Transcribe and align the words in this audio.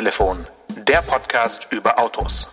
Autotelefon, 0.00 0.46
der 0.88 1.02
Podcast 1.02 1.68
über 1.70 1.98
Autos. 1.98 2.50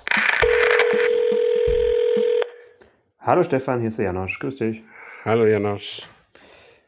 Hallo 3.20 3.42
Stefan, 3.42 3.80
hier 3.80 3.88
ist 3.88 3.98
der 3.98 4.08
Janosch. 4.08 4.38
Grüß 4.40 4.56
dich. 4.56 4.84
Hallo 5.24 5.46
Janosch. 5.46 6.02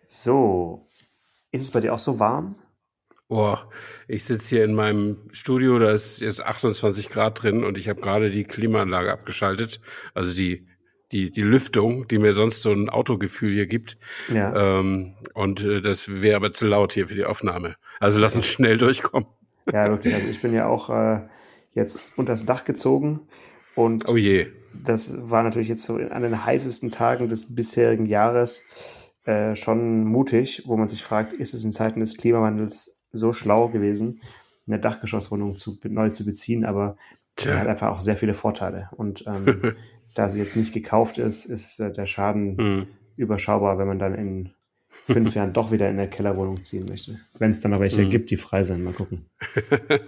So, 0.04 0.86
ist 1.52 1.62
es 1.62 1.72
bei 1.72 1.80
dir 1.80 1.94
auch 1.94 2.00
so 2.00 2.20
warm? 2.20 2.56
Oh, 3.30 3.56
ich 4.10 4.26
sitze 4.26 4.58
hier 4.58 4.66
in 4.66 4.76
meinem 4.76 5.30
Studio, 5.32 5.80
da 5.80 5.92
ist 5.92 6.20
jetzt 6.20 6.44
28 6.44 7.08
Grad 7.08 7.42
drin 7.42 7.64
und 7.64 7.78
ich 7.78 7.88
habe 7.88 8.02
gerade 8.02 8.30
die 8.30 8.44
Klimaanlage 8.44 9.14
abgeschaltet, 9.14 9.80
also 10.14 10.34
die 10.34 10.68
die 11.14 11.32
die 11.32 11.42
Lüftung, 11.42 12.10
die 12.10 12.18
mir 12.18 12.34
sonst 12.34 12.64
so 12.64 12.74
ein 12.74 12.90
Autogefühl 12.90 13.54
hier 13.54 13.66
gibt. 13.66 13.98
Ja. 14.28 14.80
Ähm, 14.80 15.16
und 15.34 15.62
äh, 15.62 15.80
das 15.80 16.10
wäre 16.10 16.36
aber 16.36 16.52
zu 16.52 16.68
laut 16.68 16.92
hier 16.92 17.08
für 17.08 17.16
die 17.16 17.24
Aufnahme. 17.24 17.78
Also 18.02 18.20
lass 18.20 18.36
uns 18.36 18.46
schnell 18.46 18.78
durchkommen. 18.78 19.39
Ja, 19.72 19.90
wirklich. 19.90 20.14
Also 20.14 20.28
ich 20.28 20.42
bin 20.42 20.54
ja 20.54 20.68
auch 20.68 20.90
äh, 20.90 21.22
jetzt 21.74 22.18
unters 22.18 22.46
Dach 22.46 22.66
gezogen 22.66 23.22
und 23.76 24.10
oh 24.10 24.18
je. 24.18 24.48
das 24.74 25.30
war 25.30 25.44
natürlich 25.44 25.70
jetzt 25.70 25.84
so 25.84 25.96
an 25.96 26.22
den 26.22 26.46
heißesten 26.46 26.92
Tagen 26.92 27.30
des 27.30 27.56
bisherigen 27.56 28.06
Jahres 28.06 28.64
äh, 29.26 29.56
schon 29.56 30.06
mutig, 30.06 30.64
wo 30.66 30.78
man 30.78 30.88
sich 30.88 31.04
fragt, 31.04 31.34
ist 31.34 31.54
es 31.54 31.64
in 31.64 31.72
Zeiten 31.72 32.00
des 32.00 32.18
Klimawandels 32.18 33.00
so 33.12 33.34
schlau 33.34 33.70
gewesen, 33.70 34.22
eine 34.68 34.80
Dachgeschosswohnung 34.80 35.56
zu, 35.56 35.78
neu 35.84 36.10
zu 36.10 36.26
beziehen, 36.26 36.66
aber 36.66 36.98
sie 37.38 37.54
hat 37.54 37.68
einfach 37.68 37.90
auch 37.90 38.02
sehr 38.02 38.16
viele 38.16 38.34
Vorteile. 38.34 38.90
Und 38.96 39.26
ähm, 39.28 39.76
da 40.16 40.30
sie 40.30 40.40
jetzt 40.40 40.56
nicht 40.56 40.74
gekauft 40.74 41.18
ist, 41.18 41.46
ist 41.46 41.80
äh, 41.80 41.92
der 41.92 42.06
Schaden 42.06 42.56
mhm. 42.56 42.88
überschaubar, 43.16 43.78
wenn 43.78 43.88
man 43.88 44.00
dann 44.00 44.16
in 44.16 44.50
fünf 44.90 45.36
Jahren 45.36 45.54
doch 45.54 45.72
wieder 45.72 45.90
in 45.90 45.98
der 45.98 46.10
Kellerwohnung 46.10 46.64
ziehen 46.64 46.86
möchte. 46.88 47.20
Wenn 47.38 47.52
es 47.52 47.62
dann 47.62 47.72
noch 47.72 47.80
welche 47.80 48.04
mhm. 48.04 48.10
gibt, 48.10 48.32
die 48.32 48.38
frei 48.38 48.64
sind. 48.64 48.84
Mal 48.84 48.94
gucken. 48.94 49.26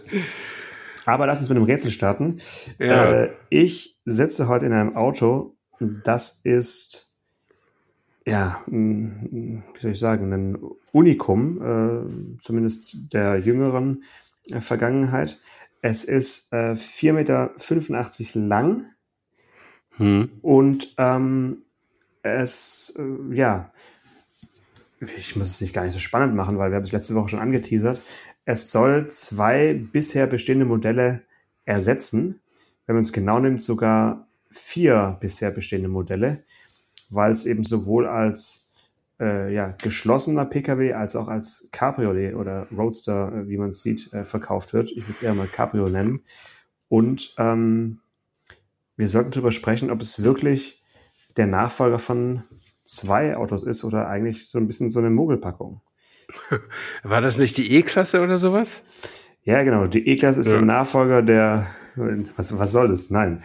Aber 1.05 1.25
lass 1.25 1.39
uns 1.39 1.49
mit 1.49 1.57
einem 1.57 1.65
Rätsel 1.65 1.91
starten. 1.91 2.37
Ja. 2.77 3.23
Äh, 3.23 3.31
ich 3.49 3.99
sitze 4.05 4.47
heute 4.47 4.65
in 4.65 4.73
einem 4.73 4.95
Auto, 4.95 5.55
das 5.79 6.41
ist, 6.43 7.11
ja, 8.25 8.61
wie 8.67 9.61
soll 9.79 9.91
ich 9.91 9.99
sagen, 9.99 10.31
ein 10.31 10.57
Unikum, 10.91 11.61
äh, 12.37 12.39
zumindest 12.41 13.13
der 13.13 13.37
jüngeren 13.39 14.03
äh, 14.49 14.61
Vergangenheit. 14.61 15.39
Es 15.81 16.03
ist 16.03 16.53
äh, 16.53 16.73
4,85 16.73 17.13
Meter 17.13 18.47
lang 18.47 18.85
hm. 19.97 20.29
und 20.41 20.93
ähm, 20.97 21.63
es, 22.21 22.95
äh, 22.99 23.35
ja, 23.35 23.71
ich 25.17 25.35
muss 25.35 25.49
es 25.49 25.61
nicht 25.61 25.73
gar 25.73 25.83
nicht 25.83 25.93
so 25.93 25.99
spannend 25.99 26.35
machen, 26.35 26.57
weil 26.57 26.71
wir 26.71 26.75
haben 26.75 26.83
es 26.83 26.91
letzte 26.91 27.15
Woche 27.15 27.29
schon 27.29 27.39
angeteasert. 27.39 28.01
Es 28.45 28.71
soll 28.71 29.09
zwei 29.09 29.73
bisher 29.73 30.27
bestehende 30.27 30.65
Modelle 30.65 31.23
ersetzen. 31.65 32.41
Wenn 32.85 32.95
man 32.95 33.03
es 33.03 33.13
genau 33.13 33.39
nimmt, 33.39 33.61
sogar 33.61 34.27
vier 34.49 35.17
bisher 35.19 35.51
bestehende 35.51 35.89
Modelle, 35.89 36.43
weil 37.09 37.31
es 37.31 37.45
eben 37.45 37.63
sowohl 37.63 38.07
als 38.07 38.71
äh, 39.19 39.53
ja, 39.53 39.75
geschlossener 39.81 40.45
Pkw 40.45 40.93
als 40.93 41.15
auch 41.15 41.27
als 41.27 41.69
Cabriolet 41.71 42.35
oder 42.35 42.67
Roadster, 42.75 43.31
äh, 43.33 43.47
wie 43.47 43.57
man 43.57 43.69
es 43.69 43.81
sieht, 43.81 44.11
äh, 44.13 44.25
verkauft 44.25 44.73
wird. 44.73 44.91
Ich 44.91 45.03
würde 45.03 45.11
es 45.11 45.23
eher 45.23 45.33
mal 45.33 45.47
Cabrio 45.47 45.87
nennen. 45.89 46.21
Und 46.89 47.35
ähm, 47.37 48.01
wir 48.97 49.07
sollten 49.07 49.31
darüber 49.31 49.51
sprechen, 49.51 49.89
ob 49.91 50.01
es 50.01 50.23
wirklich 50.23 50.83
der 51.37 51.47
Nachfolger 51.47 51.99
von 51.99 52.43
zwei 52.95 53.35
Autos 53.35 53.63
ist 53.63 53.83
oder 53.83 54.07
eigentlich 54.07 54.49
so 54.49 54.57
ein 54.57 54.67
bisschen 54.67 54.89
so 54.89 54.99
eine 54.99 55.09
Mogelpackung. 55.09 55.81
War 57.03 57.21
das 57.21 57.37
nicht 57.37 57.57
die 57.57 57.73
E-Klasse 57.75 58.21
oder 58.21 58.37
sowas? 58.37 58.83
Ja, 59.43 59.63
genau. 59.63 59.87
Die 59.87 60.07
E-Klasse 60.07 60.41
ist 60.41 60.47
ja. 60.47 60.53
der 60.53 60.65
Nachfolger 60.65 61.21
der. 61.21 61.67
Was, 62.37 62.57
was 62.57 62.71
soll 62.71 62.87
das? 62.87 63.09
Nein. 63.09 63.43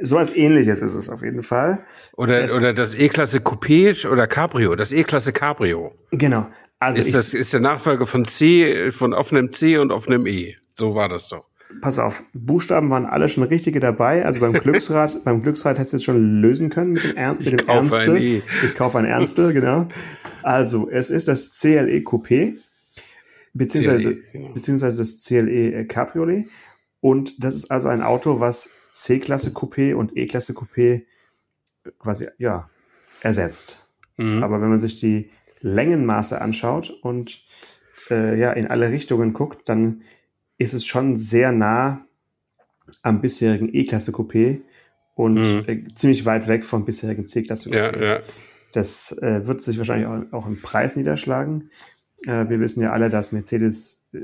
So 0.00 0.16
was 0.16 0.34
ähnliches 0.34 0.80
ist 0.80 0.94
es 0.94 1.10
auf 1.10 1.20
jeden 1.20 1.42
Fall. 1.42 1.84
Oder, 2.16 2.44
es, 2.44 2.56
oder 2.56 2.72
das 2.72 2.94
E-Klasse 2.94 3.40
Coupé 3.40 4.08
oder 4.08 4.26
Cabrio. 4.26 4.74
Das 4.74 4.90
E-Klasse 4.90 5.34
Cabrio. 5.34 5.92
Genau. 6.10 6.48
Also 6.78 7.00
ist, 7.00 7.14
das, 7.14 7.34
ist 7.34 7.52
der 7.52 7.60
Nachfolger 7.60 8.06
von 8.06 8.24
C, 8.24 8.90
von 8.90 9.12
offenem 9.12 9.52
C 9.52 9.76
und 9.76 9.92
offenem 9.92 10.26
E. 10.26 10.56
So 10.72 10.94
war 10.94 11.10
das 11.10 11.28
doch 11.28 11.44
pass 11.80 11.98
auf, 11.98 12.22
Buchstaben 12.32 12.90
waren 12.90 13.06
alle 13.06 13.28
schon 13.28 13.44
richtige 13.44 13.80
dabei. 13.80 14.24
Also 14.24 14.40
beim 14.40 14.52
Glücksrad, 14.60 15.24
beim 15.24 15.42
Glücksrad 15.42 15.78
hättest 15.78 15.92
du 15.92 15.96
jetzt 15.96 16.04
schon 16.04 16.40
lösen 16.40 16.70
können 16.70 16.92
mit 16.92 17.04
dem, 17.04 17.16
er 17.16 17.34
mit 17.34 17.42
ich 17.46 17.56
dem 17.56 17.68
Ernstel. 17.68 18.16
E. 18.22 18.42
Ich 18.64 18.74
kaufe 18.74 18.98
ein 18.98 19.04
Ernstel, 19.04 19.52
genau. 19.54 19.88
Also, 20.42 20.88
es 20.90 21.10
ist 21.10 21.28
das 21.28 21.58
CLE 21.58 21.98
Coupé, 22.00 22.58
beziehungsweise, 23.52 24.14
CLE, 24.14 24.22
genau. 24.32 24.52
beziehungsweise 24.52 24.98
das 24.98 25.24
CLE 25.24 25.86
Cabriolet. 25.86 26.46
Und 27.00 27.44
das 27.44 27.54
ist 27.54 27.70
also 27.70 27.88
ein 27.88 28.02
Auto, 28.02 28.40
was 28.40 28.74
C-Klasse 28.92 29.50
Coupé 29.50 29.94
und 29.94 30.16
E-Klasse 30.16 30.52
Coupé 30.54 31.02
quasi, 31.98 32.28
ja, 32.38 32.70
ersetzt. 33.20 33.88
Mhm. 34.16 34.42
Aber 34.42 34.60
wenn 34.60 34.68
man 34.68 34.78
sich 34.78 35.00
die 35.00 35.30
Längenmaße 35.60 36.40
anschaut 36.40 36.90
und 37.02 37.42
äh, 38.10 38.38
ja, 38.38 38.52
in 38.52 38.66
alle 38.66 38.90
Richtungen 38.90 39.32
guckt, 39.32 39.68
dann 39.68 40.02
ist 40.58 40.74
es 40.74 40.86
schon 40.86 41.16
sehr 41.16 41.52
nah 41.52 42.06
am 43.02 43.20
bisherigen 43.20 43.70
E-Klasse 43.72 44.12
Coupé 44.12 44.60
und 45.14 45.34
mhm. 45.34 45.64
äh, 45.66 45.84
ziemlich 45.94 46.24
weit 46.26 46.48
weg 46.48 46.64
vom 46.64 46.84
bisherigen 46.84 47.26
C-Klasse 47.26 47.70
Coupé. 47.70 48.00
Ja, 48.00 48.14
ja. 48.16 48.20
Das 48.72 49.16
äh, 49.22 49.46
wird 49.46 49.62
sich 49.62 49.78
wahrscheinlich 49.78 50.06
auch, 50.06 50.22
auch, 50.32 50.46
im 50.46 50.60
Preis 50.60 50.96
niederschlagen. 50.96 51.70
Äh, 52.26 52.48
wir 52.48 52.60
wissen 52.60 52.82
ja 52.82 52.92
alle, 52.92 53.08
dass 53.08 53.32
Mercedes 53.32 54.08
äh, 54.12 54.18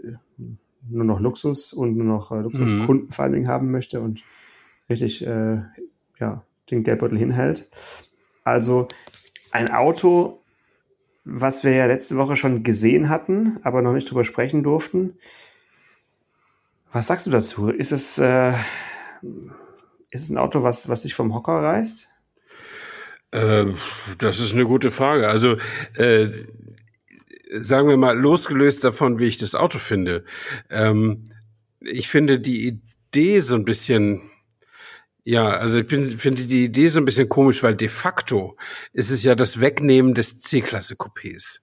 nur 0.88 1.04
noch 1.04 1.20
Luxus 1.20 1.72
und 1.72 1.96
nur 1.96 2.06
noch 2.06 2.32
äh, 2.32 2.40
Luxuskunden 2.40 3.06
mhm. 3.06 3.10
vor 3.12 3.24
allen 3.24 3.34
Dingen 3.34 3.48
haben 3.48 3.70
möchte 3.70 4.00
und 4.00 4.24
richtig 4.88 5.24
äh, 5.24 5.60
ja, 6.18 6.44
den 6.70 6.82
Geldbeutel 6.82 7.18
hinhält. 7.18 7.68
Also 8.44 8.88
ein 9.52 9.70
Auto, 9.70 10.42
was 11.24 11.62
wir 11.64 11.72
ja 11.72 11.86
letzte 11.86 12.16
Woche 12.16 12.36
schon 12.36 12.62
gesehen 12.62 13.08
hatten, 13.08 13.58
aber 13.62 13.82
noch 13.82 13.92
nicht 13.92 14.10
drüber 14.10 14.24
sprechen 14.24 14.62
durften, 14.62 15.14
was 16.92 17.06
sagst 17.06 17.26
du 17.26 17.30
dazu? 17.30 17.70
Ist 17.70 17.92
es, 17.92 18.18
äh, 18.18 18.52
ist 20.10 20.24
es 20.24 20.30
ein 20.30 20.38
Auto, 20.38 20.62
was, 20.62 20.88
was 20.88 21.02
dich 21.02 21.14
vom 21.14 21.34
Hocker 21.34 21.62
reißt? 21.62 22.08
Äh, 23.32 23.66
das 24.18 24.40
ist 24.40 24.54
eine 24.54 24.64
gute 24.64 24.90
Frage. 24.90 25.28
Also, 25.28 25.56
äh, 25.96 26.30
sagen 27.52 27.88
wir 27.88 27.96
mal, 27.96 28.18
losgelöst 28.18 28.84
davon, 28.84 29.18
wie 29.18 29.26
ich 29.26 29.38
das 29.38 29.54
Auto 29.54 29.78
finde. 29.78 30.24
Ähm, 30.68 31.32
ich 31.80 32.08
finde 32.08 32.40
die 32.40 32.80
Idee 33.12 33.40
so 33.40 33.54
ein 33.54 33.64
bisschen, 33.64 34.22
ja, 35.24 35.48
also 35.48 35.80
ich 35.80 35.86
bin, 35.86 36.18
finde 36.18 36.44
die 36.44 36.64
Idee 36.64 36.88
so 36.88 36.98
ein 36.98 37.04
bisschen 37.04 37.28
komisch, 37.28 37.62
weil 37.62 37.76
de 37.76 37.88
facto 37.88 38.56
ist 38.92 39.10
es 39.10 39.22
ja 39.22 39.34
das 39.34 39.60
Wegnehmen 39.60 40.14
des 40.14 40.40
C-Klasse-Coupés 40.40 41.60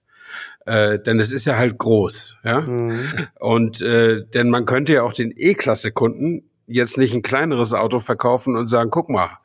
äh, 0.66 0.98
denn 0.98 1.20
es 1.20 1.32
ist 1.32 1.46
ja 1.46 1.56
halt 1.56 1.78
groß, 1.78 2.38
ja. 2.44 2.60
Mhm. 2.60 3.28
Und 3.38 3.80
äh, 3.80 4.24
denn 4.26 4.50
man 4.50 4.66
könnte 4.66 4.94
ja 4.94 5.02
auch 5.02 5.12
den 5.12 5.32
E-Klasse-Kunden 5.34 6.48
jetzt 6.66 6.98
nicht 6.98 7.14
ein 7.14 7.22
kleineres 7.22 7.72
Auto 7.72 8.00
verkaufen 8.00 8.56
und 8.56 8.66
sagen, 8.66 8.90
guck 8.90 9.08
mal, 9.08 9.38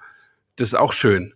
das 0.56 0.70
ist 0.70 0.76
auch 0.76 0.94
schön. 0.94 1.34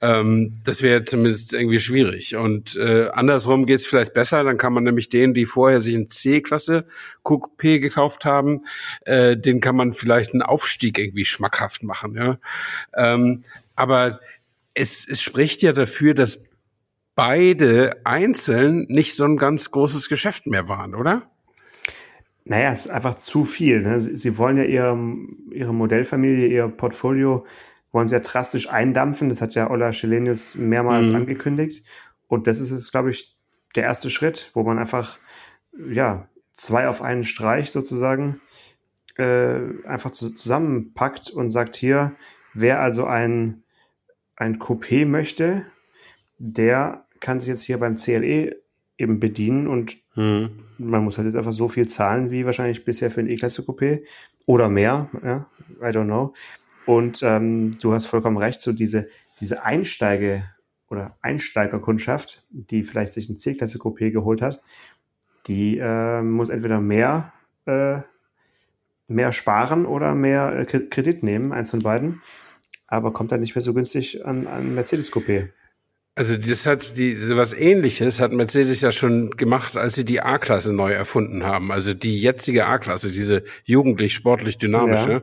Ähm, 0.00 0.60
das 0.64 0.80
wäre 0.80 1.04
zumindest 1.04 1.52
irgendwie 1.52 1.78
schwierig. 1.78 2.36
Und 2.36 2.76
äh, 2.76 3.08
andersrum 3.12 3.66
geht's 3.66 3.84
vielleicht 3.84 4.14
besser. 4.14 4.42
Dann 4.42 4.56
kann 4.56 4.72
man 4.72 4.84
nämlich 4.84 5.10
denen, 5.10 5.34
die 5.34 5.44
vorher 5.44 5.82
sich 5.82 5.94
ein 5.94 6.08
C-Klasse 6.08 6.86
Coupé 7.22 7.78
gekauft 7.78 8.24
haben, 8.24 8.64
äh, 9.02 9.36
den 9.36 9.60
kann 9.60 9.76
man 9.76 9.92
vielleicht 9.92 10.32
einen 10.32 10.42
Aufstieg 10.42 10.98
irgendwie 10.98 11.26
schmackhaft 11.26 11.82
machen. 11.82 12.14
Ja? 12.16 12.38
Ähm, 12.96 13.42
aber 13.74 14.20
es, 14.72 15.06
es 15.06 15.20
spricht 15.20 15.60
ja 15.60 15.72
dafür, 15.72 16.14
dass 16.14 16.42
beide 17.14 18.00
einzeln 18.04 18.86
nicht 18.88 19.14
so 19.14 19.24
ein 19.24 19.36
ganz 19.36 19.70
großes 19.70 20.08
Geschäft 20.08 20.46
mehr 20.46 20.68
waren, 20.68 20.94
oder? 20.94 21.30
Naja, 22.44 22.72
es 22.72 22.86
ist 22.86 22.90
einfach 22.90 23.14
zu 23.14 23.44
viel. 23.44 23.80
Ne? 23.80 24.00
Sie, 24.00 24.16
sie, 24.16 24.36
wollen 24.36 24.58
ja 24.58 24.64
ihre, 24.64 24.98
ihre 25.50 25.72
Modellfamilie, 25.72 26.46
ihr 26.46 26.68
Portfolio, 26.68 27.46
wollen 27.90 28.06
sie 28.06 28.14
ja 28.14 28.20
drastisch 28.20 28.68
eindampfen. 28.68 29.28
Das 29.28 29.40
hat 29.40 29.54
ja 29.54 29.70
Ola 29.70 29.92
Schelenius 29.92 30.54
mehrmals 30.54 31.10
mhm. 31.10 31.16
angekündigt. 31.16 31.86
Und 32.28 32.46
das 32.46 32.60
ist 32.60 32.70
jetzt, 32.70 32.90
glaube 32.90 33.10
ich, 33.10 33.36
der 33.74 33.84
erste 33.84 34.10
Schritt, 34.10 34.50
wo 34.54 34.62
man 34.62 34.78
einfach, 34.78 35.18
ja, 35.88 36.28
zwei 36.52 36.88
auf 36.88 37.02
einen 37.02 37.24
Streich 37.24 37.70
sozusagen 37.70 38.40
äh, 39.16 39.60
einfach 39.86 40.10
zu, 40.10 40.34
zusammenpackt 40.34 41.30
und 41.30 41.50
sagt 41.50 41.76
hier, 41.76 42.12
wer 42.52 42.80
also 42.80 43.06
ein, 43.06 43.62
ein 44.36 44.58
Coupé 44.58 45.06
möchte, 45.06 45.66
der 46.46 47.06
kann 47.20 47.40
sich 47.40 47.48
jetzt 47.48 47.62
hier 47.62 47.78
beim 47.78 47.96
CLE 47.96 48.56
eben 48.98 49.18
bedienen 49.18 49.66
und 49.66 49.96
hm. 50.12 50.50
man 50.78 51.02
muss 51.02 51.16
halt 51.16 51.26
jetzt 51.26 51.36
einfach 51.36 51.52
so 51.52 51.68
viel 51.68 51.88
zahlen 51.88 52.30
wie 52.30 52.44
wahrscheinlich 52.44 52.84
bisher 52.84 53.10
für 53.10 53.20
ein 53.20 53.28
E-Klasse 53.28 53.62
Coupé 53.62 54.02
oder 54.46 54.68
mehr, 54.68 55.08
ja, 55.24 55.46
I 55.80 55.92
don't 55.92 56.04
know. 56.04 56.34
Und 56.86 57.22
ähm, 57.22 57.78
du 57.80 57.94
hast 57.94 58.06
vollkommen 58.06 58.36
recht, 58.36 58.60
so 58.60 58.72
diese, 58.72 59.08
diese 59.40 59.64
Einsteige- 59.64 60.44
oder 60.90 61.16
Einsteigerkundschaft, 61.22 62.44
die 62.50 62.82
vielleicht 62.82 63.14
sich 63.14 63.28
ein 63.30 63.38
C-Klasse 63.38 63.78
Coupé 63.78 64.10
geholt 64.10 64.42
hat, 64.42 64.60
die 65.46 65.78
äh, 65.78 66.20
muss 66.20 66.50
entweder 66.50 66.80
mehr 66.80 67.32
äh, 67.64 68.00
mehr 69.08 69.32
sparen 69.32 69.86
oder 69.86 70.14
mehr 70.14 70.58
äh, 70.58 70.64
Kredit 70.64 71.22
nehmen, 71.22 71.52
eins 71.52 71.70
von 71.70 71.80
beiden. 71.80 72.22
Aber 72.86 73.12
kommt 73.12 73.32
dann 73.32 73.40
nicht 73.40 73.54
mehr 73.54 73.62
so 73.62 73.74
günstig 73.74 74.24
an, 74.24 74.46
an 74.46 74.74
Mercedes 74.74 75.10
Coupé. 75.12 75.48
Also 76.16 76.36
das 76.36 76.64
hat 76.64 76.96
die 76.96 77.14
sowas 77.14 77.52
ähnliches 77.52 78.20
hat 78.20 78.32
Mercedes 78.32 78.80
ja 78.82 78.92
schon 78.92 79.30
gemacht, 79.32 79.76
als 79.76 79.96
sie 79.96 80.04
die 80.04 80.20
A-Klasse 80.20 80.72
neu 80.72 80.92
erfunden 80.92 81.42
haben. 81.42 81.72
Also 81.72 81.92
die 81.92 82.20
jetzige 82.20 82.66
A-Klasse, 82.66 83.10
diese 83.10 83.42
jugendlich 83.64 84.14
sportlich 84.14 84.58
dynamische. 84.58 85.22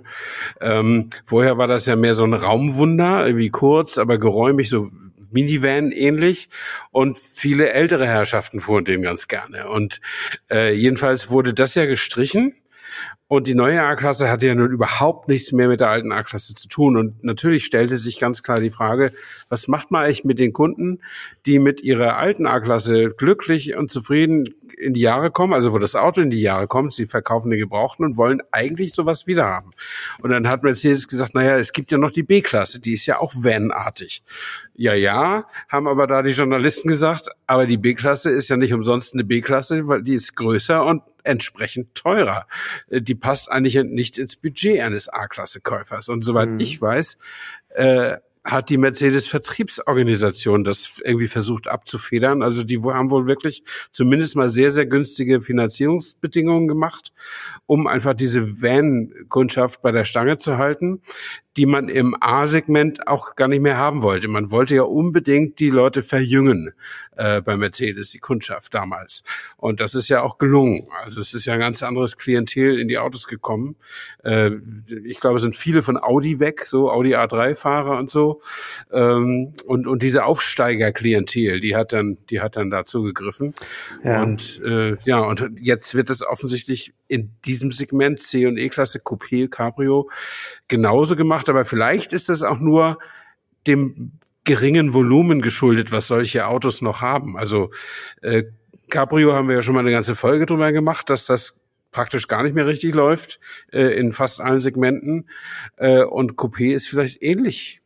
Ja. 0.59 0.79
Ähm, 0.79 1.09
vorher 1.23 1.57
war 1.57 1.67
das 1.67 1.85
ja 1.85 1.95
mehr 1.95 2.13
so 2.13 2.25
ein 2.25 2.33
Raumwunder, 2.33 3.25
irgendwie 3.25 3.49
kurz, 3.49 3.97
aber 3.97 4.17
geräumig, 4.17 4.69
so 4.69 4.91
Minivan 5.31 5.93
ähnlich. 5.93 6.49
Und 6.91 7.17
viele 7.17 7.71
ältere 7.71 8.05
Herrschaften 8.05 8.59
fuhren 8.59 8.83
den 8.83 9.01
ganz 9.01 9.29
gerne. 9.29 9.69
Und 9.69 10.01
äh, 10.51 10.73
jedenfalls 10.73 11.29
wurde 11.29 11.53
das 11.53 11.73
ja 11.75 11.85
gestrichen. 11.85 12.55
Und 13.31 13.47
die 13.47 13.55
neue 13.55 13.81
A-Klasse 13.81 14.29
hatte 14.29 14.47
ja 14.47 14.55
nun 14.55 14.73
überhaupt 14.73 15.29
nichts 15.29 15.53
mehr 15.53 15.69
mit 15.69 15.79
der 15.79 15.87
alten 15.87 16.11
A-Klasse 16.11 16.53
zu 16.53 16.67
tun. 16.67 16.97
Und 16.97 17.23
natürlich 17.23 17.63
stellte 17.63 17.97
sich 17.97 18.19
ganz 18.19 18.43
klar 18.43 18.59
die 18.59 18.71
Frage, 18.71 19.13
was 19.47 19.69
macht 19.69 19.89
man 19.89 20.03
eigentlich 20.03 20.25
mit 20.25 20.37
den 20.37 20.51
Kunden, 20.51 20.99
die 21.45 21.57
mit 21.57 21.81
ihrer 21.81 22.17
alten 22.17 22.45
A-Klasse 22.45 23.07
glücklich 23.11 23.77
und 23.77 23.89
zufrieden 23.89 24.53
in 24.77 24.93
die 24.93 24.99
Jahre 24.99 25.31
kommen, 25.31 25.53
also 25.53 25.71
wo 25.71 25.77
das 25.77 25.95
Auto 25.95 26.19
in 26.19 26.29
die 26.29 26.41
Jahre 26.41 26.67
kommt, 26.67 26.91
sie 26.91 27.05
verkaufen 27.05 27.51
die 27.51 27.57
Gebrauchten 27.57 28.03
und 28.03 28.17
wollen 28.17 28.41
eigentlich 28.51 28.93
sowas 28.93 29.27
wieder 29.27 29.45
haben. 29.45 29.71
Und 30.21 30.31
dann 30.31 30.49
hat 30.49 30.63
Mercedes 30.63 31.07
gesagt, 31.07 31.33
naja, 31.33 31.57
es 31.57 31.71
gibt 31.71 31.89
ja 31.91 31.97
noch 31.97 32.11
die 32.11 32.23
B-Klasse, 32.23 32.81
die 32.81 32.93
ist 32.93 33.05
ja 33.05 33.19
auch 33.19 33.31
vanartig. 33.33 34.23
Ja, 34.73 34.93
ja, 34.93 35.45
haben 35.69 35.87
aber 35.87 36.07
da 36.07 36.21
die 36.21 36.31
Journalisten 36.31 36.89
gesagt, 36.89 37.29
aber 37.47 37.65
die 37.65 37.77
B-Klasse 37.77 38.29
ist 38.29 38.49
ja 38.49 38.57
nicht 38.57 38.73
umsonst 38.73 39.13
eine 39.13 39.23
B-Klasse, 39.23 39.87
weil 39.87 40.01
die 40.01 40.15
ist 40.15 40.35
größer 40.35 40.83
und 40.83 41.03
entsprechend 41.23 41.93
teurer. 41.95 42.47
Äh, 42.89 43.01
die 43.01 43.15
passt 43.21 43.49
eigentlich 43.49 43.81
nicht 43.83 44.17
ins 44.17 44.35
Budget 44.35 44.81
eines 44.81 45.07
A-Klasse-Käufers. 45.07 46.09
Und 46.09 46.25
soweit 46.25 46.49
mhm. 46.49 46.59
ich 46.59 46.81
weiß, 46.81 47.17
äh, 47.69 48.17
hat 48.43 48.69
die 48.69 48.77
Mercedes-Vertriebsorganisation 48.77 50.63
das 50.63 50.99
irgendwie 51.03 51.27
versucht 51.27 51.67
abzufedern. 51.67 52.41
Also 52.41 52.63
die 52.63 52.81
haben 52.81 53.11
wohl 53.11 53.27
wirklich 53.27 53.63
zumindest 53.91 54.35
mal 54.35 54.49
sehr, 54.49 54.71
sehr 54.71 54.87
günstige 54.87 55.41
Finanzierungsbedingungen 55.41 56.67
gemacht, 56.67 57.13
um 57.67 57.85
einfach 57.85 58.15
diese 58.15 58.61
Van-Kundschaft 58.61 59.83
bei 59.83 59.91
der 59.91 60.05
Stange 60.05 60.37
zu 60.39 60.57
halten 60.57 61.01
die 61.57 61.65
man 61.65 61.89
im 61.89 62.15
A-Segment 62.19 63.07
auch 63.07 63.35
gar 63.35 63.47
nicht 63.47 63.61
mehr 63.61 63.77
haben 63.77 64.01
wollte. 64.01 64.27
Man 64.27 64.51
wollte 64.51 64.75
ja 64.75 64.83
unbedingt 64.83 65.59
die 65.59 65.69
Leute 65.69 66.01
verjüngen 66.01 66.73
äh, 67.17 67.41
bei 67.41 67.57
Mercedes, 67.57 68.11
die 68.11 68.19
Kundschaft 68.19 68.73
damals. 68.73 69.23
Und 69.57 69.81
das 69.81 69.93
ist 69.93 70.07
ja 70.07 70.21
auch 70.21 70.37
gelungen. 70.37 70.87
Also 71.03 71.19
es 71.19 71.33
ist 71.33 71.45
ja 71.45 71.53
ein 71.53 71.59
ganz 71.59 71.83
anderes 71.83 72.17
Klientel 72.17 72.79
in 72.79 72.87
die 72.87 72.97
Autos 72.97 73.27
gekommen. 73.27 73.75
Äh, 74.23 74.51
ich 75.03 75.19
glaube, 75.19 75.37
es 75.37 75.41
sind 75.41 75.55
viele 75.55 75.81
von 75.81 75.97
Audi 75.97 76.39
weg, 76.39 76.65
so 76.65 76.89
Audi 76.89 77.15
A3-Fahrer 77.15 77.97
und 77.97 78.09
so. 78.09 78.41
Ähm, 78.91 79.53
und, 79.65 79.87
und 79.87 80.03
diese 80.03 80.23
Aufsteiger-Klientel, 80.25 81.59
die 81.59 81.75
hat 81.75 81.91
dann, 81.91 82.17
die 82.29 82.39
hat 82.39 82.55
dann 82.55 82.69
dazu 82.69 83.03
gegriffen. 83.03 83.53
Ja. 84.03 84.23
Und 84.23 84.61
äh, 84.65 84.95
ja, 85.03 85.19
und 85.19 85.59
jetzt 85.59 85.95
wird 85.95 86.09
es 86.09 86.25
offensichtlich 86.25 86.93
in 87.11 87.29
diesem 87.45 87.71
Segment 87.71 88.21
C 88.21 88.47
und 88.47 88.57
E-Klasse 88.57 88.99
Coupé 88.99 89.49
Cabrio 89.49 90.09
genauso 90.69 91.17
gemacht, 91.17 91.40
aber 91.49 91.65
vielleicht 91.65 92.13
ist 92.13 92.29
das 92.29 92.43
auch 92.43 92.59
nur 92.59 92.97
dem 93.67 94.13
geringen 94.43 94.93
Volumen 94.93 95.41
geschuldet, 95.41 95.91
was 95.91 96.07
solche 96.07 96.47
Autos 96.47 96.81
noch 96.81 97.01
haben. 97.01 97.37
Also 97.37 97.71
äh, 98.21 98.43
Cabrio 98.89 99.33
haben 99.33 99.47
wir 99.47 99.55
ja 99.55 99.61
schon 99.61 99.75
mal 99.75 99.81
eine 99.81 99.91
ganze 99.91 100.15
Folge 100.15 100.45
drüber 100.45 100.71
gemacht, 100.71 101.09
dass 101.09 101.25
das 101.25 101.61
praktisch 101.91 102.27
gar 102.27 102.43
nicht 102.43 102.55
mehr 102.55 102.65
richtig 102.65 102.93
läuft 102.95 103.39
äh, 103.71 103.97
in 103.97 104.13
fast 104.13 104.41
allen 104.41 104.59
Segmenten. 104.59 105.29
Äh, 105.77 106.03
und 106.03 106.33
Coupé 106.33 106.73
ist 106.73 106.87
vielleicht 106.87 107.21
ähnlich, 107.21 107.81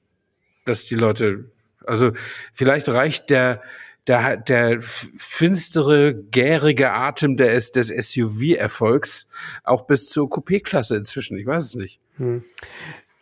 dass 0.65 0.85
die 0.85 0.95
Leute, 0.95 1.51
also 1.85 2.11
vielleicht 2.53 2.87
reicht 2.89 3.29
der 3.29 3.61
der, 4.07 4.37
der 4.37 4.81
finstere, 4.81 6.13
gärige 6.13 6.91
Atem 6.91 7.37
des, 7.37 7.71
des 7.71 7.87
SUV-Erfolgs 7.87 9.27
auch 9.63 9.87
bis 9.87 10.09
zur 10.09 10.29
Coupé-Klasse 10.29 10.95
inzwischen. 10.95 11.37
Ich 11.37 11.45
weiß 11.45 11.65
es 11.65 11.75
nicht. 11.75 11.99
Hm. 12.17 12.43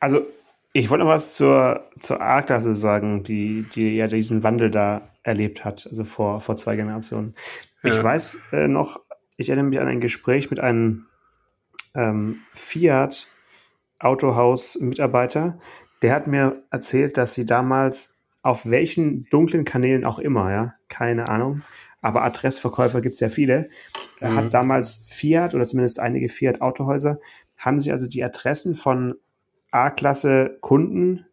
Also, 0.04 0.28
ich 0.74 0.90
wollte 0.90 1.06
noch 1.06 1.12
was 1.12 1.34
zur, 1.34 1.90
zur 2.02 2.20
A-Klasse 2.20 2.76
sagen, 2.76 3.24
die, 3.24 3.66
die 3.74 3.96
ja 3.96 4.08
diesen 4.08 4.44
Wandel 4.44 4.70
da 4.70 5.08
erlebt 5.24 5.64
hat, 5.64 5.88
also 5.90 6.04
vor, 6.04 6.42
vor 6.42 6.58
zwei 6.58 6.76
Generationen. 6.76 7.36
Ja. 7.84 7.96
Ich 7.96 8.04
weiß 8.04 8.48
äh, 8.52 8.68
noch, 8.68 9.00
ich 9.38 9.48
erinnere 9.48 9.70
mich 9.70 9.80
an 9.80 9.88
ein 9.88 10.02
Gespräch 10.02 10.50
mit 10.50 10.60
einem 10.60 11.06
ähm, 11.96 12.42
Fiat 12.52 13.28
Autohaus-Mitarbeiter, 14.00 15.58
der 16.02 16.14
hat 16.14 16.28
mir 16.28 16.64
erzählt, 16.70 17.16
dass 17.16 17.34
sie 17.34 17.46
damals 17.46 18.20
auf 18.42 18.70
welchen 18.70 19.24
dunklen 19.30 19.64
Kanälen 19.64 20.04
auch 20.04 20.20
immer, 20.20 20.52
ja, 20.52 20.74
keine 20.90 21.30
Ahnung. 21.30 21.62
Aber 22.02 22.26
Adressverkäufer 22.26 23.00
gibt 23.00 23.14
es 23.14 23.22
ja 23.22 23.30
viele. 23.30 23.70
Mhm. 24.20 24.36
Hat 24.36 24.54
damals 24.54 25.08
Fiat 25.10 25.56
oder 25.56 25.66
zumindest 25.66 26.02
einige 26.02 26.28
Fiat 26.28 26.60
Autohäuser, 26.60 27.22
haben 27.58 27.80
sich 27.80 27.94
also 27.94 28.06
die 28.06 28.22
Adressen 28.22 28.76
von 28.76 29.16
A-Klasse 29.74 30.58
Kunden 30.62 31.25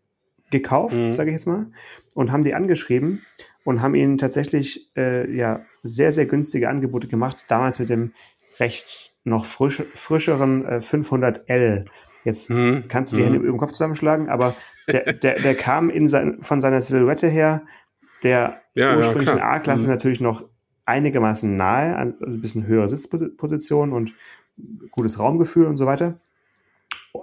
gekauft, 0.51 0.97
mhm. 0.97 1.13
sage 1.13 1.31
ich 1.31 1.35
jetzt 1.35 1.47
mal, 1.47 1.67
und 2.15 2.33
haben 2.33 2.43
die 2.43 2.55
angeschrieben 2.55 3.23
und 3.65 3.83
haben 3.83 3.95
ihnen 3.95 4.19
tatsächlich 4.19 4.91
äh, 4.97 5.31
ja 5.35 5.63
sehr, 5.83 6.13
sehr 6.13 6.27
günstige 6.27 6.69
Angebote 6.69 7.07
gemacht. 7.07 7.45
Damals 7.49 7.79
mit 7.79 7.89
dem 7.89 8.13
recht 8.59 9.15
noch 9.25 9.45
frisch, 9.45 9.83
frischeren 9.95 10.65
äh, 10.65 10.77
500L. 10.77 11.87
Jetzt 12.25 12.51
mhm. 12.51 12.85
kannst 12.89 13.13
du 13.13 13.17
die 13.17 13.23
mhm. 13.23 13.35
Hände 13.35 13.49
im 13.49 13.57
Kopf 13.57 13.73
zusammenschlagen, 13.73 14.29
aber 14.29 14.55
der, 14.89 15.13
der, 15.13 15.41
der 15.41 15.55
kam 15.55 15.91
in 15.91 16.09
sein, 16.09 16.39
von 16.43 16.61
seiner 16.61 16.81
Silhouette 16.81 17.29
her 17.29 17.63
der 18.23 18.61
ja, 18.75 18.97
ursprünglichen 18.97 19.39
ja, 19.39 19.51
A-Klasse 19.51 19.85
mhm. 19.85 19.93
natürlich 19.93 20.21
noch 20.21 20.45
einigermaßen 20.85 21.57
nahe, 21.57 21.97
also 21.97 22.15
ein 22.27 22.41
bisschen 22.41 22.67
höhere 22.67 22.89
Sitzposition 22.89 23.93
und 23.93 24.13
gutes 24.91 25.19
Raumgefühl 25.19 25.67
und 25.67 25.77
so 25.77 25.87
weiter. 25.87 26.17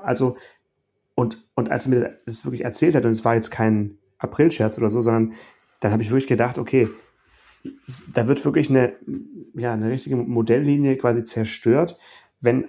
Also, 0.02 0.38
und, 1.18 1.44
und 1.56 1.72
als 1.72 1.88
er 1.88 1.90
mir 1.90 2.19
das 2.28 2.46
wirklich 2.46 2.64
erzählt 2.64 2.94
hat, 2.94 3.04
und 3.04 3.10
es 3.10 3.25
war 3.25 3.34
jetzt 3.34 3.50
kein 3.50 3.98
Aprilscherz 4.19 4.78
oder 4.78 4.92
so, 4.92 5.02
sondern 5.02 5.34
dann 5.80 5.92
habe 5.92 6.04
ich 6.04 6.12
wirklich 6.12 6.28
gedacht, 6.28 6.60
okay, 6.60 6.90
da 8.14 8.28
wird 8.28 8.46
wirklich 8.46 8.69
eine, 8.69 8.94
ja, 9.56 9.74
eine 9.74 9.90
richtige 9.90 10.16
Modelllinie 10.16 10.95
quasi 10.95 11.26
zerstört, 11.26 11.97
wenn 12.40 12.68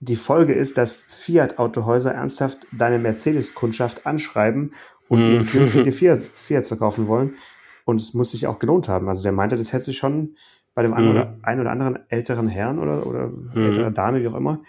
die 0.00 0.16
Folge 0.16 0.52
ist, 0.52 0.78
dass 0.78 1.00
Fiat-Autohäuser 1.00 2.12
ernsthaft 2.12 2.66
deine 2.72 2.98
Mercedes-Kundschaft 2.98 4.04
anschreiben 4.04 4.72
und 5.08 5.20
mhm. 5.20 5.46
günstige 5.46 5.92
Fiat, 5.92 6.22
Fiats 6.24 6.66
verkaufen 6.66 7.06
wollen. 7.06 7.36
Und 7.84 8.00
es 8.00 8.14
muss 8.14 8.32
sich 8.32 8.48
auch 8.48 8.58
gelohnt 8.58 8.88
haben. 8.88 9.08
Also 9.08 9.22
der 9.22 9.30
meinte, 9.30 9.54
das 9.54 9.72
hätte 9.72 9.84
sich 9.84 9.98
schon 9.98 10.34
bei 10.74 10.82
dem 10.82 10.92
einen, 10.92 11.06
mhm. 11.06 11.12
oder, 11.12 11.38
einen 11.42 11.60
oder 11.60 11.70
anderen 11.70 12.00
älteren 12.08 12.48
Herrn 12.48 12.80
oder, 12.80 13.06
oder 13.06 13.28
mhm. 13.28 13.52
älterer 13.54 13.92
Dame, 13.92 14.20
wie 14.20 14.26
auch 14.26 14.34
immer, 14.34 14.60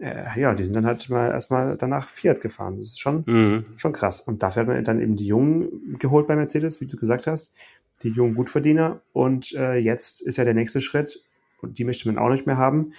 äh, 0.00 0.40
ja, 0.40 0.54
die 0.54 0.64
sind 0.64 0.74
dann 0.74 0.86
halt 0.86 1.08
mal 1.10 1.30
erstmal 1.30 1.76
danach 1.76 2.08
Fiat 2.08 2.40
gefahren. 2.40 2.78
Das 2.78 2.88
ist 2.88 3.00
schon, 3.00 3.24
mhm. 3.26 3.64
schon 3.76 3.92
krass. 3.92 4.20
Und 4.20 4.42
dafür 4.42 4.62
hat 4.62 4.68
man 4.68 4.84
dann 4.84 5.00
eben 5.00 5.16
die 5.16 5.26
Jungen 5.26 5.98
geholt 5.98 6.26
bei 6.26 6.36
Mercedes, 6.36 6.80
wie 6.80 6.86
du 6.86 6.96
gesagt 6.96 7.26
hast, 7.26 7.56
die 8.02 8.08
jungen 8.08 8.34
Gutverdiener. 8.34 9.02
Und 9.12 9.52
äh, 9.52 9.76
jetzt 9.76 10.22
ist 10.22 10.36
ja 10.36 10.44
der 10.44 10.54
nächste 10.54 10.80
Schritt, 10.80 11.22
und 11.60 11.78
die 11.78 11.84
möchte 11.84 12.08
man 12.08 12.18
auch 12.18 12.30
nicht 12.30 12.46
mehr 12.46 12.56
haben, 12.56 12.92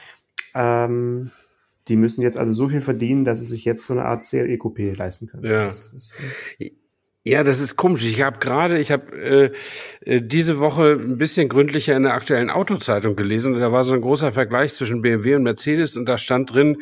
ähm, 0.54 1.32
die 1.88 1.96
müssen 1.96 2.22
jetzt 2.22 2.38
also 2.38 2.54
so 2.54 2.70
viel 2.70 2.82
verdienen, 2.82 3.26
dass 3.26 3.40
sie 3.40 3.46
sich 3.46 3.66
jetzt 3.66 3.86
so 3.88 3.94
eine 3.94 4.06
Art 4.06 4.22
CLE-Coupé 4.22 4.96
leisten 4.96 5.28
können. 5.28 5.46
Ja. 5.46 5.66
Das 5.66 5.92
ist, 5.92 6.20
äh 6.60 6.72
ja, 7.24 7.44
das 7.44 7.60
ist 7.60 7.76
komisch. 7.76 8.06
Ich 8.06 8.22
habe 8.22 8.40
gerade, 8.40 8.80
ich 8.80 8.92
habe 8.92 9.54
äh, 10.06 10.16
äh, 10.16 10.22
diese 10.22 10.60
Woche 10.60 10.94
ein 10.94 11.20
bisschen 11.20 11.50
gründlicher 11.50 11.96
in 11.96 12.04
der 12.04 12.16
aktuellen 12.16 12.50
Autozeitung 12.50 13.16
gelesen 13.16 13.54
und 13.54 13.60
da 13.60 13.72
war 13.72 13.84
so 13.84 13.94
ein 13.94 14.02
großer 14.02 14.32
Vergleich 14.32 14.74
zwischen 14.74 15.04
BMW 15.04 15.36
und 15.36 15.44
Mercedes 15.44 15.98
und 15.98 16.10
da 16.10 16.18
stand 16.18 16.52
drin, 16.52 16.82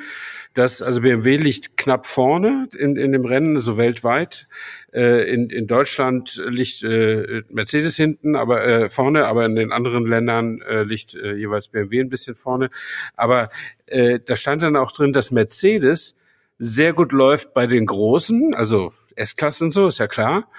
dass 0.53 0.81
also 0.81 1.01
BMW 1.01 1.36
liegt 1.36 1.75
knapp 1.75 2.08
vorne 2.08 2.69
in, 2.77 2.96
in 2.96 3.12
dem 3.12 3.25
Rennen, 3.25 3.60
so 3.60 3.75
weltweit. 3.77 4.48
Äh, 4.93 5.29
in, 5.29 5.50
in 5.50 5.67
Deutschland 5.67 6.41
liegt 6.48 6.84
äh, 6.84 7.43
Mercedes 7.50 7.98
hinten, 7.98 8.38
aber 8.38 8.65
äh, 8.65 8.89
vorne, 8.89 9.25
aber 9.27 9.46
in 9.46 9.55
den 9.55 9.74
anderen 9.74 10.05
Ländern 10.05 10.62
äh, 10.62 10.84
liegt 10.84 11.15
äh, 11.15 11.34
jeweils 11.34 11.67
BMW 11.67 12.00
ein 12.00 12.10
bisschen 12.10 12.36
vorne. 12.36 12.69
Aber 13.17 13.50
äh, 13.88 14.19
da 14.25 14.38
stand 14.38 14.63
dann 14.63 14.77
auch 14.77 14.93
drin, 14.93 15.12
dass 15.12 15.31
Mercedes 15.31 16.17
sehr 16.60 16.93
gut 16.93 17.12
läuft 17.12 17.53
bei 17.53 17.67
den 17.67 17.86
Großen, 17.86 18.53
also 18.53 18.91
S-Klassen 19.19 19.71
so, 19.71 19.88
ist 19.88 19.99
ja 19.99 20.07
klar, 20.07 20.49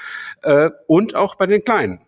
äh, 0.43 0.71
und 0.87 1.15
auch 1.15 1.35
bei 1.35 1.47
den 1.47 1.65
Kleinen. 1.65 2.01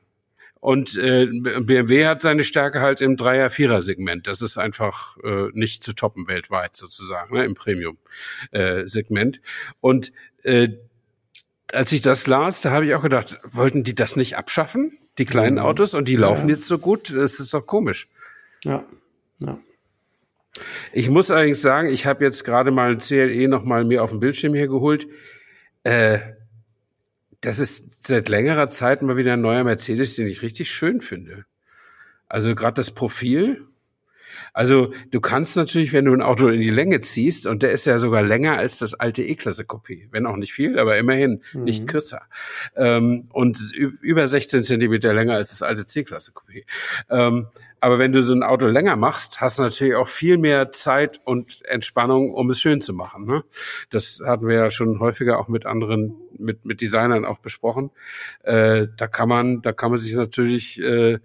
Und 0.62 0.96
äh, 0.96 1.26
BMW 1.26 2.06
hat 2.06 2.22
seine 2.22 2.44
Stärke 2.44 2.80
halt 2.80 3.00
im 3.00 3.16
Dreier-Vierer-Segment. 3.16 4.28
Das 4.28 4.42
ist 4.42 4.58
einfach 4.58 5.16
äh, 5.24 5.48
nicht 5.54 5.82
zu 5.82 5.92
toppen 5.92 6.28
weltweit 6.28 6.76
sozusagen, 6.76 7.34
ne, 7.34 7.44
im 7.44 7.54
Premium-Segment. 7.56 9.38
Äh, 9.38 9.40
und 9.80 10.12
äh, 10.44 10.68
als 11.72 11.90
ich 11.90 12.00
das 12.00 12.28
las, 12.28 12.60
da 12.60 12.70
habe 12.70 12.86
ich 12.86 12.94
auch 12.94 13.02
gedacht, 13.02 13.40
wollten 13.42 13.82
die 13.82 13.96
das 13.96 14.14
nicht 14.14 14.36
abschaffen, 14.36 14.98
die 15.18 15.24
kleinen 15.24 15.56
mhm. 15.56 15.62
Autos, 15.62 15.94
und 15.94 16.06
die 16.06 16.14
laufen 16.14 16.48
ja. 16.48 16.54
jetzt 16.54 16.68
so 16.68 16.78
gut? 16.78 17.12
Das 17.12 17.40
ist 17.40 17.52
doch 17.52 17.66
komisch. 17.66 18.08
Ja, 18.62 18.84
ja. 19.38 19.58
Ich 20.92 21.08
muss 21.08 21.32
allerdings 21.32 21.60
sagen, 21.60 21.88
ich 21.88 22.06
habe 22.06 22.24
jetzt 22.24 22.44
gerade 22.44 22.70
mal 22.70 22.92
ein 22.92 22.98
CLE 22.98 23.48
noch 23.48 23.64
mal 23.64 23.84
mir 23.84 24.04
auf 24.04 24.10
dem 24.10 24.20
Bildschirm 24.20 24.54
hier 24.54 24.68
geholt. 24.68 25.08
Äh, 25.82 26.20
das 27.42 27.58
ist 27.58 28.06
seit 28.06 28.28
längerer 28.28 28.68
Zeit 28.68 29.02
mal 29.02 29.16
wieder 29.16 29.34
ein 29.34 29.40
neuer 29.40 29.64
Mercedes, 29.64 30.16
den 30.16 30.28
ich 30.28 30.42
richtig 30.42 30.70
schön 30.70 31.00
finde. 31.00 31.44
Also 32.28 32.54
gerade 32.54 32.74
das 32.74 32.92
Profil, 32.92 33.66
also 34.52 34.92
du 35.10 35.20
kannst 35.20 35.56
natürlich, 35.56 35.92
wenn 35.92 36.04
du 36.04 36.12
ein 36.12 36.22
Auto 36.22 36.48
in 36.48 36.60
die 36.60 36.70
Länge 36.70 37.00
ziehst, 37.00 37.46
und 37.46 37.62
der 37.62 37.72
ist 37.72 37.84
ja 37.84 37.98
sogar 37.98 38.22
länger 38.22 38.58
als 38.58 38.78
das 38.78 38.94
alte 38.94 39.22
E-Klasse 39.22 39.64
Coupé, 39.64 40.08
wenn 40.10 40.26
auch 40.26 40.36
nicht 40.36 40.52
viel, 40.52 40.78
aber 40.78 40.96
immerhin 40.98 41.42
mhm. 41.52 41.64
nicht 41.64 41.86
kürzer. 41.86 42.22
Ähm, 42.76 43.24
und 43.32 43.72
über 43.72 44.26
16 44.26 44.62
Zentimeter 44.62 45.12
länger 45.14 45.34
als 45.34 45.50
das 45.50 45.62
alte 45.62 45.86
C-Klasse 45.86 46.32
Coupé. 46.32 46.64
Ähm, 47.10 47.46
aber 47.82 47.98
wenn 47.98 48.12
du 48.12 48.22
so 48.22 48.32
ein 48.32 48.44
Auto 48.44 48.66
länger 48.66 48.94
machst, 48.94 49.40
hast 49.40 49.58
du 49.58 49.64
natürlich 49.64 49.96
auch 49.96 50.06
viel 50.06 50.38
mehr 50.38 50.70
Zeit 50.70 51.20
und 51.24 51.64
Entspannung, 51.64 52.32
um 52.32 52.48
es 52.48 52.60
schön 52.60 52.80
zu 52.80 52.92
machen. 52.92 53.24
Ne? 53.24 53.42
Das 53.90 54.22
hatten 54.24 54.46
wir 54.46 54.54
ja 54.54 54.70
schon 54.70 55.00
häufiger 55.00 55.40
auch 55.40 55.48
mit 55.48 55.66
anderen, 55.66 56.14
mit, 56.38 56.64
mit 56.64 56.80
Designern 56.80 57.24
auch 57.24 57.38
besprochen. 57.38 57.90
Äh, 58.44 58.86
da 58.96 59.08
kann 59.08 59.28
man, 59.28 59.62
da 59.62 59.72
kann 59.72 59.90
man 59.90 59.98
sich 59.98 60.14
natürlich 60.14 60.80
äh, 60.80 61.18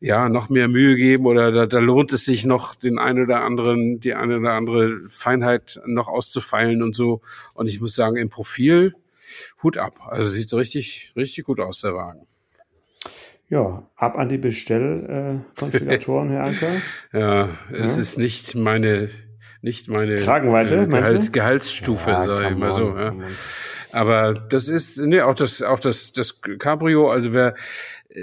ja 0.00 0.28
noch 0.28 0.48
mehr 0.48 0.68
Mühe 0.68 0.96
geben 0.96 1.26
oder 1.26 1.50
da, 1.50 1.66
da 1.66 1.78
lohnt 1.78 2.12
es 2.12 2.24
sich 2.24 2.44
noch 2.44 2.74
den 2.74 2.98
einen 2.98 3.24
oder 3.24 3.42
anderen, 3.42 4.00
die 4.00 4.14
eine 4.14 4.38
oder 4.38 4.52
andere 4.52 5.08
Feinheit 5.08 5.80
noch 5.86 6.08
auszufeilen 6.08 6.82
und 6.82 6.94
so. 6.94 7.20
Und 7.54 7.68
ich 7.68 7.80
muss 7.80 7.94
sagen, 7.94 8.16
im 8.16 8.28
Profil 8.28 8.92
Hut 9.62 9.76
ab. 9.76 10.00
Also 10.06 10.28
sieht 10.28 10.52
richtig, 10.54 11.12
richtig 11.16 11.44
gut 11.44 11.60
aus, 11.60 11.80
der 11.80 11.94
Wagen. 11.94 12.26
Ja, 13.48 13.88
ab 13.96 14.18
an 14.18 14.28
die 14.28 14.38
Bestellkonfiguratoren, 14.38 16.30
Herr 16.30 16.44
Anker. 16.44 16.72
Ja, 17.12 17.48
es 17.72 17.96
ja. 17.96 18.02
ist 18.02 18.18
nicht 18.18 18.54
meine, 18.54 19.08
nicht 19.62 19.88
meine 19.88 20.16
Kragenweite, 20.16 20.82
äh, 20.82 20.86
Gehalt, 20.86 21.32
Gehaltsstufe, 21.32 22.10
ja, 22.10 22.26
sage 22.26 22.50
ich 22.50 22.56
mal 22.56 22.72
so. 22.72 22.96
Ja. 22.96 23.14
Aber 23.90 24.34
das 24.34 24.68
ist, 24.68 25.00
nee, 25.00 25.22
auch 25.22 25.34
das, 25.34 25.62
auch 25.62 25.80
das, 25.80 26.12
das 26.12 26.42
Cabrio, 26.42 27.10
also 27.10 27.32
wer, 27.32 27.54
äh, 28.10 28.20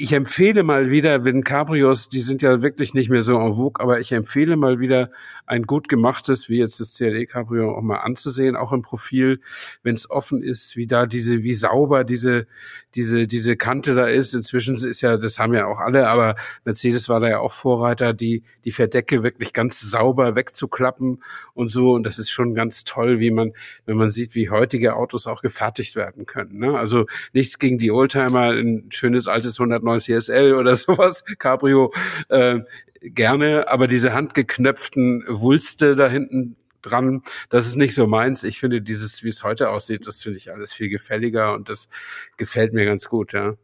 ich 0.00 0.14
empfehle 0.14 0.62
mal 0.62 0.90
wieder, 0.90 1.24
wenn 1.26 1.44
Cabrios, 1.44 2.08
die 2.08 2.22
sind 2.22 2.40
ja 2.40 2.62
wirklich 2.62 2.94
nicht 2.94 3.10
mehr 3.10 3.22
so 3.22 3.38
en 3.38 3.54
vogue, 3.54 3.82
aber 3.82 4.00
ich 4.00 4.12
empfehle 4.12 4.56
mal 4.56 4.80
wieder 4.80 5.10
ein 5.44 5.64
gut 5.64 5.88
gemachtes, 5.88 6.48
wie 6.48 6.58
jetzt 6.58 6.80
das 6.80 6.96
CLE 6.96 7.26
Cabrio 7.26 7.76
auch 7.76 7.82
mal 7.82 7.98
anzusehen, 7.98 8.56
auch 8.56 8.72
im 8.72 8.80
Profil, 8.80 9.40
wenn 9.82 9.94
es 9.94 10.08
offen 10.08 10.42
ist, 10.42 10.76
wie 10.76 10.86
da 10.86 11.04
diese, 11.04 11.42
wie 11.42 11.52
sauber 11.52 12.04
diese, 12.04 12.46
diese, 12.94 13.26
diese 13.26 13.56
Kante 13.56 13.94
da 13.94 14.06
ist. 14.06 14.34
Inzwischen 14.34 14.74
ist 14.76 15.00
ja, 15.00 15.16
das 15.16 15.38
haben 15.38 15.54
ja 15.54 15.66
auch 15.66 15.80
alle, 15.80 16.08
aber 16.08 16.36
Mercedes 16.64 17.08
war 17.08 17.20
da 17.20 17.28
ja 17.28 17.38
auch 17.40 17.52
Vorreiter, 17.52 18.14
die, 18.14 18.44
die 18.64 18.72
Verdecke 18.72 19.22
wirklich 19.22 19.52
ganz 19.52 19.80
sauber 19.80 20.36
wegzuklappen 20.36 21.22
und 21.52 21.68
so. 21.68 21.90
Und 21.90 22.04
das 22.04 22.18
ist 22.18 22.30
schon 22.30 22.54
ganz 22.54 22.84
toll, 22.84 23.20
wie 23.20 23.30
man, 23.30 23.52
wenn 23.86 23.96
man 23.96 24.10
sieht, 24.10 24.34
wie 24.34 24.50
heutige 24.50 24.96
Autos 24.96 25.26
auch 25.26 25.42
gefertigt 25.42 25.96
werden 25.96 26.26
können. 26.26 26.58
Ne? 26.58 26.78
Also 26.78 27.06
nichts 27.32 27.58
gegen 27.58 27.78
die 27.78 27.90
Oldtimer, 27.90 28.50
ein 28.50 28.86
schönes 28.90 29.28
altes 29.28 29.60
190 29.90 30.24
SL 30.24 30.54
oder 30.54 30.76
sowas, 30.76 31.24
Cabrio. 31.38 31.92
Äh, 32.28 32.60
gerne, 33.00 33.68
aber 33.68 33.86
diese 33.86 34.12
handgeknöpften 34.12 35.24
Wulste 35.28 35.96
da 35.96 36.08
hinten 36.08 36.56
dran, 36.82 37.22
das 37.48 37.66
ist 37.66 37.76
nicht 37.76 37.94
so 37.94 38.06
meins. 38.06 38.44
Ich 38.44 38.58
finde 38.60 38.82
dieses, 38.82 39.22
wie 39.22 39.28
es 39.28 39.42
heute 39.42 39.70
aussieht, 39.70 40.06
das 40.06 40.22
finde 40.22 40.38
ich 40.38 40.52
alles 40.52 40.72
viel 40.72 40.88
gefälliger 40.88 41.54
und 41.54 41.68
das 41.68 41.88
gefällt 42.36 42.72
mir 42.72 42.84
ganz 42.84 43.08
gut, 43.08 43.32
ja. 43.32 43.54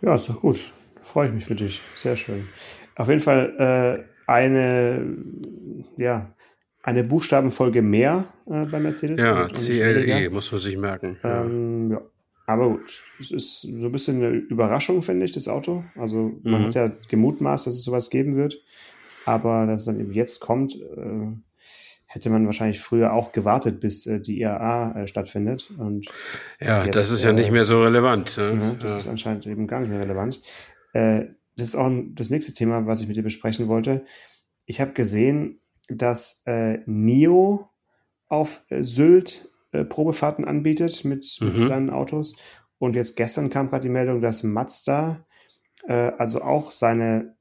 Ja, 0.00 0.14
ist 0.14 0.28
doch 0.28 0.40
gut. 0.40 0.60
Freue 1.00 1.28
ich 1.28 1.34
mich 1.34 1.44
für 1.44 1.54
dich. 1.54 1.82
Sehr 1.94 2.16
schön. 2.16 2.48
Auf 2.96 3.08
jeden 3.08 3.20
Fall 3.20 4.06
äh, 4.06 4.30
eine, 4.30 5.16
ja, 5.96 6.34
eine 6.82 7.04
Buchstabenfolge 7.04 7.82
mehr 7.82 8.32
äh, 8.46 8.64
bei 8.66 8.80
Mercedes. 8.80 9.20
Ja, 9.20 9.48
CLE 9.48 10.30
muss 10.30 10.52
man 10.52 10.60
sich 10.60 10.76
merken. 10.76 11.18
Ähm, 11.24 11.90
ja. 11.92 12.00
Aber 12.46 12.68
gut, 12.68 13.04
es 13.18 13.30
ist 13.30 13.60
so 13.62 13.68
ein 13.86 13.92
bisschen 13.92 14.16
eine 14.16 14.28
Überraschung, 14.28 15.02
finde 15.02 15.24
ich, 15.24 15.32
das 15.32 15.48
Auto. 15.48 15.84
Also 15.96 16.38
man 16.42 16.62
mhm. 16.62 16.66
hat 16.66 16.74
ja 16.74 16.92
gemutmaßt, 17.08 17.66
dass 17.66 17.74
es 17.74 17.84
sowas 17.84 18.10
geben 18.10 18.36
wird. 18.36 18.60
Aber 19.24 19.66
dass 19.66 19.80
es 19.80 19.84
dann 19.86 19.98
eben 19.98 20.12
jetzt 20.12 20.40
kommt, 20.40 20.74
äh, 20.74 21.32
hätte 22.06 22.30
man 22.30 22.44
wahrscheinlich 22.44 22.80
früher 22.80 23.12
auch 23.12 23.32
gewartet, 23.32 23.80
bis 23.80 24.06
äh, 24.06 24.20
die 24.20 24.38
IAA 24.38 24.92
äh, 24.92 25.06
stattfindet. 25.06 25.72
Und 25.78 26.06
ja, 26.60 26.84
jetzt, 26.84 26.94
das 26.94 27.10
ist 27.10 27.24
ja 27.24 27.32
nicht 27.32 27.50
mehr 27.50 27.64
so 27.64 27.80
relevant. 27.80 28.36
Ne? 28.36 28.60
Ja, 28.60 28.74
das 28.78 28.92
ja. 28.92 28.98
ist 28.98 29.08
anscheinend 29.08 29.46
eben 29.46 29.66
gar 29.66 29.80
nicht 29.80 29.88
mehr 29.90 30.00
relevant. 30.00 30.40
Äh, 30.92 31.24
das 31.56 31.68
ist 31.68 31.76
auch 31.76 31.90
das 32.14 32.30
nächste 32.30 32.52
Thema, 32.52 32.86
was 32.86 33.00
ich 33.00 33.08
mit 33.08 33.16
dir 33.16 33.22
besprechen 33.22 33.68
wollte. 33.68 34.04
Ich 34.66 34.80
habe 34.80 34.92
gesehen, 34.92 35.60
dass 35.88 36.42
äh, 36.46 36.78
NIO 36.86 37.68
auf 38.28 38.64
äh, 38.68 38.82
Sylt 38.82 39.50
äh, 39.74 39.84
Probefahrten 39.84 40.44
anbietet 40.44 41.04
mit, 41.04 41.38
mhm. 41.40 41.48
mit 41.48 41.56
seinen 41.56 41.90
Autos. 41.90 42.36
Und 42.78 42.96
jetzt 42.96 43.16
gestern 43.16 43.50
kam 43.50 43.70
gerade 43.70 43.82
die 43.82 43.92
Meldung, 43.92 44.20
dass 44.20 44.42
Mazda 44.42 45.24
äh, 45.86 46.12
also 46.18 46.42
auch 46.42 46.70
seine, 46.70 47.34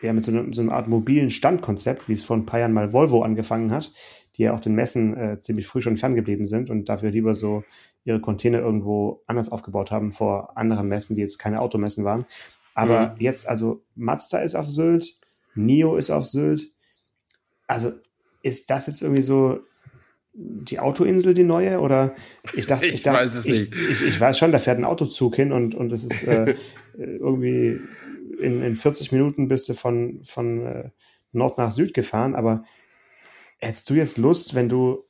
ja, 0.00 0.12
mit 0.12 0.24
so, 0.24 0.32
eine, 0.32 0.52
so 0.52 0.62
einer 0.62 0.72
Art 0.72 0.88
mobilen 0.88 1.30
Standkonzept, 1.30 2.08
wie 2.08 2.14
es 2.14 2.24
vor 2.24 2.36
ein 2.36 2.46
paar 2.46 2.60
Jahren 2.60 2.72
mal 2.72 2.92
Volvo 2.92 3.22
angefangen 3.22 3.70
hat, 3.70 3.92
die 4.36 4.42
ja 4.42 4.54
auch 4.54 4.60
den 4.60 4.74
Messen 4.74 5.16
äh, 5.16 5.38
ziemlich 5.38 5.66
früh 5.66 5.80
schon 5.80 5.96
ferngeblieben 5.96 6.46
sind 6.46 6.70
und 6.70 6.88
dafür 6.88 7.10
lieber 7.10 7.34
so 7.34 7.64
ihre 8.04 8.20
Container 8.20 8.58
irgendwo 8.58 9.22
anders 9.26 9.50
aufgebaut 9.50 9.90
haben 9.90 10.12
vor 10.12 10.56
anderen 10.56 10.88
Messen, 10.88 11.14
die 11.14 11.20
jetzt 11.20 11.38
keine 11.38 11.60
Automessen 11.60 12.04
waren. 12.04 12.26
Aber 12.74 13.10
mhm. 13.10 13.20
jetzt, 13.20 13.48
also 13.48 13.82
Mazda 13.94 14.38
ist 14.38 14.54
auf 14.54 14.66
Sylt, 14.66 15.18
NIO 15.54 15.96
ist 15.96 16.10
auf 16.10 16.26
Sylt. 16.26 16.70
Also 17.66 17.92
ist 18.42 18.70
das 18.70 18.86
jetzt 18.86 19.02
irgendwie 19.02 19.22
so 19.22 19.60
die 20.34 20.78
Autoinsel 20.78 21.34
die 21.34 21.44
neue 21.44 21.80
oder 21.80 22.14
ich 22.54 22.66
dachte 22.66 22.86
ich, 22.86 22.94
ich 22.94 23.02
dachte, 23.02 23.20
weiß 23.20 23.34
es 23.34 23.46
ich, 23.46 23.70
nicht. 23.70 23.76
Ich, 23.90 24.02
ich, 24.02 24.20
weiß 24.20 24.38
schon 24.38 24.52
da 24.52 24.58
fährt 24.58 24.78
ein 24.78 24.84
Autozug 24.84 25.36
hin 25.36 25.52
und 25.52 25.74
und 25.74 25.92
es 25.92 26.04
ist 26.04 26.26
äh, 26.26 26.54
irgendwie 26.96 27.80
in, 28.40 28.62
in 28.62 28.76
40 28.76 29.12
Minuten 29.12 29.48
bist 29.48 29.68
du 29.68 29.74
von 29.74 30.22
von 30.24 30.66
äh, 30.66 30.90
Nord 31.32 31.58
nach 31.58 31.70
Süd 31.70 31.92
gefahren. 31.92 32.34
Aber 32.34 32.64
hättest 33.58 33.90
du 33.90 33.94
jetzt 33.94 34.16
Lust 34.16 34.54
wenn 34.54 34.68
du 34.68 35.04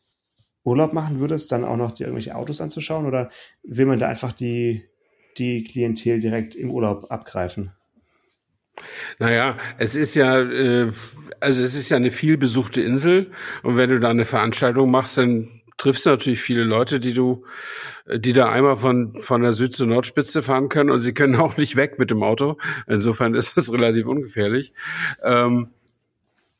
Urlaub 0.64 0.92
machen 0.92 1.20
würdest 1.20 1.50
dann 1.52 1.64
auch 1.64 1.76
noch 1.76 1.92
dir 1.92 2.06
irgendwelche 2.06 2.34
Autos 2.34 2.60
anzuschauen? 2.60 3.06
Oder 3.06 3.30
will 3.62 3.86
man 3.86 3.98
da 3.98 4.08
einfach 4.08 4.32
die 4.32 4.84
die 5.38 5.64
Klientel 5.64 6.20
direkt 6.20 6.54
im 6.54 6.70
Urlaub 6.70 7.10
abgreifen 7.10 7.72
naja, 9.18 9.56
es 9.78 9.96
ist 9.96 10.14
ja, 10.14 10.40
äh, 10.40 10.90
also 11.40 11.64
es 11.64 11.74
ist 11.74 11.90
ja 11.90 11.96
eine 11.96 12.10
vielbesuchte 12.10 12.80
Insel 12.80 13.30
und 13.62 13.76
wenn 13.76 13.90
du 13.90 14.00
da 14.00 14.10
eine 14.10 14.24
Veranstaltung 14.24 14.90
machst, 14.90 15.18
dann 15.18 15.62
triffst 15.78 16.06
du 16.06 16.10
natürlich 16.10 16.40
viele 16.40 16.64
Leute, 16.64 17.00
die 17.00 17.14
du, 17.14 17.44
die 18.14 18.32
da 18.32 18.48
einmal 18.50 18.76
von, 18.76 19.18
von 19.18 19.42
der 19.42 19.52
Süd- 19.52 19.74
zur 19.74 19.88
Nordspitze 19.88 20.42
fahren 20.42 20.68
können 20.68 20.90
und 20.90 21.00
sie 21.00 21.14
können 21.14 21.36
auch 21.36 21.56
nicht 21.56 21.76
weg 21.76 21.98
mit 21.98 22.10
dem 22.10 22.22
Auto. 22.22 22.58
Insofern 22.86 23.34
ist 23.34 23.56
das 23.56 23.72
relativ 23.72 24.06
ungefährlich. 24.06 24.72
Ähm, 25.22 25.70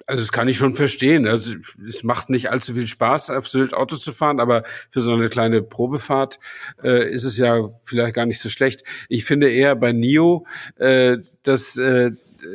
also 0.06 0.22
das 0.22 0.32
kann 0.32 0.48
ich 0.48 0.56
schon 0.56 0.74
verstehen. 0.74 1.26
Also 1.26 1.54
es 1.86 2.02
macht 2.02 2.30
nicht 2.30 2.50
allzu 2.50 2.74
viel 2.74 2.86
Spaß, 2.86 3.30
auf 3.30 3.48
Sylt 3.48 3.74
Auto 3.74 3.96
zu 3.96 4.12
fahren, 4.12 4.40
aber 4.40 4.64
für 4.90 5.00
so 5.00 5.12
eine 5.12 5.28
kleine 5.28 5.62
Probefahrt 5.62 6.38
äh, 6.82 7.10
ist 7.10 7.24
es 7.24 7.38
ja 7.38 7.70
vielleicht 7.82 8.14
gar 8.14 8.26
nicht 8.26 8.40
so 8.40 8.48
schlecht. 8.48 8.84
Ich 9.08 9.24
finde 9.24 9.50
eher 9.50 9.76
bei 9.76 9.92
NIO, 9.92 10.46
äh, 10.76 11.18
dass 11.42 11.76
äh, 11.78 12.12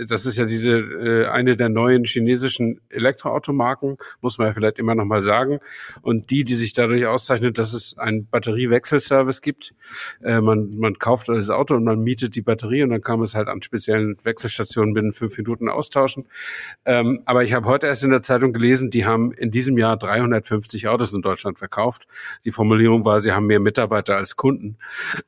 das 0.07 0.25
ist 0.25 0.37
ja 0.37 0.45
diese 0.45 0.77
äh, 0.77 1.27
eine 1.27 1.57
der 1.57 1.69
neuen 1.69 2.05
chinesischen 2.05 2.81
Elektroautomarken, 2.89 3.97
muss 4.21 4.37
man 4.37 4.47
ja 4.47 4.53
vielleicht 4.53 4.79
immer 4.79 4.95
noch 4.95 5.05
mal 5.05 5.21
sagen. 5.21 5.59
Und 6.01 6.29
die, 6.29 6.43
die 6.43 6.55
sich 6.55 6.73
dadurch 6.73 7.05
auszeichnet, 7.05 7.57
dass 7.57 7.73
es 7.73 7.97
einen 7.97 8.27
Batteriewechselservice 8.27 9.41
gibt. 9.41 9.73
Äh, 10.23 10.41
man, 10.41 10.77
man 10.77 10.97
kauft 10.99 11.29
das 11.29 11.49
Auto 11.49 11.75
und 11.75 11.83
man 11.83 12.01
mietet 12.01 12.35
die 12.35 12.41
Batterie 12.41 12.83
und 12.83 12.89
dann 12.89 13.01
kann 13.01 13.19
man 13.19 13.25
es 13.25 13.35
halt 13.35 13.47
an 13.47 13.61
speziellen 13.61 14.17
Wechselstationen 14.23 14.93
binnen 14.93 15.13
fünf 15.13 15.37
Minuten 15.37 15.69
austauschen. 15.69 16.27
Ähm, 16.85 17.21
aber 17.25 17.43
ich 17.43 17.53
habe 17.53 17.67
heute 17.67 17.87
erst 17.87 18.03
in 18.03 18.11
der 18.11 18.21
Zeitung 18.21 18.53
gelesen, 18.53 18.89
die 18.89 19.05
haben 19.05 19.31
in 19.31 19.51
diesem 19.51 19.77
Jahr 19.77 19.97
350 19.97 20.87
Autos 20.87 21.13
in 21.13 21.21
Deutschland 21.21 21.59
verkauft. 21.59 22.07
Die 22.45 22.51
Formulierung 22.51 23.05
war, 23.05 23.19
sie 23.19 23.31
haben 23.31 23.47
mehr 23.47 23.59
Mitarbeiter 23.59 24.15
als 24.17 24.35
Kunden 24.35 24.77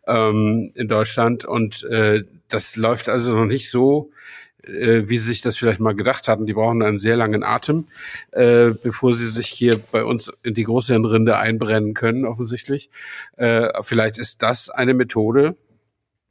ähm, 0.08 0.72
in 0.76 0.88
Deutschland 0.88 1.46
und 1.46 1.84
äh, 1.86 2.24
das 2.50 2.76
läuft 2.76 3.10
also 3.10 3.36
noch 3.36 3.46
nicht 3.46 3.70
so, 3.70 4.12
äh, 4.70 5.10
wie 5.10 5.18
sie 5.18 5.30
sich 5.30 5.42
das 5.42 5.58
vielleicht 5.58 5.80
mal 5.80 5.96
gedacht 5.96 6.28
hatten. 6.28 6.46
Die 6.46 6.54
brauchen 6.54 6.82
einen 6.82 7.00
sehr 7.00 7.16
langen 7.16 7.44
Atem, 7.44 7.88
äh, 8.32 8.72
bevor 8.72 9.14
sie 9.14 9.28
sich 9.28 9.48
hier 9.48 9.80
bei 9.80 10.04
uns 10.04 10.32
in 10.44 10.54
die 10.54 10.64
Großhirnrinde 10.64 11.38
einbrennen 11.38 11.94
können, 11.94 12.26
offensichtlich. 12.26 12.90
Äh, 13.38 13.70
vielleicht 13.82 14.18
ist 14.18 14.42
das 14.44 14.70
eine 14.70 14.94
Methode, 14.94 15.56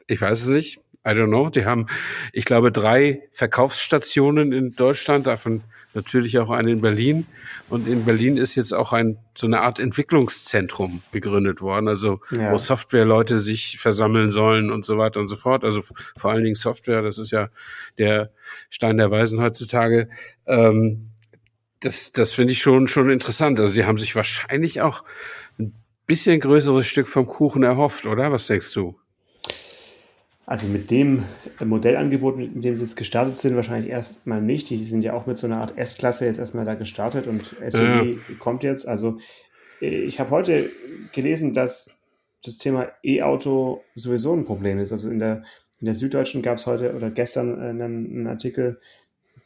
ich 0.06 0.20
weiß 0.20 0.42
es 0.42 0.48
nicht, 0.48 0.78
I 1.06 1.10
don't 1.10 1.28
know. 1.28 1.48
Die 1.48 1.64
haben, 1.64 1.86
ich 2.32 2.44
glaube, 2.44 2.72
drei 2.72 3.22
Verkaufsstationen 3.32 4.52
in 4.52 4.74
Deutschland, 4.74 5.26
davon 5.26 5.62
natürlich 5.98 6.38
auch 6.38 6.50
eine 6.50 6.70
in 6.70 6.80
Berlin. 6.80 7.26
Und 7.68 7.86
in 7.88 8.04
Berlin 8.04 8.36
ist 8.36 8.54
jetzt 8.54 8.72
auch 8.72 8.92
ein 8.92 9.18
so 9.36 9.46
eine 9.46 9.60
Art 9.60 9.78
Entwicklungszentrum 9.78 11.02
gegründet 11.12 11.60
worden, 11.60 11.88
also 11.88 12.20
ja. 12.30 12.52
wo 12.52 12.58
Softwareleute 12.58 13.38
sich 13.38 13.78
versammeln 13.78 14.30
sollen 14.30 14.70
und 14.70 14.84
so 14.84 14.96
weiter 14.96 15.20
und 15.20 15.28
so 15.28 15.36
fort. 15.36 15.64
Also 15.64 15.82
vor 16.16 16.30
allen 16.30 16.44
Dingen 16.44 16.56
Software, 16.56 17.02
das 17.02 17.18
ist 17.18 17.30
ja 17.30 17.50
der 17.98 18.30
Stein 18.70 18.96
der 18.96 19.10
Weisen 19.10 19.40
heutzutage. 19.40 20.08
Ähm, 20.46 21.10
das 21.80 22.12
das 22.12 22.32
finde 22.32 22.52
ich 22.52 22.60
schon 22.60 22.88
schon 22.88 23.10
interessant. 23.10 23.60
Also 23.60 23.72
sie 23.72 23.84
haben 23.84 23.98
sich 23.98 24.14
wahrscheinlich 24.16 24.80
auch 24.80 25.04
ein 25.58 25.74
bisschen 26.06 26.40
größeres 26.40 26.86
Stück 26.86 27.08
vom 27.08 27.26
Kuchen 27.26 27.64
erhofft, 27.64 28.06
oder? 28.06 28.32
Was 28.32 28.46
denkst 28.46 28.72
du? 28.72 28.98
Also 30.48 30.66
mit 30.66 30.90
dem 30.90 31.26
Modellangebot, 31.62 32.38
mit 32.38 32.64
dem 32.64 32.74
sie 32.74 32.80
jetzt 32.80 32.96
gestartet 32.96 33.36
sind, 33.36 33.54
wahrscheinlich 33.54 33.90
erstmal 33.90 34.40
nicht. 34.40 34.70
Die 34.70 34.82
sind 34.82 35.04
ja 35.04 35.12
auch 35.12 35.26
mit 35.26 35.36
so 35.36 35.46
einer 35.46 35.60
Art 35.60 35.76
S-Klasse 35.76 36.24
jetzt 36.24 36.38
erstmal 36.38 36.64
da 36.64 36.74
gestartet 36.74 37.26
und 37.26 37.42
SUV 37.42 37.82
ja. 37.82 38.34
kommt 38.38 38.62
jetzt. 38.62 38.88
Also 38.88 39.18
ich 39.78 40.18
habe 40.18 40.30
heute 40.30 40.70
gelesen, 41.12 41.52
dass 41.52 42.00
das 42.42 42.56
Thema 42.56 42.88
E-Auto 43.02 43.84
sowieso 43.94 44.32
ein 44.32 44.46
Problem 44.46 44.78
ist. 44.78 44.90
Also 44.90 45.10
in 45.10 45.18
der, 45.18 45.42
in 45.80 45.84
der 45.84 45.94
Süddeutschen 45.94 46.40
gab 46.40 46.56
es 46.56 46.64
heute 46.64 46.94
oder 46.94 47.10
gestern 47.10 47.60
einen, 47.60 47.82
einen 47.82 48.26
Artikel, 48.26 48.80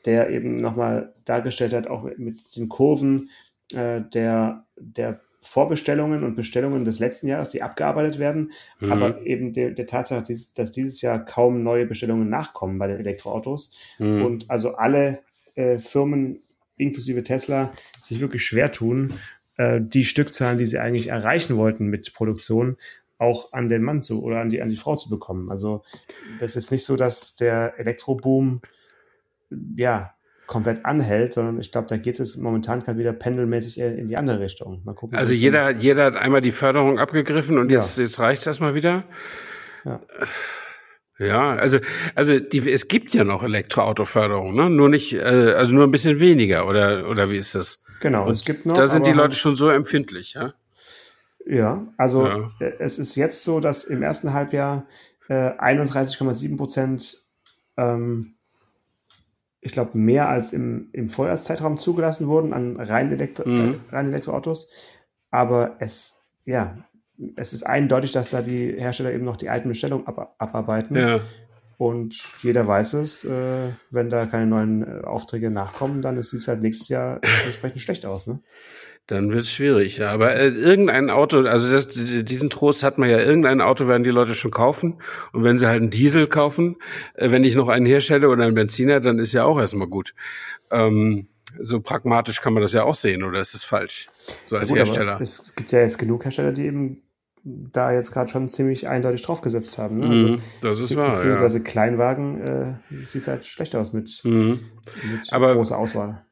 der 0.06 0.30
eben 0.30 0.54
nochmal 0.54 1.14
dargestellt 1.24 1.72
hat, 1.72 1.88
auch 1.88 2.08
mit 2.16 2.54
den 2.54 2.68
Kurven 2.68 3.28
äh, 3.72 4.02
der, 4.02 4.66
der 4.76 5.20
Vorbestellungen 5.42 6.22
und 6.22 6.36
Bestellungen 6.36 6.84
des 6.84 7.00
letzten 7.00 7.26
Jahres, 7.26 7.50
die 7.50 7.62
abgearbeitet 7.62 8.20
werden, 8.20 8.52
mhm. 8.78 8.92
aber 8.92 9.26
eben 9.26 9.52
der, 9.52 9.72
der 9.72 9.86
Tatsache, 9.86 10.32
dass 10.54 10.70
dieses 10.70 11.02
Jahr 11.02 11.24
kaum 11.24 11.64
neue 11.64 11.84
Bestellungen 11.84 12.28
nachkommen 12.28 12.78
bei 12.78 12.86
den 12.86 13.00
Elektroautos 13.00 13.74
mhm. 13.98 14.24
und 14.24 14.50
also 14.50 14.76
alle 14.76 15.18
äh, 15.56 15.78
Firmen 15.78 16.42
inklusive 16.76 17.24
Tesla 17.24 17.72
sich 18.02 18.20
wirklich 18.20 18.44
schwer 18.44 18.70
tun, 18.70 19.14
äh, 19.56 19.80
die 19.82 20.04
Stückzahlen, 20.04 20.58
die 20.58 20.66
sie 20.66 20.78
eigentlich 20.78 21.08
erreichen 21.08 21.56
wollten 21.56 21.88
mit 21.88 22.14
Produktion, 22.14 22.76
auch 23.18 23.52
an 23.52 23.68
den 23.68 23.82
Mann 23.82 24.02
zu 24.02 24.22
oder 24.22 24.40
an 24.40 24.50
die, 24.50 24.62
an 24.62 24.68
die 24.68 24.76
Frau 24.76 24.94
zu 24.96 25.10
bekommen. 25.10 25.50
Also 25.50 25.82
das 26.38 26.54
ist 26.56 26.70
nicht 26.70 26.84
so, 26.84 26.96
dass 26.96 27.34
der 27.34 27.74
Elektroboom 27.78 28.62
ja 29.76 30.14
komplett 30.46 30.84
anhält, 30.84 31.34
sondern 31.34 31.60
ich 31.60 31.72
glaube, 31.72 31.88
da 31.88 31.96
geht 31.96 32.20
es 32.20 32.36
momentan 32.36 32.80
gerade 32.80 32.98
wieder 32.98 33.12
pendelmäßig 33.12 33.78
in 33.78 34.08
die 34.08 34.16
andere 34.16 34.40
Richtung. 34.40 34.82
Mal 34.84 34.94
gucken. 34.94 35.16
Also 35.16 35.32
jeder, 35.32 35.70
jeder 35.70 36.04
hat 36.04 36.16
einmal 36.16 36.40
die 36.40 36.52
Förderung 36.52 36.98
abgegriffen 36.98 37.58
und 37.58 37.70
jetzt, 37.70 37.98
ja. 37.98 38.04
jetzt 38.04 38.18
reicht 38.18 38.40
es 38.42 38.46
erstmal 38.46 38.74
wieder. 38.74 39.04
Ja. 39.84 40.00
Ja, 41.18 41.54
also, 41.54 41.78
also 42.14 42.40
die, 42.40 42.70
es 42.70 42.88
gibt 42.88 43.14
ja 43.14 43.22
noch 43.22 43.42
Elektroautoförderung, 43.42 44.54
ne? 44.54 44.68
Nur 44.70 44.88
nicht, 44.88 45.12
äh, 45.12 45.52
also 45.52 45.72
nur 45.72 45.84
ein 45.84 45.90
bisschen 45.90 46.18
weniger, 46.18 46.66
oder, 46.66 47.08
oder 47.08 47.30
wie 47.30 47.36
ist 47.36 47.54
das? 47.54 47.80
Genau, 48.00 48.26
und 48.26 48.32
es 48.32 48.44
gibt 48.44 48.66
noch. 48.66 48.76
Da 48.76 48.88
sind 48.88 49.06
die 49.06 49.12
Leute 49.12 49.36
schon 49.36 49.54
so 49.54 49.68
empfindlich, 49.68 50.34
ja? 50.34 50.54
Ja, 51.46 51.86
also 51.96 52.26
ja. 52.26 52.50
Äh, 52.60 52.72
es 52.78 52.98
ist 52.98 53.14
jetzt 53.14 53.44
so, 53.44 53.60
dass 53.60 53.84
im 53.84 54.02
ersten 54.02 54.32
Halbjahr 54.32 54.86
äh, 55.28 55.34
31,7 55.34 56.56
Prozent 56.56 57.18
ähm, 57.76 58.34
ich 59.64 59.72
glaube, 59.72 59.96
mehr 59.96 60.28
als 60.28 60.52
im, 60.52 60.88
im 60.92 61.08
Vorjahrszeitraum 61.08 61.78
zugelassen 61.78 62.26
wurden 62.26 62.52
an 62.52 62.76
rein, 62.78 63.12
Elektro 63.12 63.48
mhm. 63.48 63.80
äh, 63.90 63.94
rein 63.94 64.08
Elektroautos. 64.08 64.72
Aber 65.30 65.76
es, 65.78 66.28
ja, 66.44 66.76
es 67.36 67.52
ist 67.52 67.62
eindeutig, 67.62 68.10
dass 68.10 68.30
da 68.30 68.42
die 68.42 68.74
Hersteller 68.76 69.12
eben 69.12 69.24
noch 69.24 69.36
die 69.36 69.48
alten 69.48 69.68
Bestellungen 69.68 70.06
ab 70.08 70.34
abarbeiten. 70.38 70.96
Ja. 70.96 71.20
Und 71.78 72.16
jeder 72.42 72.66
weiß 72.66 72.94
es, 72.94 73.24
äh, 73.24 73.70
wenn 73.90 74.10
da 74.10 74.26
keine 74.26 74.46
neuen 74.46 74.82
äh, 74.82 75.04
Aufträge 75.04 75.50
nachkommen, 75.50 76.02
dann 76.02 76.20
sieht 76.22 76.40
es 76.40 76.48
halt 76.48 76.60
nächstes 76.60 76.88
Jahr 76.88 77.20
entsprechend 77.46 77.80
schlecht 77.80 78.04
aus. 78.04 78.26
Ne? 78.26 78.40
Dann 79.08 79.32
wird 79.32 79.42
es 79.42 79.50
schwierig. 79.50 79.98
Ja. 79.98 80.10
Aber 80.10 80.34
äh, 80.34 80.48
irgendein 80.48 81.10
Auto, 81.10 81.40
also 81.40 81.70
das, 81.70 81.88
diesen 81.88 82.50
Trost 82.50 82.82
hat 82.82 82.98
man 82.98 83.10
ja, 83.10 83.18
irgendein 83.18 83.60
Auto 83.60 83.88
werden 83.88 84.04
die 84.04 84.10
Leute 84.10 84.34
schon 84.34 84.52
kaufen. 84.52 85.02
Und 85.32 85.42
wenn 85.42 85.58
sie 85.58 85.66
halt 85.66 85.80
einen 85.80 85.90
Diesel 85.90 86.28
kaufen, 86.28 86.76
äh, 87.14 87.30
wenn 87.30 87.44
ich 87.44 87.56
noch 87.56 87.68
einen 87.68 87.86
herstelle 87.86 88.28
oder 88.28 88.44
einen 88.44 88.54
Benziner, 88.54 89.00
dann 89.00 89.18
ist 89.18 89.32
ja 89.32 89.44
auch 89.44 89.58
erstmal 89.58 89.88
gut. 89.88 90.14
Ähm, 90.70 91.28
so 91.60 91.80
pragmatisch 91.80 92.40
kann 92.40 92.54
man 92.54 92.62
das 92.62 92.72
ja 92.72 92.84
auch 92.84 92.94
sehen, 92.94 93.24
oder 93.24 93.40
ist 93.40 93.54
es 93.54 93.64
falsch? 93.64 94.08
So 94.44 94.56
als 94.56 94.68
ja 94.68 94.76
gut, 94.76 94.86
Hersteller. 94.86 95.20
Es 95.20 95.54
gibt 95.54 95.72
ja 95.72 95.80
jetzt 95.80 95.98
genug 95.98 96.24
Hersteller, 96.24 96.52
die 96.52 96.64
eben 96.64 97.02
da 97.44 97.92
jetzt 97.92 98.12
gerade 98.12 98.30
schon 98.30 98.48
ziemlich 98.48 98.88
eindeutig 98.88 99.22
draufgesetzt 99.22 99.76
haben. 99.78 99.98
Ne? 99.98 100.08
Also, 100.08 100.26
mm, 100.28 100.42
das 100.60 100.80
ist 100.80 100.96
wahr. 100.96 101.10
Beziehungsweise 101.10 101.58
ja. 101.58 101.64
Kleinwagen 101.64 102.40
äh, 102.40 102.74
sieht 103.06 103.26
halt 103.26 103.44
schlecht 103.44 103.74
aus 103.74 103.92
mit, 103.92 104.20
mm. 104.22 104.52
mit 105.10 105.32
Aber 105.32 105.54
großer 105.54 105.76
Auswahl. 105.76 106.24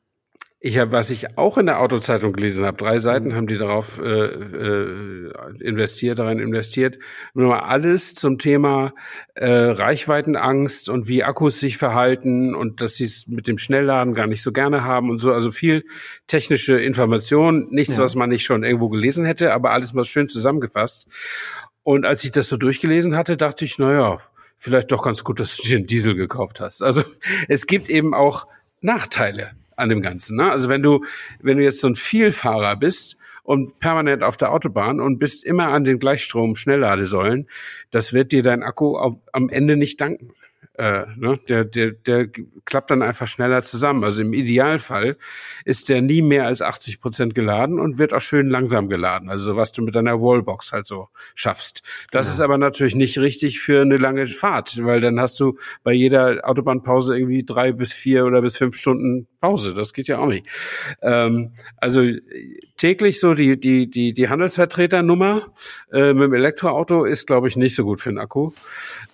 Ich 0.63 0.77
habe, 0.77 0.93
was 0.93 1.11
ich 1.11 1.39
auch 1.39 1.57
in 1.57 1.65
der 1.65 1.81
Autozeitung 1.81 2.35
gelesen 2.35 2.67
habe, 2.67 2.77
drei 2.77 2.99
Seiten 2.99 3.35
haben 3.35 3.47
die 3.47 3.57
darauf 3.57 3.99
äh, 3.99 4.27
äh, 4.27 5.33
investiert, 5.61 6.19
darin 6.19 6.39
investiert. 6.39 6.99
Nur 7.33 7.65
alles 7.65 8.15
zum 8.15 8.37
Thema 8.37 8.93
äh, 9.35 9.51
Reichweitenangst 9.51 10.91
und 10.91 11.09
wie 11.09 11.25
Akkus 11.25 11.61
sich 11.61 11.79
verhalten 11.79 12.55
und 12.55 12.83
dass 12.83 12.97
sie 12.97 13.05
es 13.05 13.27
mit 13.27 13.49
dem 13.49 13.57
Schnellladen 13.57 14.13
gar 14.13 14.27
nicht 14.27 14.43
so 14.43 14.53
gerne 14.53 14.85
haben 14.85 15.09
und 15.09 15.17
so. 15.17 15.33
Also 15.33 15.51
viel 15.51 15.83
technische 16.27 16.79
Information, 16.79 17.69
nichts, 17.71 17.97
ja. 17.97 18.03
was 18.03 18.15
man 18.15 18.29
nicht 18.29 18.45
schon 18.45 18.63
irgendwo 18.63 18.91
gelesen 18.91 19.25
hätte, 19.25 19.55
aber 19.55 19.71
alles 19.71 19.95
mal 19.95 20.05
schön 20.05 20.29
zusammengefasst. 20.29 21.07
Und 21.85 22.05
als 22.05 22.23
ich 22.23 22.33
das 22.33 22.49
so 22.49 22.59
durchgelesen 22.59 23.17
hatte, 23.17 23.39
dachte 23.39 23.65
ich, 23.65 23.79
na 23.79 23.95
ja, 23.95 24.19
vielleicht 24.59 24.93
doch 24.93 25.03
ganz 25.03 25.25
gut, 25.25 25.41
dass 25.41 25.57
du 25.57 25.63
dir 25.63 25.79
einen 25.79 25.87
Diesel 25.87 26.15
gekauft 26.15 26.61
hast. 26.61 26.83
Also 26.83 27.03
es 27.49 27.67
gibt 27.67 27.89
eben 27.89 28.13
auch 28.13 28.47
Nachteile 28.83 29.53
an 29.81 29.89
dem 29.89 30.03
Ganzen. 30.03 30.37
Ne? 30.37 30.51
Also 30.51 30.69
wenn 30.69 30.83
du, 30.83 31.05
wenn 31.41 31.57
du 31.57 31.65
jetzt 31.65 31.81
so 31.81 31.89
ein 31.89 31.97
Vielfahrer 31.97 32.77
bist 32.77 33.17
und 33.43 33.81
permanent 33.81 34.23
auf 34.23 34.37
der 34.37 34.53
Autobahn 34.53 35.01
und 35.01 35.19
bist 35.19 35.45
immer 35.45 35.69
an 35.69 35.85
den 35.85 35.99
Gleichstrom-Schnellladesäulen, 35.99 37.49
das 37.91 38.13
wird 38.13 38.33
dir 38.33 38.43
dein 38.43 38.63
Akku 38.63 38.97
am 39.33 39.49
Ende 39.49 39.77
nicht 39.77 40.01
danken 40.01 40.33
äh, 40.81 41.05
ne, 41.15 41.39
der, 41.47 41.65
der, 41.65 41.91
der 41.91 42.29
klappt 42.65 42.91
dann 42.91 43.03
einfach 43.03 43.27
schneller 43.27 43.61
zusammen. 43.61 44.03
Also 44.03 44.23
im 44.23 44.33
Idealfall 44.33 45.19
ist 45.67 45.91
der 45.91 46.01
nie 46.01 46.23
mehr 46.23 46.47
als 46.47 46.63
80 46.63 47.03
Prozent 47.03 47.35
geladen 47.35 47.79
und 47.79 47.99
wird 47.99 48.15
auch 48.15 48.23
schön 48.23 48.49
langsam 48.49 48.89
geladen. 48.89 49.29
Also 49.29 49.57
was 49.57 49.73
du 49.73 49.83
mit 49.83 49.95
deiner 49.95 50.23
Wallbox 50.23 50.73
halt 50.73 50.87
so 50.87 51.09
schaffst. 51.35 51.83
Das 52.13 52.29
ja. 52.29 52.33
ist 52.33 52.41
aber 52.41 52.57
natürlich 52.57 52.95
nicht 52.95 53.19
richtig 53.19 53.61
für 53.61 53.83
eine 53.83 53.99
lange 53.99 54.27
Fahrt, 54.27 54.83
weil 54.83 55.03
dann 55.03 55.21
hast 55.21 55.39
du 55.41 55.59
bei 55.83 55.93
jeder 55.93 56.49
Autobahnpause 56.49 57.15
irgendwie 57.15 57.45
drei 57.45 57.73
bis 57.73 57.93
vier 57.93 58.25
oder 58.25 58.41
bis 58.41 58.57
fünf 58.57 58.75
Stunden 58.75 59.27
Pause. 59.43 59.75
Das 59.75 59.93
geht 59.93 60.09
ja 60.09 60.19
auch 60.19 60.29
nicht. 60.29 60.47
Ähm, 61.03 61.53
also 61.77 62.03
täglich 62.79 63.21
so 63.21 63.35
die 63.35 63.61
die 63.61 63.91
die 63.91 64.15
die 64.15 64.29
Handelsvertreternummer 64.31 65.53
äh, 65.93 66.15
mit 66.15 66.25
dem 66.25 66.35
Elektroauto 66.35 67.05
ist 67.05 67.27
glaube 67.27 67.49
ich 67.49 67.57
nicht 67.57 67.75
so 67.75 67.85
gut 67.85 68.01
für 68.01 68.09
den 68.09 68.19
Akku. 68.19 68.53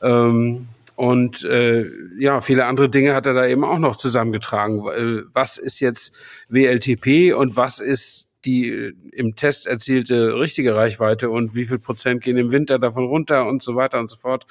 Ähm, 0.01 0.69
und 0.97 1.45
äh, 1.45 1.85
ja, 2.19 2.41
viele 2.41 2.65
andere 2.65 2.89
Dinge 2.89 3.15
hat 3.15 3.27
er 3.27 3.35
da 3.35 3.47
eben 3.47 3.65
auch 3.65 3.79
noch 3.79 3.97
zusammengetragen. 3.97 4.79
Äh, 4.89 5.23
was 5.33 5.59
ist 5.59 5.79
jetzt 5.81 6.17
WLTP 6.49 7.35
und 7.35 7.55
was 7.57 7.81
ist 7.81 8.31
die 8.47 8.71
äh, 8.71 8.95
im 9.13 9.37
Test 9.37 9.67
erzielte 9.67 10.39
richtige 10.39 10.75
Reichweite 10.75 11.29
und 11.29 11.55
wie 11.55 11.67
viel 11.67 11.79
Prozent 11.79 12.25
gehen 12.25 12.39
im 12.39 12.51
Winter 12.51 12.79
davon 12.79 13.05
runter 13.05 13.47
und 13.47 13.63
so 13.63 13.77
weiter 13.77 14.01
und 14.01 14.09
so 14.09 14.17
fort. 14.17 14.47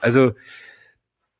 Also 0.00 0.32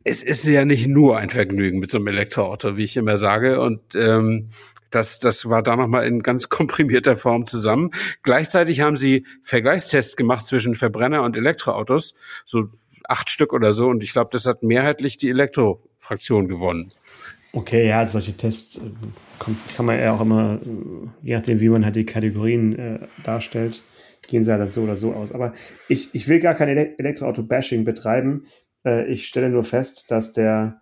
es 0.05 0.23
ist 0.23 0.45
ja 0.47 0.65
nicht 0.65 0.87
nur 0.87 1.19
ein 1.19 1.31
Vergnügen 1.31 1.81
mit 1.81 1.91
so 1.91 1.99
einem 1.99 2.07
Elektroauto, 2.07 2.77
wie 2.77 2.85
ich 2.85 2.97
immer 2.97 3.17
sage. 3.17 3.61
Und 3.61 3.81
ähm, 3.97 4.51
das, 4.91 5.19
das 5.19 5.49
war 5.49 5.63
da 5.63 5.75
nochmal 5.75 6.07
in 6.07 6.23
ganz 6.23 6.49
komprimierter 6.49 7.17
Form 7.17 7.47
zusammen. 7.47 7.91
Gleichzeitig 8.23 8.83
haben 8.83 8.97
sie 8.97 9.27
Vergleichstests 9.43 10.15
gemacht 10.15 10.47
zwischen 10.47 10.77
Verbrenner 10.77 11.23
und 11.23 11.37
Elektroautos, 11.37 12.15
so 12.45 12.69
acht 13.09 13.31
Stück 13.31 13.53
oder 13.53 13.73
so. 13.73 13.87
Und 13.87 14.03
ich 14.03 14.13
glaube, 14.13 14.31
das 14.33 14.47
hat 14.47 14.63
mehrheitlich 14.63 15.17
die 15.17 15.31
Elektro-Fraktion 15.31 16.49
gewonnen. 16.49 16.93
Okay, 17.53 17.87
ja, 17.87 18.05
solche 18.05 18.37
Tests 18.37 18.79
äh, 18.79 18.81
kann, 19.39 19.57
kann 19.77 19.87
man 19.87 19.99
ja 19.99 20.13
auch 20.13 20.21
immer, 20.21 20.61
äh, 20.61 21.09
je 21.23 21.35
nachdem, 21.35 21.61
wie 21.61 21.69
man 21.69 21.85
halt 21.85 21.97
die 21.97 22.05
Kategorien 22.05 22.77
äh, 22.77 22.99
darstellt, 23.23 23.83
gehen 24.27 24.43
sie 24.43 24.51
halt 24.51 24.61
dann 24.61 24.73
so 24.73 24.83
oder 24.83 24.97
so 24.97 25.13
aus. 25.13 25.33
Aber 25.33 25.55
ich, 25.89 26.13
ich 26.15 26.29
will 26.29 26.41
gar 26.41 26.55
kein 26.55 26.69
Elektroauto-Bashing 26.69 27.85
betreiben. 27.85 28.45
Äh, 28.85 29.07
ich 29.07 29.29
stelle 29.29 29.51
nur 29.51 29.63
fest, 29.63 30.11
dass 30.11 30.33
der, 30.33 30.81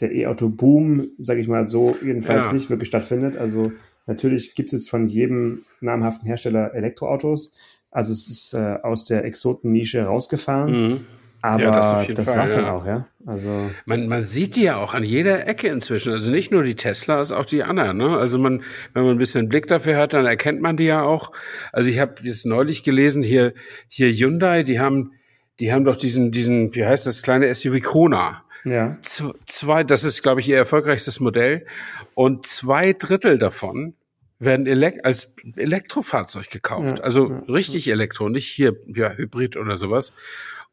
der 0.00 0.12
E-Auto-Boom, 0.12 1.08
sage 1.18 1.40
ich 1.40 1.48
mal 1.48 1.66
so, 1.66 1.96
jedenfalls 2.02 2.46
ja. 2.46 2.52
nicht 2.52 2.70
wirklich 2.70 2.88
stattfindet. 2.88 3.36
Also 3.36 3.72
natürlich 4.06 4.54
gibt 4.54 4.72
es 4.72 4.88
von 4.88 5.08
jedem 5.08 5.64
namhaften 5.80 6.26
Hersteller 6.26 6.74
Elektroautos. 6.74 7.54
Also 7.90 8.12
es 8.12 8.28
ist 8.30 8.54
äh, 8.54 8.78
aus 8.82 9.04
der 9.04 9.24
Exoten-Nische 9.24 10.04
rausgefahren. 10.04 10.70
Mhm. 10.72 11.06
Aber 11.46 11.62
ja, 11.62 11.70
das, 11.70 12.06
das 12.14 12.28
Fall, 12.28 12.38
war's 12.38 12.54
ja. 12.54 12.60
dann 12.62 12.70
auch, 12.70 12.86
ja. 12.86 13.06
Also 13.26 13.70
man, 13.84 14.08
man 14.08 14.24
sieht 14.24 14.56
die 14.56 14.62
ja 14.62 14.76
auch 14.76 14.94
an 14.94 15.04
jeder 15.04 15.46
Ecke 15.46 15.68
inzwischen. 15.68 16.12
Also 16.12 16.30
nicht 16.30 16.50
nur 16.50 16.62
die 16.62 16.76
Teslas, 16.76 17.32
auch 17.32 17.44
die 17.44 17.62
anderen. 17.62 17.96
Ne? 17.96 18.16
Also 18.16 18.38
man, 18.38 18.62
wenn 18.94 19.04
man 19.04 19.16
ein 19.16 19.18
bisschen 19.18 19.48
Blick 19.48 19.66
dafür 19.66 19.96
hat, 19.96 20.12
dann 20.12 20.26
erkennt 20.26 20.60
man 20.60 20.76
die 20.76 20.84
ja 20.84 21.02
auch. 21.02 21.32
Also 21.72 21.88
ich 21.88 21.98
habe 21.98 22.14
jetzt 22.22 22.46
neulich 22.46 22.82
gelesen 22.82 23.22
hier 23.22 23.52
hier 23.88 24.12
Hyundai, 24.12 24.62
die 24.62 24.80
haben 24.80 25.12
die 25.60 25.72
haben 25.72 25.84
doch 25.84 25.96
diesen, 25.96 26.32
diesen, 26.32 26.74
wie 26.74 26.84
heißt 26.84 27.06
das, 27.06 27.22
kleine 27.22 27.52
SUV 27.54 27.82
Kona. 27.82 28.44
Ja. 28.64 28.98
Z 29.00 29.32
zwei, 29.46 29.84
das 29.84 30.04
ist, 30.04 30.22
glaube 30.22 30.40
ich, 30.40 30.48
ihr 30.48 30.56
erfolgreichstes 30.56 31.20
Modell. 31.20 31.66
Und 32.14 32.46
zwei 32.46 32.92
Drittel 32.92 33.38
davon 33.38 33.94
werden 34.38 34.66
elek 34.66 35.00
als 35.04 35.32
Elektrofahrzeug 35.56 36.50
gekauft. 36.50 36.98
Ja, 36.98 37.04
also 37.04 37.30
ja, 37.30 37.38
richtig 37.48 37.88
Elektro, 37.88 38.28
nicht 38.28 38.48
hier 38.48 38.76
ja, 38.86 39.12
Hybrid 39.12 39.56
oder 39.56 39.76
sowas. 39.76 40.12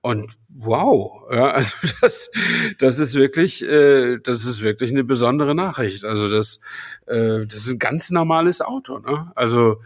Und 0.03 0.37
wow, 0.49 1.23
ja, 1.31 1.51
also 1.51 1.77
das, 2.01 2.29
das 2.77 2.99
ist 2.99 3.15
wirklich, 3.15 3.63
äh, 3.63 4.17
das 4.19 4.45
ist 4.45 4.61
wirklich 4.61 4.91
eine 4.91 5.05
besondere 5.05 5.55
Nachricht. 5.55 6.03
Also 6.03 6.29
das, 6.29 6.59
äh, 7.07 7.45
das 7.47 7.59
ist 7.59 7.69
ein 7.69 7.79
ganz 7.79 8.11
normales 8.11 8.61
Auto, 8.61 8.99
ne? 8.99 9.31
Also 9.33 9.81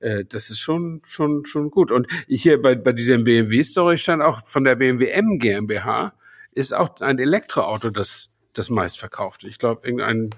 äh, 0.00 0.26
das 0.26 0.50
ist 0.50 0.60
schon, 0.60 1.00
schon, 1.06 1.46
schon 1.46 1.70
gut. 1.70 1.90
Und 1.90 2.06
hier 2.28 2.60
bei, 2.60 2.74
bei 2.74 2.92
diesem 2.92 3.24
BMW-Story 3.24 3.96
stand 3.96 4.22
auch 4.22 4.46
von 4.46 4.64
der 4.64 4.76
BMW 4.76 5.08
M 5.08 5.38
GmbH 5.38 6.12
ist 6.52 6.74
auch 6.74 7.00
ein 7.00 7.18
Elektroauto 7.18 7.88
das, 7.88 8.34
das 8.52 8.68
meistverkaufte. 8.68 9.48
Ich 9.48 9.58
glaube, 9.58 9.86
irgendein, 9.86 10.34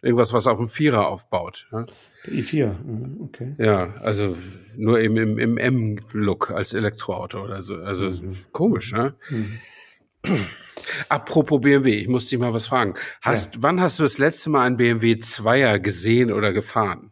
irgendwas, 0.00 0.32
was 0.32 0.46
auf 0.46 0.58
dem 0.58 0.68
Vierer 0.68 1.08
aufbaut. 1.08 1.66
Ja? 1.72 1.86
Der 2.26 2.34
i4, 2.34 2.66
mhm, 2.84 3.20
okay. 3.22 3.54
Ja, 3.58 3.94
also 4.00 4.36
nur 4.76 5.00
eben 5.00 5.16
im, 5.16 5.38
im 5.38 5.58
M-Look 5.58 6.50
als 6.50 6.74
Elektroauto 6.74 7.42
oder 7.42 7.62
so. 7.62 7.76
Also 7.76 8.10
mhm. 8.10 8.36
komisch, 8.52 8.92
ne? 8.92 9.14
Mhm. 9.30 9.58
Apropos 11.08 11.60
BMW, 11.60 11.94
ich 11.94 12.08
muss 12.08 12.28
dich 12.28 12.38
mal 12.38 12.52
was 12.52 12.66
fragen. 12.66 12.94
Hast, 13.22 13.54
ja. 13.54 13.62
Wann 13.62 13.80
hast 13.80 13.98
du 13.98 14.02
das 14.02 14.18
letzte 14.18 14.50
Mal 14.50 14.66
einen 14.66 14.76
BMW 14.76 15.18
Zweier 15.18 15.78
gesehen 15.78 16.32
oder 16.32 16.52
gefahren? 16.52 17.10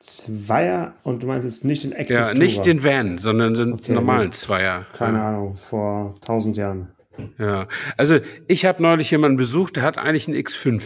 Zweier 0.00 0.94
und 1.02 1.22
du 1.22 1.26
meinst 1.26 1.44
jetzt 1.44 1.64
nicht 1.64 1.84
den 1.84 1.92
Active 1.92 2.18
Ja, 2.18 2.34
nicht 2.34 2.66
den 2.66 2.84
Van, 2.84 3.18
sondern 3.18 3.54
den 3.54 3.72
okay, 3.74 3.92
normalen 3.92 4.32
Zweier. 4.32 4.86
Keine. 4.92 5.22
Ahnung, 5.22 5.56
vor 5.56 6.14
tausend 6.20 6.56
Jahren. 6.56 6.92
Ja, 7.38 7.68
also 7.96 8.18
ich 8.48 8.64
habe 8.64 8.82
neulich 8.82 9.10
jemanden 9.10 9.36
besucht, 9.36 9.76
der 9.76 9.82
hat 9.82 9.98
eigentlich 9.98 10.28
einen 10.28 10.36
X5. 10.36 10.82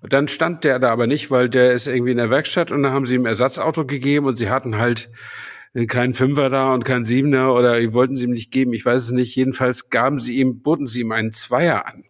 Und 0.00 0.12
dann 0.12 0.28
stand 0.28 0.64
der 0.64 0.78
da 0.78 0.90
aber 0.90 1.06
nicht, 1.06 1.30
weil 1.30 1.48
der 1.48 1.72
ist 1.72 1.86
irgendwie 1.86 2.12
in 2.12 2.16
der 2.16 2.30
Werkstatt 2.30 2.72
und 2.72 2.82
dann 2.82 2.92
haben 2.92 3.06
sie 3.06 3.16
ihm 3.16 3.26
Ersatzauto 3.26 3.84
gegeben 3.84 4.26
und 4.26 4.36
sie 4.36 4.48
hatten 4.48 4.78
halt 4.78 5.10
keinen 5.86 6.14
Fünfer 6.14 6.48
da 6.50 6.72
und 6.72 6.84
keinen 6.84 7.04
Siebener 7.04 7.52
oder 7.52 7.92
wollten 7.92 8.16
sie 8.16 8.24
ihm 8.24 8.32
nicht 8.32 8.50
geben, 8.50 8.72
ich 8.72 8.84
weiß 8.84 9.04
es 9.04 9.10
nicht. 9.10 9.36
Jedenfalls 9.36 9.90
gaben 9.90 10.18
sie 10.18 10.38
ihm, 10.38 10.60
boten 10.60 10.86
sie 10.86 11.02
ihm 11.02 11.12
einen 11.12 11.32
Zweier 11.32 11.86
an. 11.86 12.04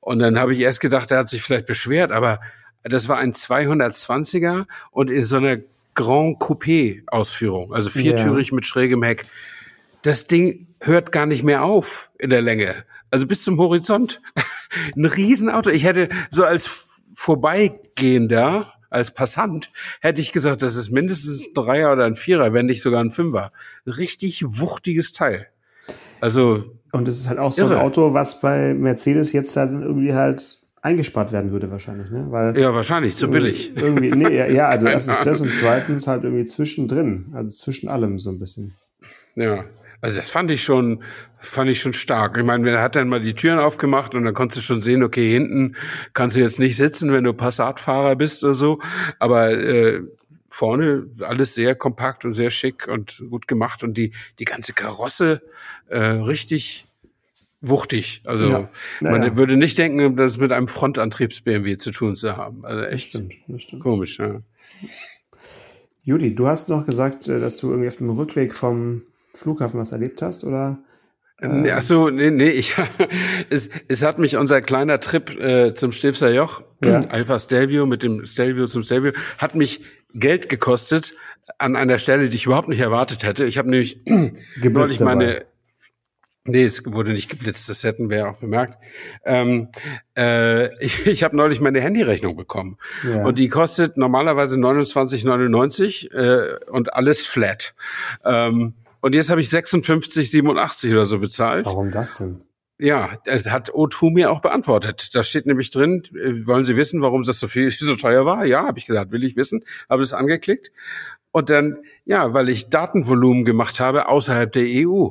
Und 0.00 0.20
dann 0.20 0.38
habe 0.38 0.54
ich 0.54 0.60
erst 0.60 0.80
gedacht, 0.80 1.10
er 1.10 1.18
hat 1.18 1.28
sich 1.28 1.42
vielleicht 1.42 1.66
beschwert, 1.66 2.12
aber 2.12 2.40
das 2.82 3.08
war 3.08 3.18
ein 3.18 3.34
220er 3.34 4.66
und 4.90 5.10
in 5.10 5.24
so 5.24 5.36
einer 5.36 5.58
Grand 5.94 6.38
Coupé 6.38 7.02
Ausführung, 7.08 7.74
also 7.74 7.90
viertürig 7.90 8.48
ja. 8.48 8.54
mit 8.54 8.64
schrägem 8.64 9.02
Heck. 9.02 9.26
Das 10.02 10.26
Ding 10.26 10.67
hört 10.80 11.12
gar 11.12 11.26
nicht 11.26 11.42
mehr 11.42 11.64
auf 11.64 12.10
in 12.18 12.30
der 12.30 12.42
Länge. 12.42 12.74
Also 13.10 13.26
bis 13.26 13.44
zum 13.44 13.58
Horizont. 13.58 14.20
Ein 14.96 15.04
Riesenauto. 15.04 15.70
Ich 15.70 15.84
hätte 15.84 16.08
so 16.30 16.44
als 16.44 16.86
Vorbeigehender, 17.14 18.72
als 18.90 19.12
Passant, 19.12 19.70
hätte 20.00 20.20
ich 20.20 20.32
gesagt, 20.32 20.62
das 20.62 20.76
ist 20.76 20.90
mindestens 20.90 21.48
ein 21.48 21.54
Dreier 21.54 21.92
oder 21.92 22.04
ein 22.04 22.16
Vierer, 22.16 22.52
wenn 22.52 22.66
nicht 22.66 22.82
sogar 22.82 23.02
ein 23.02 23.10
Fünfer. 23.10 23.52
Richtig 23.86 24.44
wuchtiges 24.46 25.12
Teil. 25.12 25.46
Also. 26.20 26.64
Und 26.92 27.08
es 27.08 27.18
ist 27.18 27.28
halt 27.28 27.38
auch 27.38 27.52
so 27.52 27.64
irre. 27.64 27.76
ein 27.76 27.80
Auto, 27.80 28.14
was 28.14 28.40
bei 28.40 28.72
Mercedes 28.72 29.32
jetzt 29.32 29.56
dann 29.56 29.82
irgendwie 29.82 30.14
halt 30.14 30.60
eingespart 30.80 31.32
werden 31.32 31.50
würde 31.50 31.70
wahrscheinlich, 31.70 32.10
ne? 32.10 32.26
Weil 32.30 32.58
ja, 32.58 32.72
wahrscheinlich, 32.74 33.16
zu 33.16 33.28
billig. 33.28 33.72
Irgendwie, 33.76 34.10
nee, 34.12 34.36
ja, 34.36 34.46
ja 34.46 34.68
also 34.68 34.86
erstens 34.86 35.20
das 35.22 35.40
und 35.40 35.52
zweitens 35.52 36.06
halt 36.06 36.24
irgendwie 36.24 36.44
zwischendrin, 36.44 37.32
also 37.34 37.50
zwischen 37.50 37.88
allem 37.88 38.18
so 38.18 38.30
ein 38.30 38.38
bisschen. 38.38 38.74
Ja, 39.34 39.64
also 40.00 40.16
das 40.18 40.30
fand 40.30 40.50
ich 40.50 40.62
schon, 40.62 41.02
fand 41.40 41.70
ich 41.70 41.80
schon 41.80 41.92
stark. 41.92 42.36
Ich 42.38 42.44
meine, 42.44 42.70
er 42.70 42.82
hat 42.82 42.96
dann 42.96 43.08
mal 43.08 43.20
die 43.20 43.34
Türen 43.34 43.58
aufgemacht 43.58 44.14
und 44.14 44.24
dann 44.24 44.34
konntest 44.34 44.58
du 44.58 44.62
schon 44.62 44.80
sehen, 44.80 45.02
okay, 45.02 45.32
hinten 45.32 45.76
kannst 46.12 46.36
du 46.36 46.40
jetzt 46.40 46.58
nicht 46.58 46.76
sitzen, 46.76 47.12
wenn 47.12 47.24
du 47.24 47.32
Passatfahrer 47.32 48.16
bist 48.16 48.44
oder 48.44 48.54
so, 48.54 48.80
aber 49.18 49.50
äh, 49.50 50.02
vorne 50.48 51.06
alles 51.20 51.54
sehr 51.54 51.74
kompakt 51.74 52.24
und 52.24 52.32
sehr 52.32 52.50
schick 52.50 52.88
und 52.88 53.22
gut 53.30 53.48
gemacht 53.48 53.82
und 53.82 53.96
die 53.98 54.12
die 54.38 54.44
ganze 54.44 54.72
Karosse 54.72 55.42
äh, 55.88 55.98
richtig 55.98 56.86
wuchtig. 57.60 58.22
Also 58.24 58.48
ja. 58.48 58.70
man 59.00 59.22
ja. 59.22 59.36
würde 59.36 59.56
nicht 59.56 59.78
denken, 59.78 60.16
das 60.16 60.36
mit 60.36 60.52
einem 60.52 60.68
Frontantriebs-BMW 60.68 61.76
zu 61.76 61.90
tun 61.90 62.16
zu 62.16 62.36
haben. 62.36 62.64
Also 62.64 62.82
echt 62.82 63.14
das 63.14 63.20
stimmt, 63.22 63.34
das 63.48 63.62
stimmt. 63.62 63.82
komisch. 63.82 64.18
Ja. 64.18 64.40
Judy, 66.02 66.34
du 66.34 66.46
hast 66.46 66.68
noch 66.68 66.86
gesagt, 66.86 67.28
äh, 67.28 67.40
dass 67.40 67.56
du 67.56 67.70
irgendwie 67.70 67.88
auf 67.88 67.96
dem 67.96 68.10
Rückweg 68.10 68.54
vom 68.54 69.02
Flughafen 69.38 69.80
was 69.80 69.92
erlebt 69.92 70.22
hast, 70.22 70.44
oder? 70.44 70.78
Äh, 71.40 71.70
Ach 71.70 71.82
so, 71.82 72.08
nee, 72.08 72.30
nee, 72.30 72.50
ich, 72.50 72.74
es, 73.50 73.70
es 73.86 74.02
hat 74.02 74.18
mich 74.18 74.36
unser 74.36 74.60
kleiner 74.60 75.00
Trip 75.00 75.30
äh, 75.40 75.74
zum 75.74 75.92
Stilfser 75.92 76.32
Joch, 76.32 76.62
ja. 76.82 77.00
Alpha 77.08 77.38
Stelvio 77.38 77.86
mit 77.86 78.02
dem 78.02 78.26
Stelvio 78.26 78.66
zum 78.66 78.82
Stelvio, 78.82 79.12
hat 79.38 79.54
mich 79.54 79.84
Geld 80.14 80.48
gekostet 80.48 81.14
an 81.58 81.76
einer 81.76 81.98
Stelle, 81.98 82.28
die 82.28 82.36
ich 82.36 82.46
überhaupt 82.46 82.68
nicht 82.68 82.80
erwartet 82.80 83.24
hätte. 83.24 83.44
Ich 83.44 83.58
habe 83.58 83.70
nämlich 83.70 84.02
neulich 84.62 85.00
meine, 85.00 85.46
Nee, 86.48 86.64
es 86.64 86.82
wurde 86.86 87.12
nicht 87.12 87.28
geblitzt, 87.28 87.68
das 87.68 87.84
hätten 87.84 88.08
wir 88.08 88.30
auch 88.30 88.38
bemerkt. 88.38 88.78
Ähm, 89.24 89.68
äh, 90.16 90.74
ich 90.84 91.06
ich 91.06 91.22
habe 91.22 91.36
neulich 91.36 91.60
meine 91.60 91.80
Handyrechnung 91.80 92.36
bekommen 92.36 92.78
ja. 93.04 93.24
und 93.24 93.38
die 93.38 93.48
kostet 93.48 93.98
normalerweise 93.98 94.58
29,99 94.58 96.10
äh, 96.10 96.64
und 96.70 96.94
alles 96.94 97.26
flat. 97.26 97.74
Ähm, 98.24 98.74
und 99.00 99.14
jetzt 99.14 99.30
habe 99.30 99.40
ich 99.40 99.48
56,87 99.48 100.92
oder 100.92 101.06
so 101.06 101.18
bezahlt. 101.18 101.66
Warum 101.66 101.90
das 101.90 102.18
denn? 102.18 102.42
Ja, 102.80 103.18
hat 103.26 103.72
O2 103.72 104.12
mir 104.12 104.30
auch 104.30 104.40
beantwortet. 104.40 105.14
Da 105.14 105.24
steht 105.24 105.46
nämlich 105.46 105.70
drin, 105.70 106.04
äh, 106.14 106.46
wollen 106.46 106.64
Sie 106.64 106.76
wissen, 106.76 107.02
warum 107.02 107.24
das 107.24 107.40
so 107.40 107.48
viel 107.48 107.70
so 107.78 107.96
teuer 107.96 108.24
war? 108.24 108.44
Ja, 108.44 108.66
habe 108.66 108.78
ich 108.78 108.86
gesagt, 108.86 109.10
will 109.10 109.24
ich 109.24 109.36
wissen, 109.36 109.64
habe 109.90 110.02
es 110.02 110.14
angeklickt. 110.14 110.70
Und 111.30 111.50
dann, 111.50 111.78
ja, 112.04 112.32
weil 112.32 112.48
ich 112.48 112.70
Datenvolumen 112.70 113.44
gemacht 113.44 113.80
habe 113.80 114.08
außerhalb 114.08 114.52
der 114.52 114.64
EU. 114.64 115.10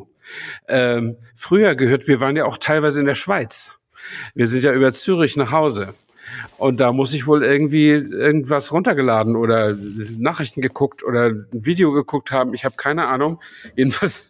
Ähm, 0.68 1.18
früher 1.36 1.76
gehört, 1.76 2.08
wir 2.08 2.20
waren 2.20 2.36
ja 2.36 2.46
auch 2.46 2.58
teilweise 2.58 3.00
in 3.00 3.06
der 3.06 3.16
Schweiz. 3.16 3.80
Wir 4.34 4.48
sind 4.48 4.64
ja 4.64 4.74
über 4.74 4.92
Zürich 4.94 5.38
nach 5.38 5.52
Hause. 5.52 5.94
Und 6.58 6.80
da 6.80 6.92
muss 6.92 7.14
ich 7.14 7.28
wohl 7.28 7.44
irgendwie 7.44 7.90
irgendwas 7.90 8.72
runtergeladen 8.72 9.36
oder 9.36 9.78
Nachrichten 10.18 10.62
geguckt 10.62 11.04
oder 11.04 11.28
ein 11.28 11.48
Video 11.52 11.92
geguckt 11.92 12.32
haben. 12.32 12.54
Ich 12.54 12.66
habe 12.66 12.76
keine 12.76 13.08
Ahnung. 13.08 13.40
Jedenfalls, 13.76 14.30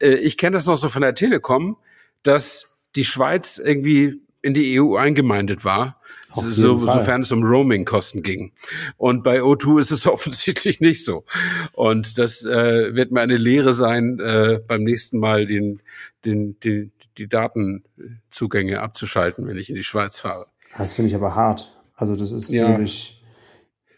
äh, 0.00 0.14
ich 0.14 0.36
kenne 0.36 0.54
das 0.54 0.66
noch 0.66 0.76
so 0.76 0.88
von 0.88 1.02
der 1.02 1.14
Telekom, 1.14 1.76
dass 2.22 2.78
die 2.96 3.04
Schweiz 3.04 3.58
irgendwie 3.58 4.20
in 4.42 4.54
die 4.54 4.80
EU 4.80 4.96
eingemeindet 4.96 5.64
war. 5.64 5.98
So, 6.34 6.76
sofern 6.76 7.22
es 7.22 7.32
um 7.32 7.42
Roaming-Kosten 7.42 8.22
ging. 8.22 8.52
Und 8.98 9.24
bei 9.24 9.40
O2 9.40 9.80
ist 9.80 9.90
es 9.90 10.06
offensichtlich 10.06 10.80
nicht 10.80 11.04
so. 11.04 11.24
Und 11.72 12.18
das 12.18 12.44
äh, 12.44 12.94
wird 12.94 13.12
mir 13.12 13.22
eine 13.22 13.38
Lehre 13.38 13.72
sein, 13.72 14.20
äh, 14.20 14.60
beim 14.66 14.84
nächsten 14.84 15.18
Mal 15.18 15.46
den, 15.46 15.80
den, 16.24 16.60
den, 16.60 16.92
die 17.16 17.28
Datenzugänge 17.28 18.80
abzuschalten, 18.80 19.48
wenn 19.48 19.56
ich 19.56 19.70
in 19.70 19.74
die 19.74 19.82
Schweiz 19.82 20.18
fahre. 20.18 20.46
Das 20.76 20.94
finde 20.94 21.08
ich 21.08 21.14
aber 21.14 21.34
hart. 21.34 21.74
Also 21.94 22.14
das 22.14 22.30
ist 22.32 22.52
ja. 22.52 22.68
wirklich 22.68 23.18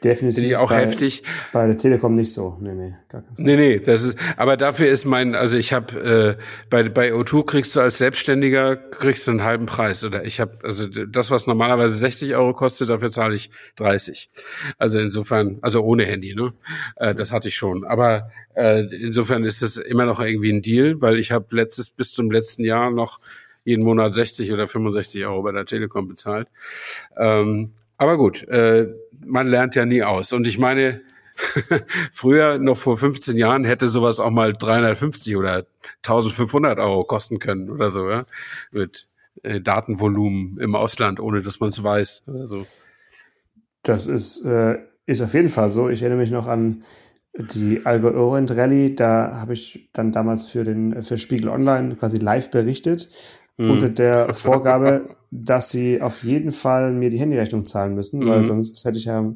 definitiv 0.02 0.40
Finde 0.40 0.50
ich 0.50 0.56
auch 0.56 0.70
bei, 0.70 0.80
heftig. 0.80 1.22
Bei 1.52 1.66
der 1.66 1.76
Telekom 1.76 2.14
nicht 2.14 2.32
so. 2.32 2.56
Nee, 2.60 2.72
nee, 2.72 2.94
gar 3.08 3.22
kein 3.22 3.34
Nee, 3.36 3.56
nee, 3.56 3.78
das 3.78 4.02
ist, 4.02 4.18
aber 4.36 4.56
dafür 4.56 4.88
ist 4.88 5.04
mein, 5.04 5.34
also 5.34 5.56
ich 5.56 5.72
habe, 5.72 6.36
äh, 6.38 6.42
bei, 6.70 6.88
bei 6.88 7.12
O2 7.12 7.44
kriegst 7.44 7.76
du 7.76 7.80
als 7.80 7.98
Selbstständiger, 7.98 8.76
kriegst 8.76 9.26
du 9.26 9.32
einen 9.32 9.42
halben 9.42 9.66
Preis. 9.66 10.04
Oder 10.04 10.24
ich 10.24 10.40
habe, 10.40 10.58
also 10.62 10.86
das, 10.86 11.30
was 11.30 11.46
normalerweise 11.46 11.94
60 11.94 12.34
Euro 12.34 12.54
kostet, 12.54 12.88
dafür 12.88 13.10
zahle 13.10 13.34
ich 13.34 13.50
30. 13.76 14.30
Also 14.78 14.98
insofern, 14.98 15.58
also 15.62 15.82
ohne 15.82 16.04
Handy, 16.04 16.34
ne? 16.34 16.52
Äh, 16.96 17.14
das 17.14 17.32
hatte 17.32 17.48
ich 17.48 17.54
schon. 17.54 17.84
Aber 17.84 18.30
äh, 18.54 18.84
insofern 18.96 19.44
ist 19.44 19.62
es 19.62 19.76
immer 19.76 20.06
noch 20.06 20.20
irgendwie 20.20 20.52
ein 20.52 20.62
Deal, 20.62 21.00
weil 21.00 21.18
ich 21.18 21.32
habe 21.32 21.46
letztes, 21.50 21.90
bis 21.90 22.12
zum 22.12 22.30
letzten 22.30 22.64
Jahr 22.64 22.90
noch 22.90 23.20
jeden 23.64 23.84
Monat 23.84 24.14
60 24.14 24.52
oder 24.52 24.66
65 24.68 25.24
Euro 25.26 25.42
bei 25.42 25.52
der 25.52 25.66
Telekom 25.66 26.08
bezahlt. 26.08 26.48
Ähm, 27.16 27.72
aber 27.96 28.16
gut, 28.16 28.46
äh, 28.48 28.88
man 29.24 29.46
lernt 29.46 29.74
ja 29.74 29.84
nie 29.84 30.02
aus. 30.02 30.32
Und 30.32 30.46
ich 30.46 30.58
meine, 30.58 31.02
früher, 32.12 32.58
noch 32.58 32.78
vor 32.78 32.96
15 32.96 33.36
Jahren, 33.36 33.64
hätte 33.64 33.88
sowas 33.88 34.20
auch 34.20 34.30
mal 34.30 34.52
350 34.52 35.36
oder 35.36 35.66
1500 35.98 36.78
Euro 36.78 37.04
kosten 37.04 37.38
können 37.38 37.70
oder 37.70 37.90
so, 37.90 38.08
ja? 38.08 38.24
mit 38.70 39.08
äh, 39.42 39.60
Datenvolumen 39.60 40.58
im 40.60 40.74
Ausland, 40.74 41.20
ohne 41.20 41.42
dass 41.42 41.60
man 41.60 41.70
es 41.70 41.82
weiß. 41.82 42.28
Also. 42.28 42.66
Das 43.82 44.06
ist, 44.06 44.44
äh, 44.44 44.78
ist 45.06 45.22
auf 45.22 45.34
jeden 45.34 45.48
Fall 45.48 45.70
so. 45.70 45.88
Ich 45.88 46.02
erinnere 46.02 46.20
mich 46.20 46.30
noch 46.30 46.46
an 46.46 46.84
die 47.34 47.84
Algot 47.84 48.14
Orient 48.14 48.50
Rally. 48.52 48.94
Da 48.94 49.40
habe 49.40 49.52
ich 49.52 49.90
dann 49.92 50.12
damals 50.12 50.46
für 50.46 50.64
den 50.64 51.02
für 51.02 51.18
Spiegel 51.18 51.48
Online 51.48 51.96
quasi 51.96 52.18
live 52.18 52.50
berichtet 52.50 53.08
mhm. 53.60 53.70
unter 53.70 53.88
der 53.88 54.34
Vorgabe, 54.34 55.16
dass 55.30 55.70
sie 55.70 56.00
auf 56.00 56.22
jeden 56.22 56.52
Fall 56.52 56.92
mir 56.92 57.10
die 57.10 57.18
Handyrechnung 57.18 57.64
zahlen 57.64 57.94
müssen, 57.94 58.20
mhm. 58.20 58.28
weil 58.28 58.46
sonst 58.46 58.84
hätte 58.84 58.98
ich 58.98 59.04
ja 59.04 59.32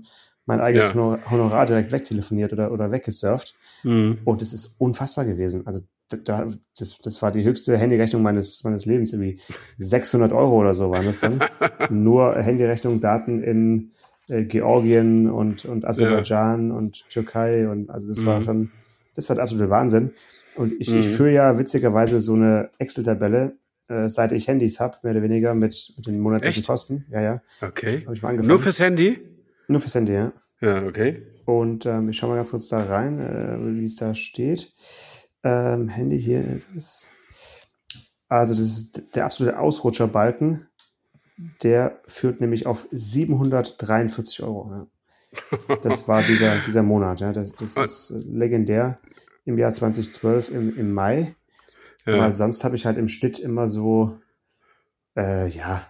mein 0.47 0.61
eigenes 0.61 0.95
ja. 0.95 1.19
Honorar 1.31 1.67
direkt 1.67 1.93
wegtelefoniert 1.93 2.53
oder, 2.53 2.73
oder 2.73 2.91
weggesurft. 2.91 3.55
Mhm. 3.83 4.19
Und 4.25 4.43
es 4.43 4.53
ist 4.53 4.81
unfassbar 4.81 5.25
gewesen. 5.25 5.67
Also 5.67 5.81
da, 6.09 6.47
das, 6.79 6.99
das 6.99 7.23
war 7.23 7.31
die 7.31 7.45
höchste 7.45 7.77
Handyrechnung 7.79 8.23
meines, 8.23 8.63
meines 8.65 8.85
Lebens, 8.85 9.13
irgendwie 9.13 9.41
600 9.79 10.33
Euro 10.33 10.61
oder 10.61 10.75
so 10.75 10.91
waren 10.91 11.07
das 11.07 11.21
dann. 11.21 11.43
Nur 11.91 12.35
Handyrechnung, 12.37 13.01
Daten 13.01 13.43
in 13.43 13.93
äh, 14.29 14.45
Georgien 14.45 15.31
und, 15.31 15.65
und 15.65 15.87
Aserbaidschan 15.87 16.69
ja. 16.69 16.75
und 16.75 17.09
Türkei 17.09 17.69
und 17.69 17.91
also 17.91 18.09
das 18.09 18.21
mhm. 18.21 18.27
war 18.27 18.43
schon, 18.43 18.71
das 19.15 19.29
war 19.29 19.37
der 19.37 19.45
absolute 19.45 19.71
Wahnsinn. 19.71 20.13
Und 20.57 20.73
ich, 20.79 20.91
mhm. 20.91 21.01
ich 21.01 21.09
führe 21.09 21.33
ja 21.33 21.59
witzigerweise 21.59 22.21
so 22.21 22.35
eine 22.35 22.71
Excel-Tabelle, 22.79 23.57
äh, 23.89 24.09
seit 24.09 24.33
ich 24.33 24.49
Handys 24.49 24.81
habe, 24.81 24.99
mehr 25.03 25.13
oder 25.13 25.23
weniger 25.23 25.55
mit, 25.55 25.93
mit 25.97 26.07
den 26.07 26.21
monatlichen 26.21 26.61
Echt? 26.61 26.67
Kosten. 26.67 27.07
Ja, 27.11 27.21
ja. 27.21 27.43
Okay. 27.61 28.07
ich 28.13 28.23
mal 28.23 28.31
angefangen. 28.31 28.49
Nur 28.49 28.59
fürs 28.59 28.81
Handy? 28.81 29.21
Nur 29.69 29.81
fürs 29.81 29.95
Handy, 29.95 30.13
ja. 30.13 30.33
Ja, 30.61 30.85
okay. 30.85 31.27
Und 31.45 31.85
ähm, 31.85 32.09
ich 32.09 32.17
schaue 32.17 32.31
mal 32.31 32.37
ganz 32.37 32.51
kurz 32.51 32.69
da 32.69 32.83
rein, 32.85 33.19
äh, 33.19 33.81
wie 33.81 33.85
es 33.85 33.97
da 33.97 34.15
steht. 34.15 34.73
Ähm, 35.43 35.89
Handy 35.89 36.21
hier 36.21 36.43
ist 36.45 36.75
es. 36.75 37.09
Also, 38.29 38.55
das 38.55 38.65
ist 38.65 39.15
der 39.15 39.27
absolute 39.27 39.59
Ausrutscherbalken. 39.59 40.69
Der 41.63 42.01
führt 42.07 42.41
nämlich 42.41 42.67
auf 42.67 42.87
743 42.91 44.43
Euro. 44.43 44.71
Ja. 45.69 45.77
Das 45.83 46.09
war 46.09 46.23
dieser, 46.23 46.61
dieser 46.61 46.83
Monat. 46.83 47.21
Ja. 47.21 47.33
Das, 47.33 47.53
das 47.53 47.77
ist 48.11 48.11
legendär 48.25 48.97
im 49.45 49.59
Jahr 49.59 49.73
2012 49.73 50.51
im, 50.51 50.77
im 50.79 50.93
Mai. 50.93 51.35
Ja. 52.07 52.19
Weil 52.19 52.35
sonst 52.35 52.65
habe 52.65 52.77
ich 52.77 52.87
halt 52.87 52.99
im 52.99 53.09
Schnitt 53.09 53.39
immer 53.39 53.69
so, 53.69 54.19
äh, 55.17 55.49
ja, 55.49 55.87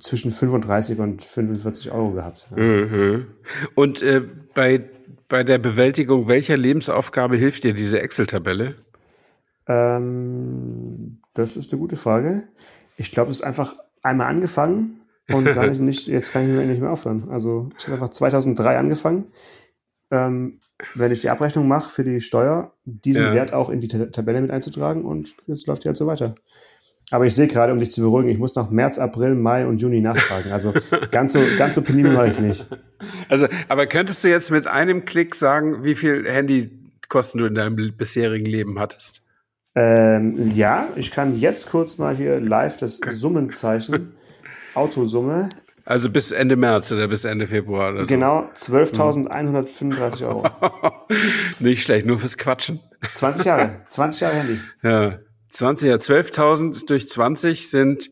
zwischen 0.00 0.30
35 0.30 1.00
und 1.00 1.22
45 1.22 1.90
Euro 1.90 2.12
gehabt. 2.12 2.48
Ja. 2.50 2.62
Mhm. 2.62 3.26
Und 3.74 4.02
äh, 4.02 4.22
bei 4.54 4.88
bei 5.28 5.44
der 5.44 5.58
Bewältigung 5.58 6.26
welcher 6.26 6.56
Lebensaufgabe 6.56 7.36
hilft 7.36 7.64
dir 7.64 7.74
diese 7.74 8.00
Excel-Tabelle? 8.00 8.76
Ähm, 9.66 11.20
das 11.34 11.56
ist 11.56 11.72
eine 11.72 11.80
gute 11.80 11.96
Frage. 11.96 12.48
Ich 12.96 13.12
glaube, 13.12 13.30
es 13.30 13.40
ist 13.40 13.44
einfach 13.44 13.76
einmal 14.02 14.28
angefangen 14.28 15.02
und 15.30 15.44
dann 15.44 15.72
nicht, 15.84 16.06
jetzt 16.06 16.32
kann 16.32 16.48
ich 16.48 16.66
nicht 16.66 16.80
mehr 16.80 16.90
aufhören. 16.90 17.28
Also 17.30 17.68
ich 17.78 17.84
habe 17.84 17.94
einfach 17.94 18.08
2003 18.08 18.78
angefangen. 18.78 19.26
Ähm, 20.10 20.60
wenn 20.94 21.12
ich 21.12 21.20
die 21.20 21.30
Abrechnung 21.30 21.66
mache 21.66 21.90
für 21.90 22.04
die 22.04 22.20
Steuer, 22.20 22.72
diesen 22.84 23.26
ja. 23.26 23.34
Wert 23.34 23.52
auch 23.52 23.70
in 23.70 23.80
die 23.80 23.88
Tabelle 23.88 24.40
mit 24.40 24.50
einzutragen 24.50 25.04
und 25.04 25.34
jetzt 25.46 25.66
läuft 25.66 25.84
die 25.84 25.88
halt 25.88 25.96
so 25.96 26.06
weiter. 26.06 26.34
Aber 27.10 27.24
ich 27.24 27.34
sehe 27.34 27.46
gerade, 27.46 27.72
um 27.72 27.78
dich 27.78 27.90
zu 27.90 28.02
beruhigen, 28.02 28.28
ich 28.28 28.38
muss 28.38 28.54
noch 28.54 28.70
März, 28.70 28.98
April, 28.98 29.34
Mai 29.34 29.66
und 29.66 29.80
Juni 29.80 30.00
nachfragen. 30.00 30.52
Also 30.52 30.74
ganz 31.10 31.32
so, 31.32 31.42
ganz 31.56 31.74
so 31.74 31.82
penibel 31.82 32.12
mache 32.12 32.26
ich 32.26 32.34
es 32.34 32.40
nicht. 32.40 32.66
Also, 33.28 33.48
aber 33.68 33.86
könntest 33.86 34.22
du 34.24 34.28
jetzt 34.28 34.50
mit 34.50 34.66
einem 34.66 35.04
Klick 35.04 35.34
sagen, 35.34 35.84
wie 35.84 35.94
viel 35.94 36.28
Handykosten 36.30 37.40
du 37.40 37.46
in 37.46 37.54
deinem 37.54 37.76
bisherigen 37.96 38.46
Leben 38.46 38.78
hattest? 38.78 39.22
Ähm, 39.74 40.50
ja, 40.54 40.88
ich 40.96 41.10
kann 41.10 41.38
jetzt 41.38 41.70
kurz 41.70 41.98
mal 41.98 42.14
hier 42.14 42.40
live 42.40 42.76
das 42.76 42.96
Summenzeichen, 42.96 44.14
Autosumme. 44.74 45.48
Also 45.88 46.10
bis 46.10 46.32
Ende 46.32 46.56
März 46.56 46.92
oder 46.92 47.08
bis 47.08 47.24
Ende 47.24 47.46
Februar 47.46 47.92
oder 47.92 48.04
so. 48.04 48.08
Genau, 48.08 48.46
12.135 48.54 50.28
Euro. 50.28 50.46
Nicht 51.60 51.82
schlecht, 51.82 52.04
nur 52.04 52.18
fürs 52.18 52.36
Quatschen. 52.36 52.80
20 53.14 53.46
Jahre, 53.46 53.80
20 53.86 54.20
Jahre 54.20 54.34
Handy. 54.34 54.60
Ja. 54.82 55.18
20, 55.48 55.88
ja, 55.88 55.94
12.000 55.94 56.86
durch 56.86 57.08
20 57.08 57.70
sind 57.70 58.10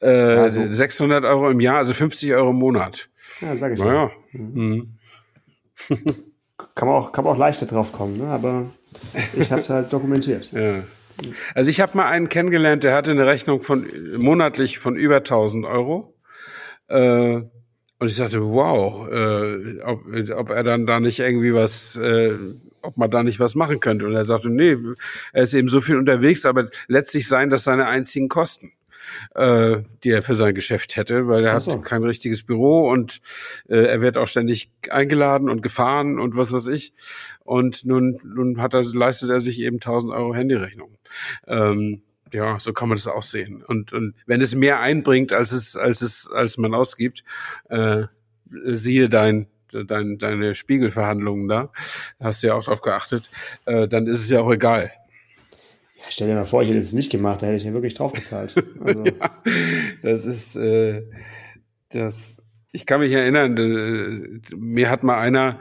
äh, 0.00 0.08
also. 0.08 0.72
600 0.72 1.24
Euro 1.24 1.48
im 1.48 1.60
Jahr, 1.60 1.76
also 1.76 1.94
50 1.94 2.32
Euro 2.32 2.50
im 2.50 2.56
Monat. 2.56 3.08
Ja, 3.40 3.56
sag 3.56 3.74
ich 3.74 3.78
naja. 3.78 4.10
Mhm. 4.32 4.98
kann, 6.74 6.88
man 6.88 6.96
auch, 6.96 7.12
kann 7.12 7.22
man 7.22 7.34
auch 7.34 7.38
leichter 7.38 7.66
drauf 7.66 7.92
kommen, 7.92 8.18
ne? 8.18 8.26
aber 8.26 8.66
ich 9.34 9.52
habe 9.52 9.60
es 9.60 9.70
halt 9.70 9.92
dokumentiert. 9.92 10.50
Ja. 10.60 10.82
Also 11.54 11.70
ich 11.70 11.80
habe 11.80 11.96
mal 11.96 12.08
einen 12.08 12.30
kennengelernt, 12.30 12.82
der 12.82 12.94
hatte 12.96 13.12
eine 13.12 13.26
Rechnung 13.26 13.62
von 13.62 13.86
monatlich 14.16 14.78
von 14.78 14.96
über 14.96 15.18
1000 15.18 15.66
Euro. 15.66 16.11
Äh, 16.92 17.42
und 17.98 18.08
ich 18.08 18.16
sagte, 18.16 18.42
wow, 18.42 19.08
äh, 19.08 19.80
ob, 19.82 20.00
ob 20.36 20.50
er 20.50 20.62
dann 20.64 20.86
da 20.86 20.98
nicht 21.00 21.20
irgendwie 21.20 21.54
was 21.54 21.96
äh, 21.96 22.36
ob 22.82 22.96
man 22.96 23.10
da 23.10 23.22
nicht 23.22 23.40
was 23.40 23.54
machen 23.54 23.80
könnte. 23.80 24.06
Und 24.06 24.14
er 24.14 24.24
sagte, 24.24 24.50
nee, 24.50 24.76
er 25.32 25.42
ist 25.42 25.54
eben 25.54 25.68
so 25.68 25.80
viel 25.80 25.96
unterwegs, 25.96 26.44
aber 26.44 26.68
letztlich 26.88 27.28
seien 27.28 27.50
das 27.50 27.64
seine 27.64 27.86
einzigen 27.86 28.28
Kosten, 28.28 28.72
äh, 29.34 29.78
die 30.04 30.10
er 30.10 30.22
für 30.22 30.34
sein 30.34 30.54
Geschäft 30.54 30.96
hätte, 30.96 31.28
weil 31.28 31.44
er 31.44 31.58
so. 31.60 31.72
hat 31.72 31.84
kein 31.84 32.04
richtiges 32.04 32.42
Büro 32.42 32.90
und 32.90 33.20
äh, 33.68 33.76
er 33.76 34.00
wird 34.00 34.18
auch 34.18 34.28
ständig 34.28 34.70
eingeladen 34.90 35.48
und 35.48 35.62
gefahren 35.62 36.18
und 36.18 36.36
was 36.36 36.52
weiß 36.52 36.66
ich. 36.68 36.92
Und 37.44 37.84
nun, 37.84 38.20
nun 38.24 38.60
hat 38.60 38.74
er, 38.74 38.82
leistet 38.82 39.30
er 39.30 39.40
sich 39.40 39.60
eben 39.60 39.76
1000 39.76 40.12
Euro 40.12 40.34
Handyrechnung. 40.34 40.96
Ähm, 41.46 42.02
ja, 42.32 42.58
so 42.60 42.72
kann 42.72 42.88
man 42.88 42.96
das 42.96 43.06
auch 43.06 43.22
sehen. 43.22 43.62
Und, 43.66 43.92
und 43.92 44.14
wenn 44.26 44.40
es 44.40 44.54
mehr 44.54 44.80
einbringt, 44.80 45.32
als 45.32 45.52
es, 45.52 45.76
als 45.76 46.02
es, 46.02 46.30
als 46.30 46.58
man 46.58 46.74
ausgibt, 46.74 47.24
äh, 47.68 48.04
siehe 48.50 49.08
dein 49.08 49.46
dein, 49.72 50.18
deine 50.18 50.54
Spiegelverhandlungen 50.54 51.48
da, 51.48 51.70
hast 52.20 52.42
du 52.42 52.48
ja 52.48 52.54
auch 52.54 52.64
drauf 52.64 52.82
geachtet, 52.82 53.30
äh, 53.64 53.88
dann 53.88 54.06
ist 54.06 54.20
es 54.20 54.30
ja 54.30 54.40
auch 54.40 54.52
egal. 54.52 54.92
Ja, 55.96 56.04
stell 56.08 56.28
dir 56.28 56.34
mal 56.34 56.44
vor, 56.44 56.62
ich 56.62 56.68
hätte 56.68 56.78
es 56.78 56.92
nicht 56.92 57.10
gemacht, 57.10 57.42
da 57.42 57.46
hätte 57.46 57.56
ich 57.56 57.64
ja 57.64 57.72
wirklich 57.72 57.94
drauf 57.94 58.12
gezahlt. 58.12 58.54
Also. 58.84 59.04
ja, 59.04 59.12
das 60.02 60.24
ist, 60.24 60.56
äh, 60.56 61.02
das, 61.90 62.42
ich 62.72 62.86
kann 62.86 63.00
mich 63.00 63.12
erinnern, 63.12 63.56
äh, 63.56 64.54
mir 64.54 64.90
hat 64.90 65.02
mal 65.02 65.18
einer, 65.18 65.60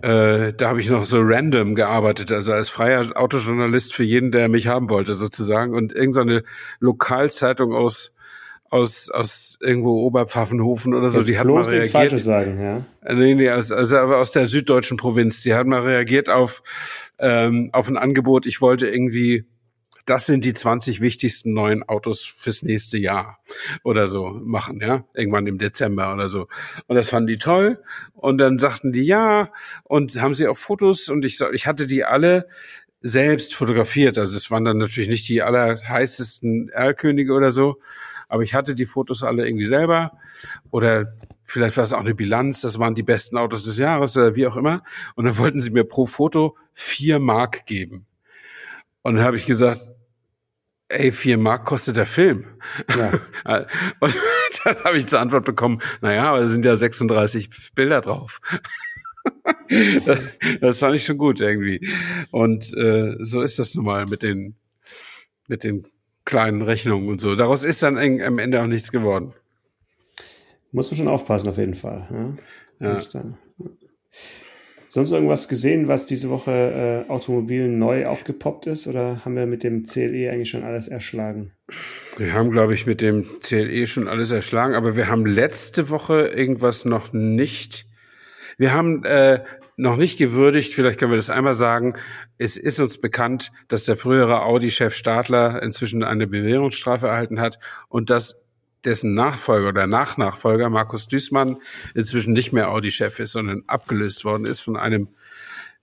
äh, 0.00 0.52
da 0.52 0.68
habe 0.68 0.80
ich 0.80 0.90
noch 0.90 1.04
so 1.04 1.18
random 1.20 1.74
gearbeitet, 1.74 2.30
also 2.30 2.52
als 2.52 2.68
freier 2.68 3.04
Autojournalist 3.16 3.94
für 3.94 4.04
jeden, 4.04 4.30
der 4.30 4.48
mich 4.48 4.66
haben 4.68 4.88
wollte, 4.88 5.14
sozusagen. 5.14 5.74
Und 5.74 5.92
irgendeine 5.92 6.44
Lokalzeitung 6.80 7.74
aus 7.74 8.14
aus, 8.70 9.10
aus 9.10 9.56
irgendwo 9.60 10.02
Oberpfaffenhofen 10.02 10.94
oder 10.94 11.10
so, 11.10 11.18
Jetzt 11.18 11.28
die 11.28 11.38
hat 11.38 11.46
mal 11.46 11.62
reagiert. 11.62 11.92
Falsches 11.92 12.24
sagen, 12.24 12.60
ja. 12.60 12.84
Äh, 13.02 13.14
nee, 13.14 13.34
nee, 13.34 13.48
also, 13.48 13.74
also 13.74 13.96
aber 13.96 14.18
aus 14.18 14.32
der 14.32 14.46
süddeutschen 14.46 14.96
Provinz. 14.96 15.42
Die 15.42 15.54
hat 15.54 15.66
mal 15.66 15.80
reagiert 15.80 16.28
auf, 16.28 16.62
ähm, 17.18 17.70
auf 17.72 17.88
ein 17.88 17.96
Angebot. 17.96 18.46
Ich 18.46 18.60
wollte 18.60 18.86
irgendwie, 18.86 19.46
das 20.08 20.24
sind 20.24 20.44
die 20.44 20.54
20 20.54 21.02
wichtigsten 21.02 21.52
neuen 21.52 21.82
Autos 21.82 22.24
fürs 22.24 22.62
nächste 22.62 22.96
Jahr 22.96 23.40
oder 23.82 24.06
so 24.06 24.28
machen, 24.28 24.80
ja. 24.80 25.04
Irgendwann 25.12 25.46
im 25.46 25.58
Dezember 25.58 26.14
oder 26.14 26.30
so. 26.30 26.48
Und 26.86 26.96
das 26.96 27.10
fanden 27.10 27.26
die 27.26 27.36
toll. 27.36 27.82
Und 28.14 28.38
dann 28.38 28.58
sagten 28.58 28.92
die 28.92 29.04
ja 29.04 29.52
und 29.84 30.20
haben 30.20 30.34
sie 30.34 30.46
auch 30.46 30.56
Fotos 30.56 31.10
und 31.10 31.26
ich, 31.26 31.40
ich 31.52 31.66
hatte 31.66 31.86
die 31.86 32.04
alle 32.04 32.48
selbst 33.02 33.54
fotografiert. 33.54 34.16
Also 34.16 34.34
es 34.36 34.50
waren 34.50 34.64
dann 34.64 34.78
natürlich 34.78 35.10
nicht 35.10 35.28
die 35.28 35.42
allerheißesten 35.42 36.70
Erlkönige 36.70 37.34
oder 37.34 37.50
so, 37.50 37.78
aber 38.28 38.42
ich 38.42 38.54
hatte 38.54 38.74
die 38.74 38.86
Fotos 38.86 39.22
alle 39.22 39.46
irgendwie 39.46 39.66
selber 39.66 40.12
oder 40.70 41.06
vielleicht 41.44 41.76
war 41.76 41.84
es 41.84 41.92
auch 41.92 42.00
eine 42.00 42.14
Bilanz, 42.14 42.62
das 42.62 42.78
waren 42.78 42.94
die 42.94 43.02
besten 43.02 43.36
Autos 43.36 43.64
des 43.64 43.76
Jahres 43.76 44.16
oder 44.16 44.36
wie 44.36 44.46
auch 44.46 44.56
immer. 44.56 44.82
Und 45.16 45.26
dann 45.26 45.36
wollten 45.36 45.60
sie 45.60 45.70
mir 45.70 45.84
pro 45.84 46.06
Foto 46.06 46.56
vier 46.72 47.18
Mark 47.18 47.66
geben. 47.66 48.06
Und 49.02 49.16
dann 49.16 49.24
habe 49.24 49.36
ich 49.36 49.46
gesagt, 49.46 49.97
ey, 50.88 51.12
vier 51.12 51.38
Mark 51.38 51.64
kostet 51.64 51.96
der 51.96 52.06
Film. 52.06 52.46
Ja. 52.96 53.12
Und 54.00 54.16
dann 54.64 54.76
habe 54.84 54.98
ich 54.98 55.06
zur 55.06 55.20
Antwort 55.20 55.44
bekommen, 55.44 55.80
naja, 56.00 56.30
aber 56.30 56.40
es 56.40 56.50
sind 56.50 56.64
ja 56.64 56.76
36 56.76 57.74
Bilder 57.74 58.00
drauf. 58.00 58.40
Das, 60.06 60.20
das 60.62 60.78
fand 60.78 60.96
ich 60.96 61.04
schon 61.04 61.18
gut 61.18 61.42
irgendwie. 61.42 61.86
Und 62.30 62.72
äh, 62.74 63.16
so 63.18 63.42
ist 63.42 63.58
das 63.58 63.74
nun 63.74 63.84
mal 63.84 64.06
mit 64.06 64.22
den, 64.22 64.54
mit 65.48 65.64
den 65.64 65.86
kleinen 66.24 66.62
Rechnungen 66.62 67.10
und 67.10 67.20
so. 67.20 67.34
Daraus 67.34 67.62
ist 67.62 67.82
dann 67.82 67.98
am 67.98 68.38
Ende 68.38 68.62
auch 68.62 68.66
nichts 68.66 68.90
geworden. 68.90 69.34
Muss 70.72 70.90
man 70.90 70.96
schon 70.96 71.08
aufpassen, 71.08 71.50
auf 71.50 71.58
jeden 71.58 71.74
Fall. 71.74 72.36
Ja. 72.80 72.94
ja. 72.94 73.22
Sonst 74.88 75.12
irgendwas 75.12 75.48
gesehen, 75.48 75.86
was 75.86 76.06
diese 76.06 76.30
Woche 76.30 77.04
äh, 77.06 77.10
Automobil 77.10 77.68
neu 77.68 78.06
aufgepoppt 78.06 78.66
ist? 78.66 78.86
Oder 78.86 79.24
haben 79.24 79.36
wir 79.36 79.46
mit 79.46 79.62
dem 79.62 79.84
CLE 79.84 80.30
eigentlich 80.30 80.50
schon 80.50 80.64
alles 80.64 80.88
erschlagen? 80.88 81.52
Wir 82.16 82.32
haben, 82.32 82.50
glaube 82.50 82.74
ich, 82.74 82.86
mit 82.86 83.02
dem 83.02 83.26
CLE 83.42 83.86
schon 83.86 84.08
alles 84.08 84.30
erschlagen, 84.30 84.74
aber 84.74 84.96
wir 84.96 85.08
haben 85.08 85.26
letzte 85.26 85.90
Woche 85.90 86.28
irgendwas 86.28 86.86
noch 86.86 87.12
nicht. 87.12 87.84
Wir 88.56 88.72
haben 88.72 89.04
äh, 89.04 89.44
noch 89.76 89.96
nicht 89.96 90.18
gewürdigt, 90.18 90.74
vielleicht 90.74 90.98
können 90.98 91.12
wir 91.12 91.16
das 91.16 91.30
einmal 91.30 91.54
sagen, 91.54 91.94
es 92.38 92.56
ist 92.56 92.80
uns 92.80 92.98
bekannt, 92.98 93.52
dass 93.68 93.84
der 93.84 93.96
frühere 93.96 94.42
Audi-Chef 94.42 94.94
Stadler 94.94 95.62
inzwischen 95.62 96.02
eine 96.02 96.26
Bewährungsstrafe 96.26 97.06
erhalten 97.06 97.40
hat 97.40 97.58
und 97.88 98.10
dass 98.10 98.40
dessen 98.84 99.14
Nachfolger 99.14 99.68
oder 99.68 99.86
Nachnachfolger 99.86 100.70
Markus 100.70 101.08
Düßmann 101.08 101.58
inzwischen 101.94 102.32
nicht 102.32 102.52
mehr 102.52 102.70
Audi-Chef 102.70 103.18
ist, 103.18 103.32
sondern 103.32 103.64
abgelöst 103.66 104.24
worden 104.24 104.44
ist 104.44 104.60
von 104.60 104.76
einem 104.76 105.08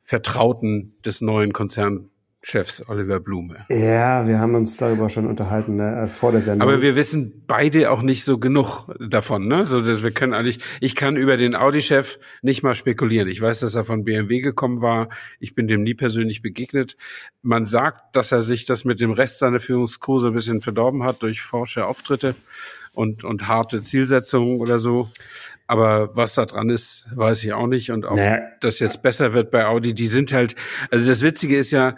Vertrauten 0.04 0.96
des 1.04 1.22
neuen 1.22 1.52
Konzernchefs 1.52 2.10
Chefs 2.48 2.88
Oliver 2.88 3.20
Blume. 3.20 3.66
Ja, 3.72 4.28
wir 4.28 4.38
haben 4.38 4.54
uns 4.54 4.78
darüber 4.78 5.10
schon 5.10 5.26
unterhalten 5.26 5.78
ne, 5.78 6.04
äh, 6.04 6.08
vor 6.08 6.32
der 6.32 6.42
Sendung. 6.42 6.70
Aber 6.70 6.84
wir 6.84 6.96
wissen 6.96 7.44
beide 7.48 7.90
auch 7.90 8.04
nicht 8.04 8.24
so 8.24 8.38
genug 8.38 8.86
davon, 9.00 9.48
ne? 9.48 9.66
So 9.66 9.82
dass 9.82 10.04
wir 10.04 10.12
können 10.12 10.34
eigentlich, 10.34 10.60
ich 10.80 10.94
kann 10.94 11.18
über 11.18 11.38
den 11.38 11.56
Audi-Chef 11.56 12.20
nicht 12.44 12.62
mal 12.62 12.76
spekulieren. 12.76 13.28
Ich 13.30 13.42
weiß, 13.42 13.62
dass 13.62 13.74
er 13.74 13.84
von 13.84 14.04
BMW 14.04 14.42
gekommen 14.42 14.82
war. 14.82 15.10
Ich 15.40 15.56
bin 15.56 15.68
dem 15.68 15.82
nie 15.82 15.96
persönlich 15.96 16.44
begegnet. 16.44 16.98
Man 17.42 17.66
sagt, 17.66 18.16
dass 18.16 18.32
er 18.32 18.44
sich 18.44 18.66
das 18.66 18.86
mit 18.86 19.00
dem 19.00 19.12
Rest 19.12 19.40
seiner 19.40 19.60
Führungskurse 19.60 20.28
ein 20.28 20.34
bisschen 20.36 20.62
verdorben 20.62 21.04
hat 21.04 21.24
durch 21.24 21.42
forsche 21.42 21.88
Auftritte 21.88 22.36
und 22.96 23.24
und 23.24 23.48
harte 23.48 23.82
Zielsetzungen 23.82 24.60
oder 24.60 24.80
so. 24.80 25.10
Aber 25.68 26.16
was 26.16 26.36
da 26.36 26.46
dran 26.46 26.70
ist, 26.70 27.08
weiß 27.16 27.44
ich 27.44 27.54
auch 27.54 27.68
nicht. 27.68 27.92
Und 27.92 28.06
auch, 28.06 28.16
naja. 28.16 28.40
dass 28.62 28.80
jetzt 28.80 29.02
besser 29.02 29.34
wird 29.34 29.52
bei 29.52 29.66
Audi, 29.66 29.94
die 29.94 30.08
sind 30.08 30.32
halt, 30.32 30.56
also 30.92 31.08
das 31.08 31.22
Witzige 31.22 31.58
ist 31.58 31.72
ja, 31.72 31.96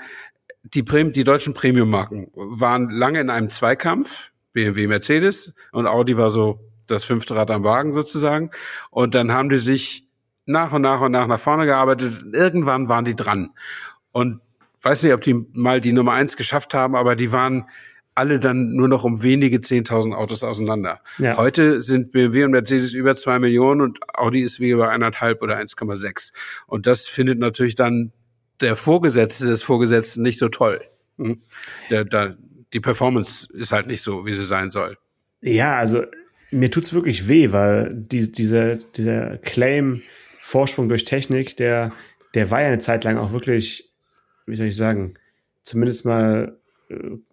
die, 0.63 0.83
Prem 0.83 1.11
die 1.11 1.23
deutschen 1.23 1.53
Premium-Marken 1.53 2.31
waren 2.33 2.89
lange 2.89 3.19
in 3.19 3.29
einem 3.29 3.49
Zweikampf, 3.49 4.31
BMW, 4.53 4.87
Mercedes 4.87 5.53
und 5.71 5.87
Audi 5.87 6.17
war 6.17 6.29
so 6.29 6.59
das 6.87 7.03
fünfte 7.03 7.35
Rad 7.35 7.51
am 7.51 7.63
Wagen 7.63 7.93
sozusagen. 7.93 8.51
Und 8.89 9.15
dann 9.15 9.31
haben 9.31 9.49
die 9.49 9.57
sich 9.57 10.07
nach 10.45 10.71
und 10.71 10.81
nach 10.81 11.01
und 11.01 11.11
nach 11.11 11.27
nach 11.27 11.39
vorne 11.39 11.65
gearbeitet. 11.65 12.13
Irgendwann 12.33 12.87
waren 12.87 13.05
die 13.05 13.15
dran. 13.15 13.51
Und 14.13 14.41
weiß 14.81 15.03
nicht, 15.03 15.13
ob 15.13 15.21
die 15.21 15.45
mal 15.53 15.81
die 15.81 15.91
Nummer 15.91 16.13
eins 16.13 16.37
geschafft 16.37 16.73
haben, 16.73 16.95
aber 16.95 17.15
die 17.15 17.31
waren 17.31 17.65
alle 18.17 18.39
dann 18.39 18.73
nur 18.73 18.87
noch 18.87 19.03
um 19.03 19.21
wenige 19.21 19.57
10.000 19.57 20.13
Autos 20.13 20.43
auseinander. 20.43 21.01
Ja. 21.19 21.37
Heute 21.37 21.79
sind 21.81 22.11
BMW 22.11 22.45
und 22.45 22.51
Mercedes 22.51 22.93
über 22.93 23.15
zwei 23.15 23.37
Millionen 23.37 23.81
und 23.81 23.99
Audi 24.15 24.41
ist 24.41 24.59
wie 24.59 24.69
über 24.71 24.89
eineinhalb 24.89 25.43
oder 25.43 25.57
1,6. 25.57 26.33
Und 26.65 26.87
das 26.87 27.07
findet 27.07 27.37
natürlich 27.37 27.75
dann 27.75 28.11
der 28.59 28.75
Vorgesetzte 28.75 29.45
des 29.45 29.61
Vorgesetzten 29.61 30.23
nicht 30.23 30.39
so 30.39 30.49
toll. 30.49 30.81
Hm? 31.17 31.41
Der, 31.91 32.05
der, 32.05 32.37
die 32.73 32.79
Performance 32.79 33.47
ist 33.53 33.71
halt 33.71 33.85
nicht 33.85 34.01
so, 34.01 34.25
wie 34.25 34.33
sie 34.33 34.45
sein 34.45 34.71
soll. 34.71 34.97
Ja, 35.41 35.77
also 35.77 36.03
mir 36.49 36.71
tut's 36.71 36.93
wirklich 36.93 37.27
weh, 37.27 37.51
weil 37.51 37.93
die, 37.93 38.31
dieser, 38.31 38.77
dieser 38.77 39.37
Claim 39.37 40.01
Vorsprung 40.41 40.89
durch 40.89 41.03
Technik, 41.03 41.55
der, 41.57 41.91
der 42.33 42.49
war 42.49 42.61
ja 42.61 42.67
eine 42.67 42.79
Zeit 42.79 43.03
lang 43.03 43.17
auch 43.17 43.31
wirklich, 43.31 43.91
wie 44.47 44.55
soll 44.55 44.67
ich 44.67 44.75
sagen, 44.75 45.15
zumindest 45.61 46.05
mal 46.05 46.57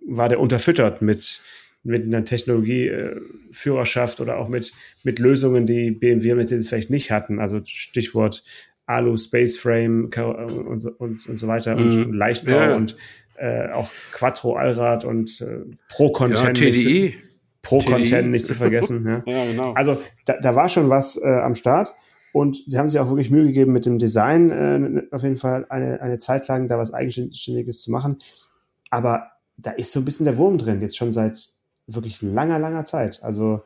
war 0.06 0.28
der 0.28 0.40
unterfüttert 0.40 1.02
mit, 1.02 1.40
mit 1.82 2.04
einer 2.04 2.24
Technologieführerschaft 2.24 4.18
äh, 4.18 4.22
oder 4.22 4.38
auch 4.38 4.48
mit, 4.48 4.72
mit 5.02 5.18
Lösungen, 5.18 5.66
die 5.66 5.90
BMW 5.90 6.32
und 6.32 6.38
Mercedes 6.38 6.68
vielleicht 6.68 6.90
nicht 6.90 7.10
hatten. 7.10 7.38
Also 7.40 7.60
Stichwort 7.64 8.42
Alu 8.86 9.16
Space 9.16 9.56
Frame 9.56 10.10
und, 10.14 10.86
und, 10.86 11.28
und 11.28 11.38
so 11.38 11.46
weiter 11.46 11.76
mhm. 11.76 12.04
und 12.04 12.12
Leichtbau 12.12 12.52
ja. 12.52 12.76
und 12.76 12.96
äh, 13.36 13.70
auch 13.70 13.90
Quattro 14.12 14.56
Allrad 14.56 15.04
und 15.04 15.40
äh, 15.40 15.64
Pro 15.88 16.12
Content. 16.12 16.60
Ja, 16.60 16.70
TDI. 16.70 17.14
Pro 17.62 17.80
TDI. 17.80 17.90
Content 17.90 18.30
nicht 18.30 18.46
zu 18.46 18.54
vergessen. 18.54 19.06
ja. 19.06 19.22
ja, 19.32 19.44
genau. 19.46 19.72
Also 19.72 20.00
da, 20.26 20.36
da 20.40 20.54
war 20.54 20.68
schon 20.68 20.90
was 20.90 21.16
äh, 21.16 21.26
am 21.26 21.54
Start. 21.54 21.94
Und 22.32 22.64
sie 22.66 22.78
haben 22.78 22.88
sich 22.88 22.98
auch 22.98 23.08
wirklich 23.08 23.30
Mühe 23.30 23.44
gegeben, 23.44 23.72
mit 23.72 23.86
dem 23.86 24.00
Design 24.00 24.50
äh, 24.50 25.14
auf 25.14 25.22
jeden 25.22 25.36
Fall 25.36 25.66
eine, 25.68 26.00
eine 26.02 26.18
Zeit 26.18 26.48
lang 26.48 26.66
da 26.66 26.78
was 26.78 26.92
Eigenständiges 26.92 27.82
zu 27.82 27.92
machen. 27.92 28.18
Aber 28.90 29.30
da 29.56 29.70
ist 29.70 29.92
so 29.92 30.00
ein 30.00 30.04
bisschen 30.04 30.24
der 30.24 30.36
Wurm 30.36 30.58
drin, 30.58 30.80
jetzt 30.80 30.96
schon 30.96 31.12
seit 31.12 31.48
wirklich 31.86 32.22
langer, 32.22 32.58
langer 32.58 32.84
Zeit. 32.84 33.22
Also 33.22 33.62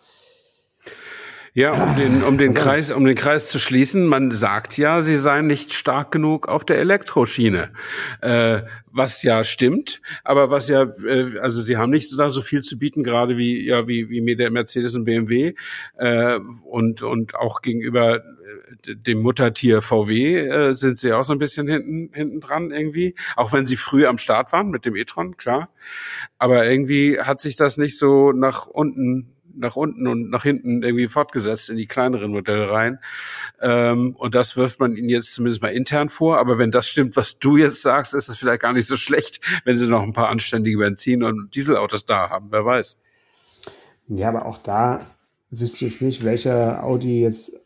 ja, 1.54 1.72
um 1.72 1.96
den, 1.96 2.22
um 2.22 2.38
den 2.38 2.54
Kreis, 2.54 2.90
um 2.90 3.04
den 3.04 3.14
Kreis 3.14 3.48
zu 3.48 3.58
schließen, 3.58 4.06
man 4.06 4.32
sagt 4.32 4.76
ja, 4.78 5.00
sie 5.00 5.16
seien 5.16 5.46
nicht 5.46 5.72
stark 5.72 6.12
genug 6.12 6.48
auf 6.48 6.64
der 6.64 6.78
Elektroschiene, 6.78 7.70
äh, 8.20 8.62
was 8.90 9.22
ja 9.22 9.44
stimmt, 9.44 10.00
aber 10.24 10.50
was 10.50 10.68
ja, 10.68 10.82
äh, 10.82 11.38
also 11.40 11.60
sie 11.60 11.76
haben 11.76 11.90
nicht 11.90 12.08
so, 12.08 12.16
da 12.16 12.30
so 12.30 12.42
viel 12.42 12.62
zu 12.62 12.78
bieten, 12.78 13.02
gerade 13.02 13.36
wie 13.36 13.64
ja 13.64 13.88
wie 13.88 14.08
wie 14.08 14.36
der 14.36 14.50
Mercedes 14.50 14.94
und 14.94 15.04
BMW 15.04 15.54
äh, 15.96 16.38
und 16.64 17.02
und 17.02 17.34
auch 17.34 17.62
gegenüber 17.62 18.16
äh, 18.16 18.94
dem 18.94 19.20
Muttertier 19.20 19.82
VW 19.82 20.36
äh, 20.36 20.74
sind 20.74 20.98
sie 20.98 21.12
auch 21.12 21.24
so 21.24 21.32
ein 21.32 21.38
bisschen 21.38 21.68
hinten 21.68 22.10
hinten 22.12 22.40
dran 22.40 22.70
irgendwie, 22.70 23.14
auch 23.36 23.52
wenn 23.52 23.66
sie 23.66 23.76
früh 23.76 24.06
am 24.06 24.18
Start 24.18 24.52
waren 24.52 24.70
mit 24.70 24.84
dem 24.84 24.96
e-tron, 24.96 25.36
klar, 25.36 25.70
aber 26.38 26.66
irgendwie 26.66 27.20
hat 27.20 27.40
sich 27.40 27.56
das 27.56 27.78
nicht 27.78 27.98
so 27.98 28.32
nach 28.32 28.66
unten 28.66 29.32
nach 29.54 29.76
unten 29.76 30.06
und 30.06 30.30
nach 30.30 30.42
hinten 30.42 30.82
irgendwie 30.82 31.08
fortgesetzt 31.08 31.70
in 31.70 31.76
die 31.76 31.86
kleineren 31.86 32.30
Modelle 32.30 32.70
rein. 32.70 32.98
Ähm, 33.60 34.14
und 34.16 34.34
das 34.34 34.56
wirft 34.56 34.80
man 34.80 34.94
ihnen 34.94 35.08
jetzt 35.08 35.34
zumindest 35.34 35.62
mal 35.62 35.68
intern 35.68 36.08
vor. 36.08 36.38
Aber 36.38 36.58
wenn 36.58 36.70
das 36.70 36.88
stimmt, 36.88 37.16
was 37.16 37.38
du 37.38 37.56
jetzt 37.56 37.82
sagst, 37.82 38.14
ist 38.14 38.28
es 38.28 38.36
vielleicht 38.36 38.62
gar 38.62 38.72
nicht 38.72 38.86
so 38.86 38.96
schlecht, 38.96 39.40
wenn 39.64 39.78
sie 39.78 39.88
noch 39.88 40.02
ein 40.02 40.12
paar 40.12 40.28
anständige 40.28 40.78
Benzin- 40.78 41.22
und 41.22 41.54
Dieselautos 41.54 42.06
da 42.06 42.30
haben. 42.30 42.48
Wer 42.50 42.64
weiß. 42.64 42.98
Ja, 44.08 44.28
aber 44.28 44.46
auch 44.46 44.58
da 44.58 45.06
wüsste 45.50 45.84
ich 45.84 45.92
jetzt 45.92 46.02
nicht, 46.02 46.24
welcher 46.24 46.82
Audi 46.84 47.22
jetzt 47.22 47.58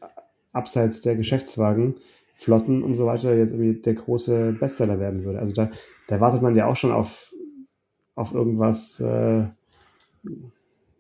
abseits 0.52 1.00
der 1.00 1.16
Geschäftswagen 1.16 1.96
Flotten 2.34 2.82
und 2.82 2.94
so 2.94 3.06
weiter 3.06 3.34
jetzt 3.34 3.52
irgendwie 3.52 3.80
der 3.80 3.94
große 3.94 4.56
Bestseller 4.58 4.98
werden 4.98 5.24
würde. 5.24 5.38
Also 5.38 5.52
da, 5.52 5.70
da 6.08 6.20
wartet 6.20 6.42
man 6.42 6.56
ja 6.56 6.66
auch 6.66 6.76
schon 6.76 6.92
auf, 6.92 7.32
auf 8.14 8.34
irgendwas, 8.34 9.00
äh, 9.00 9.44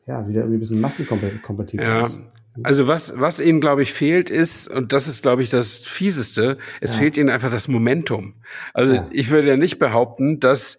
ja, 0.06 0.26
wieder 0.28 0.40
irgendwie 0.40 0.56
ein 0.56 0.60
bisschen 0.60 0.80
massenkompatibel 0.80 1.84
ja. 1.84 2.02
ist. 2.02 2.20
Also 2.62 2.86
was, 2.86 3.18
was 3.18 3.40
ihnen, 3.40 3.62
glaube 3.62 3.82
ich, 3.82 3.94
fehlt 3.94 4.28
ist, 4.28 4.68
und 4.68 4.92
das 4.92 5.08
ist, 5.08 5.22
glaube 5.22 5.42
ich, 5.42 5.48
das 5.48 5.76
Fieseste, 5.76 6.58
es 6.80 6.92
ja. 6.92 6.98
fehlt 6.98 7.16
ihnen 7.16 7.30
einfach 7.30 7.50
das 7.50 7.66
Momentum. 7.66 8.34
Also 8.74 8.94
ja. 8.94 9.08
ich 9.10 9.30
würde 9.30 9.48
ja 9.48 9.56
nicht 9.56 9.78
behaupten, 9.78 10.38
dass, 10.38 10.76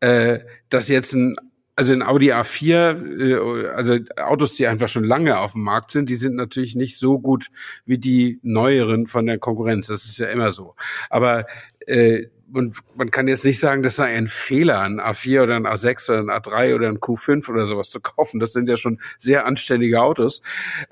äh, 0.00 0.40
dass 0.68 0.88
jetzt 0.88 1.14
ein 1.14 1.36
also 1.74 1.94
ein 1.94 2.02
Audi 2.02 2.32
A4, 2.32 3.64
äh, 3.64 3.68
also 3.68 3.98
Autos, 4.16 4.54
die 4.56 4.66
einfach 4.66 4.88
schon 4.88 5.04
lange 5.04 5.38
auf 5.38 5.52
dem 5.52 5.62
Markt 5.62 5.90
sind, 5.90 6.08
die 6.08 6.16
sind 6.16 6.36
natürlich 6.36 6.76
nicht 6.76 6.98
so 6.98 7.18
gut 7.18 7.50
wie 7.86 7.98
die 7.98 8.40
neueren 8.42 9.06
von 9.06 9.26
der 9.26 9.38
Konkurrenz. 9.38 9.86
Das 9.86 10.04
ist 10.04 10.18
ja 10.18 10.28
immer 10.28 10.52
so. 10.52 10.74
Aber 11.08 11.46
äh, 11.86 12.26
und 12.52 12.78
man 12.94 13.10
kann 13.10 13.28
jetzt 13.28 13.44
nicht 13.44 13.60
sagen, 13.60 13.82
das 13.82 13.96
sei 13.96 14.06
ein 14.16 14.28
Fehler, 14.28 14.80
ein 14.80 15.00
A4 15.00 15.42
oder 15.42 15.56
ein 15.56 15.66
A6 15.66 16.10
oder 16.10 16.18
ein 16.20 16.42
A3 16.42 16.74
oder 16.74 16.88
ein 16.88 16.98
Q5 16.98 17.48
oder 17.50 17.66
sowas 17.66 17.90
zu 17.90 18.00
kaufen. 18.00 18.40
Das 18.40 18.52
sind 18.52 18.68
ja 18.68 18.76
schon 18.76 19.00
sehr 19.18 19.46
anständige 19.46 20.02
Autos. 20.02 20.42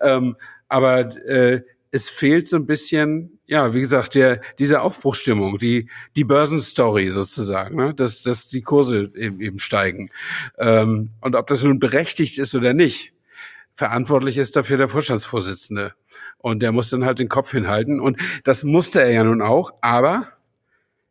Ähm, 0.00 0.36
aber 0.68 1.00
äh, 1.26 1.62
es 1.92 2.08
fehlt 2.08 2.48
so 2.48 2.56
ein 2.56 2.66
bisschen, 2.66 3.38
ja, 3.46 3.74
wie 3.74 3.80
gesagt, 3.80 4.14
der, 4.14 4.40
diese 4.58 4.80
Aufbruchstimmung, 4.80 5.58
die, 5.58 5.88
die 6.14 6.24
Börsenstory 6.24 7.10
sozusagen, 7.10 7.76
ne? 7.76 7.94
dass, 7.94 8.22
dass 8.22 8.46
die 8.46 8.62
Kurse 8.62 9.10
eben, 9.16 9.40
eben 9.40 9.58
steigen. 9.58 10.10
Ähm, 10.58 11.10
und 11.20 11.34
ob 11.34 11.48
das 11.48 11.62
nun 11.62 11.78
berechtigt 11.80 12.38
ist 12.38 12.54
oder 12.54 12.74
nicht, 12.74 13.12
verantwortlich 13.74 14.38
ist 14.38 14.56
dafür 14.56 14.76
der 14.76 14.88
Vorstandsvorsitzende. 14.88 15.94
Und 16.38 16.60
der 16.60 16.72
muss 16.72 16.90
dann 16.90 17.04
halt 17.04 17.18
den 17.18 17.28
Kopf 17.28 17.50
hinhalten. 17.50 18.00
Und 18.00 18.18
das 18.44 18.62
musste 18.62 19.02
er 19.02 19.10
ja 19.10 19.24
nun 19.24 19.42
auch, 19.42 19.72
aber 19.80 20.28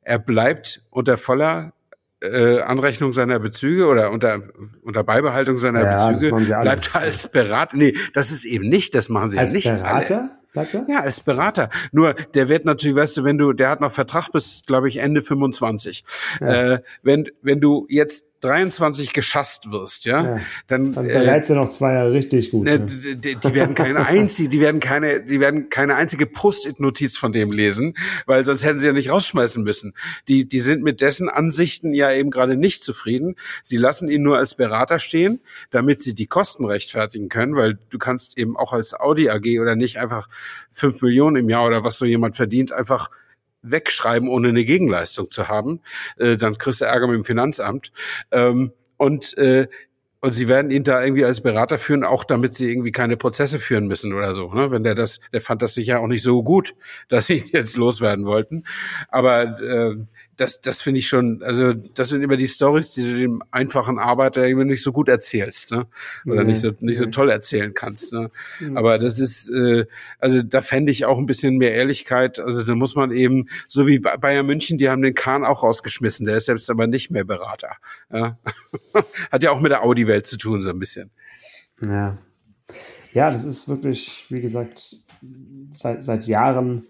er 0.02 0.20
bleibt 0.20 0.82
unter 0.90 1.18
voller 1.18 1.74
äh, 2.22 2.60
Anrechnung 2.62 3.14
seiner 3.14 3.40
Bezüge 3.40 3.88
oder 3.88 4.12
unter, 4.12 4.42
unter 4.84 5.04
Beibehaltung 5.04 5.58
seiner 5.58 5.84
ja, 5.84 6.10
Bezüge, 6.10 6.36
bleibt 6.36 6.92
er 6.94 7.02
als 7.02 7.32
Berater. 7.32 7.78
Nee, 7.78 7.96
das 8.14 8.32
ist 8.32 8.46
eben 8.46 8.68
nicht, 8.68 8.96
das 8.96 9.10
machen 9.10 9.30
sie 9.30 9.38
als 9.38 9.54
ja 9.54 9.58
nicht. 9.58 9.84
Berater? 9.84 10.18
Alle. 10.18 10.40
Bleibt 10.52 10.74
er? 10.74 10.86
Ja, 10.90 11.02
als 11.02 11.22
Berater. 11.22 11.70
Nur, 11.92 12.14
der 12.34 12.50
wird 12.50 12.66
natürlich, 12.66 12.96
weißt 12.96 13.18
du, 13.18 13.24
wenn 13.24 13.38
du, 13.38 13.54
der 13.54 13.70
hat 13.70 13.82
noch 13.82 13.92
Vertrag 13.92 14.32
bis, 14.32 14.64
glaube 14.66 14.90
ich, 14.90 14.98
Ende 14.98 15.22
25. 15.22 16.04
Ja. 16.42 16.74
Äh, 16.74 16.82
wenn, 17.04 17.30
wenn 17.42 17.62
du 17.62 17.86
jetzt 17.90 18.29
23 18.41 19.13
geschasst 19.13 19.71
wirst, 19.71 20.06
ja, 20.06 20.23
ja 20.23 20.41
dann, 20.67 20.93
dann 20.93 21.08
bereits 21.08 21.49
äh, 21.49 21.56
noch 21.56 21.69
zwei 21.69 21.93
Jahre 21.93 22.12
richtig 22.13 22.52
gut. 22.52 22.67
Äh, 22.67 22.80
ne? 22.80 23.15
die, 23.15 23.36
die, 23.36 23.54
werden 23.54 23.75
keine 23.75 24.06
einzige, 24.08 24.49
die 24.49 24.60
werden 24.60 24.80
keine, 24.80 25.21
die 25.21 25.39
werden 25.39 25.69
keine 25.69 25.95
einzige 25.95 26.25
Post-it-Notiz 26.25 27.17
von 27.17 27.34
dem 27.34 27.52
lesen, 27.52 27.95
weil 28.25 28.43
sonst 28.43 28.63
hätten 28.63 28.80
sie 28.80 28.88
ja 28.88 28.93
nicht 28.93 29.10
rausschmeißen 29.10 29.63
müssen. 29.63 29.93
Die, 30.28 30.45
die 30.45 30.60
sind 30.60 30.84
mit 30.84 31.02
dessen 31.02 31.30
Ansichten 31.30 31.93
ja 31.93 32.12
eben 32.12 32.32
gerade 32.32 32.56
nicht 32.56 32.84
zufrieden. 32.84 33.36
Sie 33.63 33.78
lassen 33.78 34.10
ihn 34.10 34.23
nur 34.23 34.38
als 34.38 34.56
Berater 34.56 34.99
stehen, 34.99 35.41
damit 35.71 36.02
sie 36.02 36.13
die 36.13 36.28
Kosten 36.28 36.65
rechtfertigen 36.65 37.30
können, 37.30 37.56
weil 37.56 37.78
du 37.89 37.97
kannst 37.97 38.38
eben 38.38 38.56
auch 38.56 38.73
als 38.73 38.93
Audi 38.93 39.30
AG 39.30 39.60
oder 39.60 39.75
nicht 39.75 39.97
einfach 39.97 40.30
fünf 40.71 41.02
Millionen 41.02 41.36
im 41.36 41.49
Jahr 41.49 41.65
oder 41.65 41.84
was 41.84 41.97
so 41.97 42.06
jemand 42.06 42.36
verdient, 42.36 42.71
einfach 42.71 43.10
wegschreiben, 43.62 44.30
ohne 44.30 44.50
eine 44.50 44.65
Gegenleistung 44.65 45.30
zu 45.30 45.48
haben. 45.48 45.82
Äh, 46.17 46.38
dann 46.38 46.58
kriegst 46.58 46.82
du 46.82 46.86
Ärger 46.86 47.08
mit 47.08 47.15
dem 47.15 47.24
Finanzamt. 47.24 47.91
Ähm, 48.32 48.72
und 48.98 49.38
äh, 49.38 49.67
und 50.22 50.34
sie 50.34 50.50
werden 50.50 50.69
ihn 50.69 50.84
da 50.84 51.02
irgendwie 51.02 51.24
als 51.24 51.41
Berater 51.41 51.78
führen, 51.78 52.04
auch 52.04 52.26
damit 52.26 52.54
sie 52.54 52.69
irgendwie 52.69 52.91
keine 52.91 53.15
Prozesse 53.15 53.58
führen 53.58 53.88
müssen 53.88 54.13
oder 54.13 54.36
so. 54.36 54.52
Ne? 54.52 54.69
Wenn 54.69 54.84
der 54.84 54.95
das, 54.95 55.22
der 55.32 55.39
fand 55.39 55.62
das 55.62 55.74
sicher 55.74 56.02
auch 56.02 56.08
nicht 56.08 56.24
so 56.24 56.43
gut, 56.43 56.76
dass 57.08 57.28
sie 57.28 57.36
ihn 57.36 57.50
jetzt 57.52 57.78
loswerden 57.78 58.26
wollten. 58.26 58.65
Aber 59.08 59.43
äh, 59.62 59.95
das, 60.40 60.62
das 60.62 60.79
finde 60.79 61.00
ich 61.00 61.08
schon, 61.10 61.44
also 61.44 61.73
das 61.73 62.10
sind 62.10 62.21
immer 62.21 62.37
die 62.37 62.48
Stories, 62.48 62.92
die 62.92 63.04
du 63.04 63.17
dem 63.17 63.44
einfachen 63.52 64.00
Arbeiter 64.00 64.48
irgendwie 64.48 64.69
nicht 64.69 64.83
so 64.83 64.94
gut 64.94 65.10
erzählst, 65.10 65.71
ne? 65.71 65.85
Oder 66.25 66.44
nee, 66.44 66.52
nicht 66.52 66.62
so 66.62 66.69
nicht 66.69 66.79
nee. 66.81 66.94
so 66.94 67.06
toll 67.08 67.29
erzählen 67.29 67.73
kannst. 67.73 68.13
Ne? 68.13 68.31
Mhm. 68.62 68.77
Aber 68.77 68.98
das 69.00 69.19
ist, 69.19 69.50
äh, 69.50 69.85
also 70.17 70.42
da 70.42 70.62
fände 70.62 70.94
ich 70.94 71.06
auch 71.06 71.17
ein 71.17 71.25
bisschen 71.25 71.58
mehr 71.58 71.73
Ehrlichkeit. 71.73 72.40
Also 72.40 72.63
da 72.63 72.73
muss 72.73 72.96
man 72.96 73.12
eben, 73.12 73.50
so 73.67 73.85
wie 73.85 74.00
Bayern 74.00 74.46
München, 74.46 74.77
die 74.77 74.90
haben 74.90 75.02
den 75.02 75.13
Kahn 75.13 75.44
auch 75.44 75.62
rausgeschmissen, 75.62 76.25
der 76.25 76.37
ist 76.37 76.46
selbst 76.46 76.69
aber 76.69 76.87
nicht 76.87 77.12
mehr 77.12 77.25
Berater. 77.25 77.75
Ja? 78.12 78.40
Hat 79.31 79.44
ja 79.44 79.52
auch 79.52 79.60
mit 79.60 79.71
der 79.71 79.83
Audi-Welt 79.83 80.25
zu 80.25 80.37
tun, 80.37 80.62
so 80.62 80.69
ein 80.69 80.79
bisschen. 80.79 81.12
Ja. 81.81 82.17
Ja, 83.12 83.31
das 83.31 83.44
ist 83.44 83.67
wirklich, 83.67 84.25
wie 84.29 84.40
gesagt, 84.40 84.96
seit, 85.73 86.04
seit 86.04 86.27
Jahren 86.27 86.87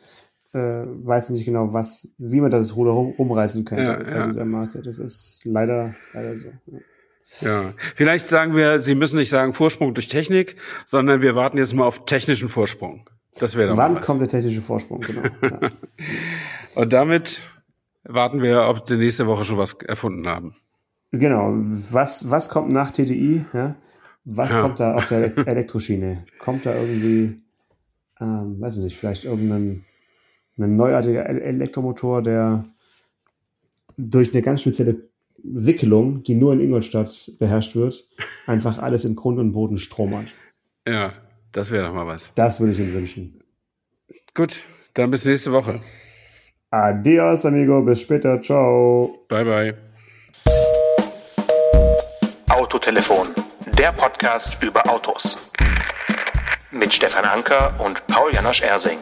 äh, 0.54 0.60
weiß 0.86 1.30
nicht 1.32 1.46
genau, 1.46 1.74
was, 1.74 2.14
wie 2.18 2.42
man 2.42 2.52
das 2.52 2.76
Ruder 2.76 2.92
rum, 2.92 3.14
rumreißen 3.18 3.66
könnte 3.66 3.84
ja, 3.84 3.98
bei 3.98 4.12
ja. 4.12 4.26
dieser 4.28 4.46
Marke. 4.46 4.82
Das 4.82 5.00
ist 5.00 5.44
leider, 5.46 5.96
leider 6.14 6.38
so. 6.38 6.48
Ja. 6.68 6.80
Ja, 7.42 7.74
vielleicht 7.96 8.28
sagen 8.28 8.56
wir, 8.56 8.82
Sie 8.82 8.96
müssen 8.96 9.18
nicht 9.18 9.30
sagen 9.30 9.54
Vorsprung 9.54 9.94
durch 9.94 10.08
Technik, 10.08 10.56
sondern 10.86 11.22
wir 11.22 11.36
warten 11.36 11.60
jetzt 11.60 11.76
mal 11.76 11.86
auf 11.86 12.06
technischen 12.06 12.50
Vorsprung. 12.50 13.08
Das 13.40 13.56
wäre 13.56 13.78
Wann 13.78 13.98
was. 13.98 14.06
kommt 14.06 14.22
der 14.22 14.28
technische 14.28 14.62
Vorsprung, 14.62 15.02
genau. 15.02 15.22
Ja. 15.44 15.60
Und 16.76 16.92
damit 16.92 17.44
warten 18.04 18.42
wir, 18.42 18.68
ob 18.68 18.90
wir 18.90 18.98
nächste 18.98 19.28
Woche 19.28 19.44
schon 19.44 19.58
was 19.58 19.76
erfunden 19.76 20.28
haben. 20.28 20.56
Genau. 21.12 21.54
Was, 21.54 22.32
was 22.32 22.50
kommt 22.50 22.72
nach 22.72 22.92
TDI? 22.92 23.46
Ja? 23.54 23.76
Was 24.26 24.52
ja. 24.52 24.62
kommt 24.62 24.80
da 24.80 24.96
auf 24.96 25.08
der 25.08 25.38
Elektroschiene? 25.38 26.26
Kommt 26.40 26.66
da 26.66 26.74
irgendwie, 26.76 27.42
ähm, 28.20 28.60
weiß 28.60 28.78
ich 28.78 28.84
nicht, 28.84 28.98
vielleicht 28.98 29.26
irgendein 29.26 29.86
ein 30.60 30.76
neuartiger 30.76 31.26
Elektromotor, 31.26 32.22
der 32.22 32.66
durch 33.98 34.34
eine 34.34 34.42
ganz 34.42 34.62
spezielle 34.62 35.10
Wickelung, 35.44 36.24
die 36.24 36.36
nur 36.36 36.54
in 36.54 36.60
Ingolstadt 36.60 37.32
beherrscht 37.40 37.76
wird, 37.76 38.08
einfach 38.46 38.78
alles 38.78 39.06
in 39.06 39.16
Grund 39.16 39.40
und 39.40 39.52
Boden 39.52 39.80
Strom 39.80 40.18
hat. 40.18 40.26
Ja, 40.88 41.14
das 41.52 41.72
wäre 41.72 41.88
doch 41.88 41.94
mal 41.94 42.08
was. 42.08 42.34
Das 42.36 42.60
würde 42.60 42.74
ich 42.74 42.80
mir 42.80 42.94
wünschen. 42.94 43.44
Gut, 44.34 44.64
dann 44.94 45.12
bis 45.12 45.26
nächste 45.26 45.52
Woche. 45.52 45.82
Adios, 46.72 47.46
amigo. 47.46 47.82
Bis 47.82 48.02
später. 48.02 48.42
Ciao. 48.42 49.26
Bye, 49.28 49.46
bye. 49.46 49.78
Autotelefon, 52.50 53.28
der 53.78 53.92
Podcast 53.92 54.62
über 54.64 54.88
Autos. 54.90 55.52
Mit 56.72 56.94
Stefan 56.94 57.26
Anker 57.26 57.74
und 57.84 58.06
Paul 58.08 58.34
Janosch 58.34 58.62
Ersing. 58.62 59.00